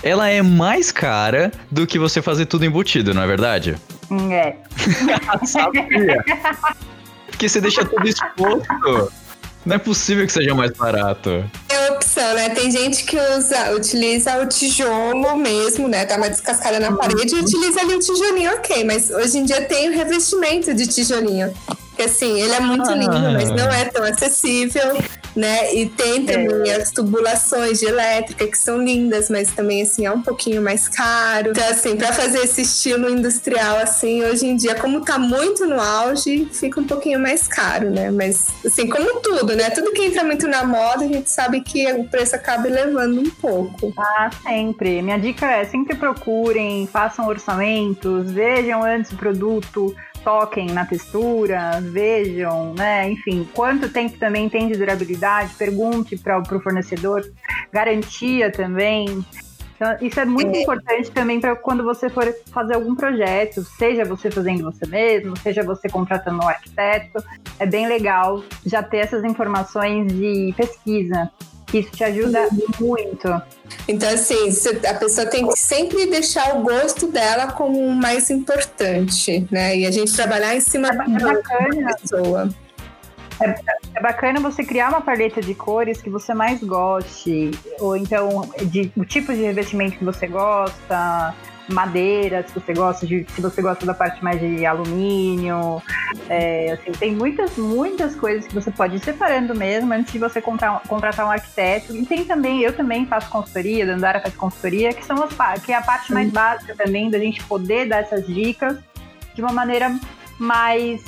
ela 0.03 0.29
é 0.29 0.41
mais 0.43 0.91
cara 0.91 1.53
do 1.71 1.87
que 1.87 1.99
você 1.99 2.23
fazer 2.23 2.47
tudo 2.47 2.65
embutido, 2.65 3.13
não 3.13 3.23
é 3.23 3.27
verdade? 3.27 3.77
Hum, 4.11 4.33
É, 4.33 4.57
Sabia. 5.45 5.87
Porque 7.27 7.49
você 7.49 7.61
deixa 7.61 7.85
tudo 7.85 8.07
exposto. 8.09 9.13
Não 9.65 9.77
é 9.77 9.79
possível 9.79 10.27
que 10.27 10.33
seja 10.33 10.55
mais 10.55 10.73
barato. 10.73 11.45
é 11.69 12.00
opção, 12.11 12.35
né? 12.35 12.49
Tem 12.51 12.71
gente 12.71 13.05
que 13.05 13.17
usa, 13.17 13.73
utiliza 13.75 14.39
o 14.43 14.47
tijolo 14.47 15.37
mesmo, 15.37 15.87
né? 15.89 16.05
Tá 16.05 16.17
uma 16.17 16.29
descascada 16.29 16.81
na 16.81 16.93
parede 16.97 17.35
e 17.37 17.39
utiliza 17.41 17.81
ali 17.81 17.95
o 17.95 17.99
tijolinho, 18.01 18.53
ok. 18.55 18.85
Mas 18.85 19.11
hoje 19.11 19.39
em 19.39 19.45
dia 19.45 19.63
tem 19.63 19.89
o 19.89 19.93
revestimento 19.93 20.75
de 20.75 20.87
tijolinho. 20.87 21.53
Que 21.97 22.03
assim, 22.03 22.41
ele 22.41 22.53
é 22.53 22.61
muito 22.61 22.89
Ah. 22.91 22.95
lindo, 22.95 23.13
mas 23.33 23.49
não 23.51 23.73
é 23.73 23.85
tão 23.85 24.03
acessível, 24.05 24.97
né? 25.35 25.75
E 25.75 25.87
tem 25.87 26.25
também 26.25 26.73
as 26.73 26.91
tubulações 26.91 27.81
de 27.81 27.87
elétrica 27.87 28.47
que 28.47 28.59
são 28.59 28.79
lindas, 28.79 29.31
mas 29.31 29.51
também 29.51 29.83
assim 29.83 30.07
é 30.07 30.11
um 30.11 30.23
pouquinho 30.23 30.63
mais 30.63 30.89
caro. 30.89 31.51
Então 31.51 31.69
assim, 31.69 31.97
para 31.97 32.13
fazer 32.13 32.41
esse 32.41 32.63
estilo 32.63 33.09
industrial 33.09 33.77
assim, 33.79 34.25
hoje 34.25 34.47
em 34.47 34.57
dia, 34.57 34.75
como 34.75 35.05
tá 35.05 35.19
muito 35.19 35.67
no 35.67 35.81
auge, 35.81 36.49
fica 36.53 36.81
um 36.81 36.85
pouquinho 36.85 37.19
mais 37.19 37.47
caro, 37.47 37.91
né? 37.91 38.11
Mas 38.11 38.49
assim, 38.65 38.89
como 38.89 39.21
tudo, 39.21 39.55
né? 39.55 39.71
Tudo 39.71 39.93
que 39.93 40.03
entra 40.03 40.25
muito 40.25 40.47
na 40.47 40.65
moda, 40.65 41.05
a 41.05 41.09
gente 41.09 41.31
sabe 41.31 41.61
que 41.61 41.91
o 41.93 42.05
preço 42.05 42.35
acaba 42.37 42.67
elevando 42.67 43.21
um 43.21 43.31
pouco. 43.31 43.93
Ah, 43.97 44.31
sempre. 44.43 45.03
Minha 45.03 45.19
dica 45.19 45.47
é 45.47 45.65
sempre 45.65 45.97
procurem, 45.97 46.87
façam 46.87 47.27
orçamentos, 47.27 48.31
vejam 48.31 48.83
antes 48.83 49.13
o 49.13 49.17
produto, 49.17 49.95
toquem 50.25 50.67
na 50.67 50.85
textura, 50.85 51.81
vejam, 51.81 52.75
né? 52.75 53.11
Enfim, 53.11 53.49
quanto 53.55 53.89
tempo 53.89 54.19
também 54.19 54.49
tem 54.49 54.69
de 54.69 54.77
durabilidade, 54.79 55.55
pergunte 55.55 56.17
para 56.17 56.39
o 56.39 56.61
fornecedor, 56.61 57.23
garantia 57.73 58.51
também. 58.51 59.25
Então, 59.77 59.97
isso 60.03 60.21
é 60.21 60.27
muito 60.27 60.55
É. 60.55 60.61
importante 60.61 61.11
também 61.11 61.41
para 61.41 61.57
quando 61.57 61.83
você 61.83 62.11
for 62.11 62.27
fazer 62.53 62.75
algum 62.75 62.95
projeto, 62.95 63.63
seja 63.79 64.05
você 64.05 64.31
fazendo 64.31 64.65
você 64.65 64.87
mesmo, 64.87 65.35
seja 65.39 65.63
você 65.63 65.89
contratando 65.89 66.45
um 66.45 66.49
arquiteto. 66.49 67.25
É 67.59 67.65
bem 67.65 67.89
legal 67.89 68.45
já 68.67 68.83
ter 68.83 68.99
essas 68.99 69.25
informações 69.25 70.13
de 70.13 70.53
pesquisa. 70.55 71.31
Isso 71.73 71.91
te 71.91 72.05
ajuda 72.05 72.49
muito. 72.81 73.43
Então, 73.87 74.09
assim, 74.09 74.51
a 74.89 74.95
pessoa 74.95 75.27
tem 75.27 75.47
que 75.47 75.57
sempre 75.57 76.07
deixar 76.07 76.57
o 76.57 76.63
gosto 76.63 77.07
dela 77.09 77.53
como 77.53 77.79
o 77.79 77.95
mais 77.95 78.31
importante, 78.31 79.47
né? 79.51 79.77
E 79.77 79.87
a 79.87 79.91
gente 79.91 80.15
trabalhar 80.15 80.55
em 80.55 80.61
cima 80.61 80.89
É 80.89 80.93
é 80.93 81.83
da 81.83 81.95
pessoa. 81.95 82.49
É 83.97 84.03
bacana 84.03 84.39
você 84.39 84.63
criar 84.63 84.91
uma 84.91 85.01
paleta 85.01 85.41
de 85.41 85.55
cores 85.55 86.03
que 86.03 86.11
você 86.11 86.35
mais 86.35 86.63
goste, 86.63 87.51
ou 87.79 87.97
então 87.97 88.51
de, 88.65 88.93
o 88.97 89.05
tipo 89.05 89.33
de 89.33 89.43
revestimento 89.43 89.97
que 89.97 90.05
você 90.05 90.27
gosta, 90.27 91.35
madeira, 91.73 92.45
se 92.47 92.55
você 92.55 92.73
gosta 92.73 93.07
de, 93.07 93.27
se 93.29 93.41
você 93.41 93.63
gosta 93.63 93.85
da 93.87 93.95
parte 93.95 94.23
mais 94.23 94.41
de 94.41 94.65
alumínio, 94.67 95.83
é, 96.29 96.73
assim, 96.73 96.93
tem 96.93 97.15
muitas, 97.15 97.57
muitas 97.57 98.15
coisas 98.15 98.47
que 98.47 98.55
você 98.55 98.71
pode 98.71 98.97
ir 98.97 99.01
separando 99.01 99.55
mesmo 99.55 99.93
antes 99.93 100.13
de 100.13 100.19
você 100.19 100.41
contratar, 100.41 100.83
contratar 100.89 101.27
um 101.27 101.31
arquiteto. 101.31 101.95
E 101.97 102.05
tem 102.05 102.25
também, 102.25 102.61
eu 102.63 102.73
também 102.73 103.07
faço 103.07 103.31
consultoria, 103.31 103.87
Dandara 103.87 104.21
faz 104.21 104.35
consultoria, 104.35 104.93
que 104.93 105.05
são 105.05 105.23
as 105.23 105.61
que 105.61 105.73
é 105.73 105.77
a 105.77 105.83
parte 105.83 106.13
mais 106.13 106.31
básica 106.31 106.75
também 106.75 107.11
da 107.11 107.19
gente 107.19 107.43
poder 107.45 107.87
dar 107.87 107.99
essas 107.99 108.27
dicas 108.27 108.79
de 109.35 109.43
uma 109.43 109.53
maneira 109.53 109.95
mais 110.39 111.03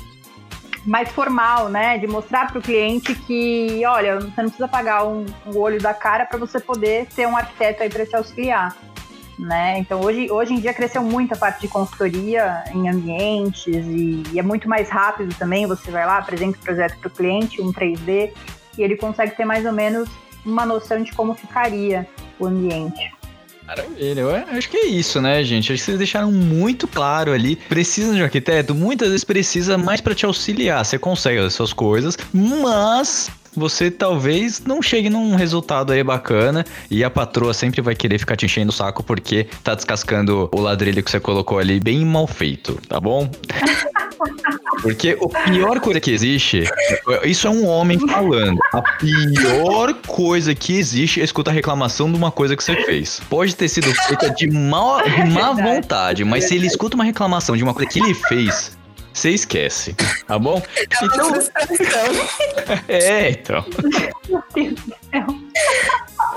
mais 0.85 1.09
formal, 1.11 1.69
né? 1.69 1.99
De 1.99 2.07
mostrar 2.07 2.51
para 2.51 2.59
o 2.59 2.63
cliente 2.63 3.15
que, 3.15 3.83
olha, 3.87 4.19
você 4.19 4.43
não 4.43 4.49
precisa 4.49 4.69
pagar 4.69 5.07
um, 5.07 5.25
um 5.47 5.57
olho 5.57 5.81
da 5.81 5.95
cara 5.95 6.27
para 6.27 6.39
você 6.39 6.59
poder 6.59 7.07
ter 7.15 7.27
um 7.27 7.37
arquiteto 7.37 7.83
aí 7.83 7.91
para 7.91 8.05
te 8.05 8.17
auxiliar. 8.17 8.77
Né? 9.43 9.79
Então 9.79 10.01
hoje, 10.01 10.31
hoje 10.31 10.55
em 10.55 10.61
dia 10.61 10.73
cresceu 10.73 11.03
muito 11.03 11.35
a 11.35 11.37
parte 11.37 11.63
de 11.63 11.69
consultoria 11.69 12.63
em 12.73 12.89
ambientes 12.89 13.67
e, 13.67 14.23
e 14.33 14.39
é 14.39 14.43
muito 14.43 14.69
mais 14.69 14.89
rápido 14.89 15.35
também. 15.37 15.67
Você 15.67 15.91
vai 15.91 16.07
lá, 16.07 16.19
apresenta 16.19 16.57
o 16.57 16.61
projeto 16.61 16.97
para 16.99 17.09
o 17.09 17.11
cliente, 17.11 17.61
um 17.61 17.73
3D, 17.73 18.31
e 18.79 18.83
ele 18.83 18.97
consegue 18.97 19.37
ter 19.37 19.45
mais 19.45 19.67
ou 19.67 19.73
menos 19.73 20.09
uma 20.47 20.65
noção 20.65 21.03
de 21.03 21.13
como 21.13 21.35
ficaria 21.35 22.07
o 22.39 22.47
ambiente. 22.47 23.13
Maravilha, 23.67 24.21
eu 24.21 24.31
acho 24.31 24.69
que 24.69 24.77
é 24.77 24.87
isso, 24.87 25.21
né, 25.21 25.43
gente? 25.43 25.73
Acho 25.73 25.81
que 25.81 25.87
vocês 25.87 25.99
deixaram 25.99 26.31
muito 26.31 26.87
claro 26.87 27.33
ali. 27.33 27.57
Precisa 27.57 28.15
de 28.15 28.21
um 28.21 28.25
arquiteto? 28.25 28.75
Muitas 28.75 29.09
vezes 29.09 29.25
precisa 29.25 29.79
mais 29.79 30.01
para 30.01 30.15
te 30.15 30.25
auxiliar. 30.25 30.85
Você 30.85 30.99
consegue 30.99 31.39
as 31.41 31.55
suas 31.55 31.73
coisas, 31.73 32.17
mas 32.33 33.31
você 33.55 33.91
talvez 33.91 34.63
não 34.65 34.83
chegue 34.83 35.11
num 35.11 35.35
resultado 35.35 35.93
aí 35.93 36.03
bacana 36.03 36.65
e 36.91 37.05
a 37.05 37.11
patroa 37.11 37.53
sempre 37.53 37.81
vai 37.81 37.95
querer 37.95 38.19
ficar 38.19 38.37
te 38.37 38.47
enchendo 38.47 38.71
o 38.71 38.73
saco 38.73 39.03
porque 39.03 39.47
tá 39.63 39.75
descascando 39.75 40.49
o 40.53 40.61
ladrilho 40.61 41.03
que 41.03 41.11
você 41.11 41.21
colocou 41.21 41.59
ali 41.59 41.79
bem 41.79 42.05
mal 42.05 42.27
feito, 42.27 42.81
tá 42.89 43.01
bom? 43.01 43.31
Porque 44.81 45.17
a 45.21 45.51
pior 45.51 45.81
coisa 45.81 46.01
que 46.01 46.11
existe, 46.11 46.65
isso 47.25 47.47
é 47.47 47.51
um 47.51 47.67
homem 47.67 47.99
falando. 47.99 48.59
A 48.73 48.83
pior 48.83 49.95
coisa 50.07 50.55
que 50.55 50.77
existe 50.77 51.21
é 51.21 51.25
escutar 51.25 51.53
reclamação 51.53 52.11
de 52.11 52.17
uma 52.17 52.31
coisa 52.31 52.57
que 52.57 52.63
você 52.63 52.75
fez. 52.85 53.21
Pode 53.29 53.55
ter 53.55 53.69
sido 53.69 53.93
feita 54.07 54.31
de, 54.31 54.49
mal, 54.49 55.03
de 55.03 55.31
má 55.31 55.53
vontade, 55.53 56.25
mas 56.25 56.45
se 56.45 56.55
ele 56.55 56.67
escuta 56.67 56.97
uma 56.97 57.05
reclamação 57.05 57.57
de 57.57 57.63
uma 57.63 57.75
coisa 57.75 57.91
que 57.91 58.01
ele 58.01 58.15
fez, 58.15 58.77
você 59.13 59.31
esquece, 59.31 59.95
tá 60.27 60.39
bom? 60.39 60.63
Então, 61.03 61.33
é, 62.89 63.31
então. 63.31 63.65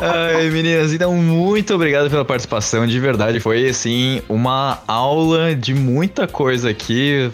Ai, 0.02 0.50
meninas, 0.50 0.92
então 0.92 1.14
muito 1.16 1.74
obrigado 1.74 2.10
pela 2.10 2.26
participação, 2.26 2.86
de 2.86 3.00
verdade. 3.00 3.40
Foi, 3.40 3.70
assim, 3.70 4.22
uma 4.28 4.80
aula 4.88 5.56
de 5.56 5.74
muita 5.74 6.28
coisa 6.28 6.70
aqui. 6.70 7.32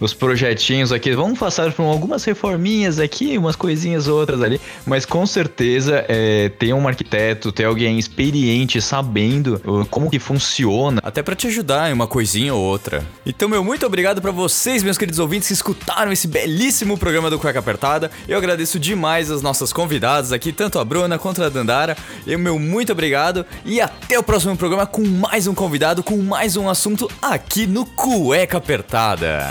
os 0.00 0.14
projetinhos 0.14 0.92
aqui. 0.92 1.10
Vamos 1.12 1.38
passar 1.38 1.72
por 1.72 1.82
algumas 1.82 2.22
reforminhas 2.22 3.00
aqui, 3.00 3.36
umas 3.36 3.56
coisinhas 3.56 4.06
outras 4.06 4.40
ali. 4.40 4.60
Mas 4.86 5.04
com 5.04 5.26
certeza, 5.26 6.04
é, 6.08 6.50
um 6.72 6.86
arquiteto, 6.86 7.50
ter 7.50 7.64
alguém 7.64 7.98
experiente, 7.98 8.80
sabendo 8.80 9.60
uh, 9.64 9.84
como 9.86 10.08
que 10.08 10.20
funciona. 10.20 11.00
Até 11.02 11.22
pra 11.22 11.34
te 11.34 11.48
ajudar 11.48 11.90
em 11.90 11.92
uma 11.92 12.06
coisinha 12.06 12.54
ou 12.54 12.62
outra. 12.62 13.04
Então, 13.26 13.48
meu 13.48 13.64
muito 13.64 13.84
obrigado 13.84 14.22
pra 14.22 14.30
vocês, 14.30 14.84
meus 14.84 14.96
queridos 14.96 15.18
ouvintes, 15.18 15.48
que 15.48 15.54
escutaram 15.54 16.12
esse 16.12 16.28
belíssimo 16.28 16.96
programa 16.96 17.28
do 17.28 17.38
Cueca 17.38 17.58
Apertada. 17.58 18.10
Eu 18.28 18.38
agradeço 18.38 18.78
demais 18.78 19.30
as 19.30 19.42
nossas 19.42 19.72
convidadas 19.72 20.32
aqui, 20.32 20.52
tanto 20.60 20.78
a 20.78 20.84
Bruna 20.84 21.18
quanto 21.18 21.42
a 21.42 21.48
Dandara. 21.48 21.96
E 22.26 22.36
meu 22.36 22.58
muito 22.58 22.92
obrigado. 22.92 23.46
E 23.64 23.80
até 23.80 24.18
o 24.18 24.22
próximo 24.22 24.54
programa 24.58 24.86
com 24.86 25.00
mais 25.00 25.46
um 25.46 25.54
convidado, 25.54 26.02
com 26.02 26.18
mais 26.18 26.54
um 26.54 26.68
assunto 26.68 27.10
aqui 27.22 27.66
no 27.66 27.86
Cueca 27.86 28.58
Apertada. 28.58 29.50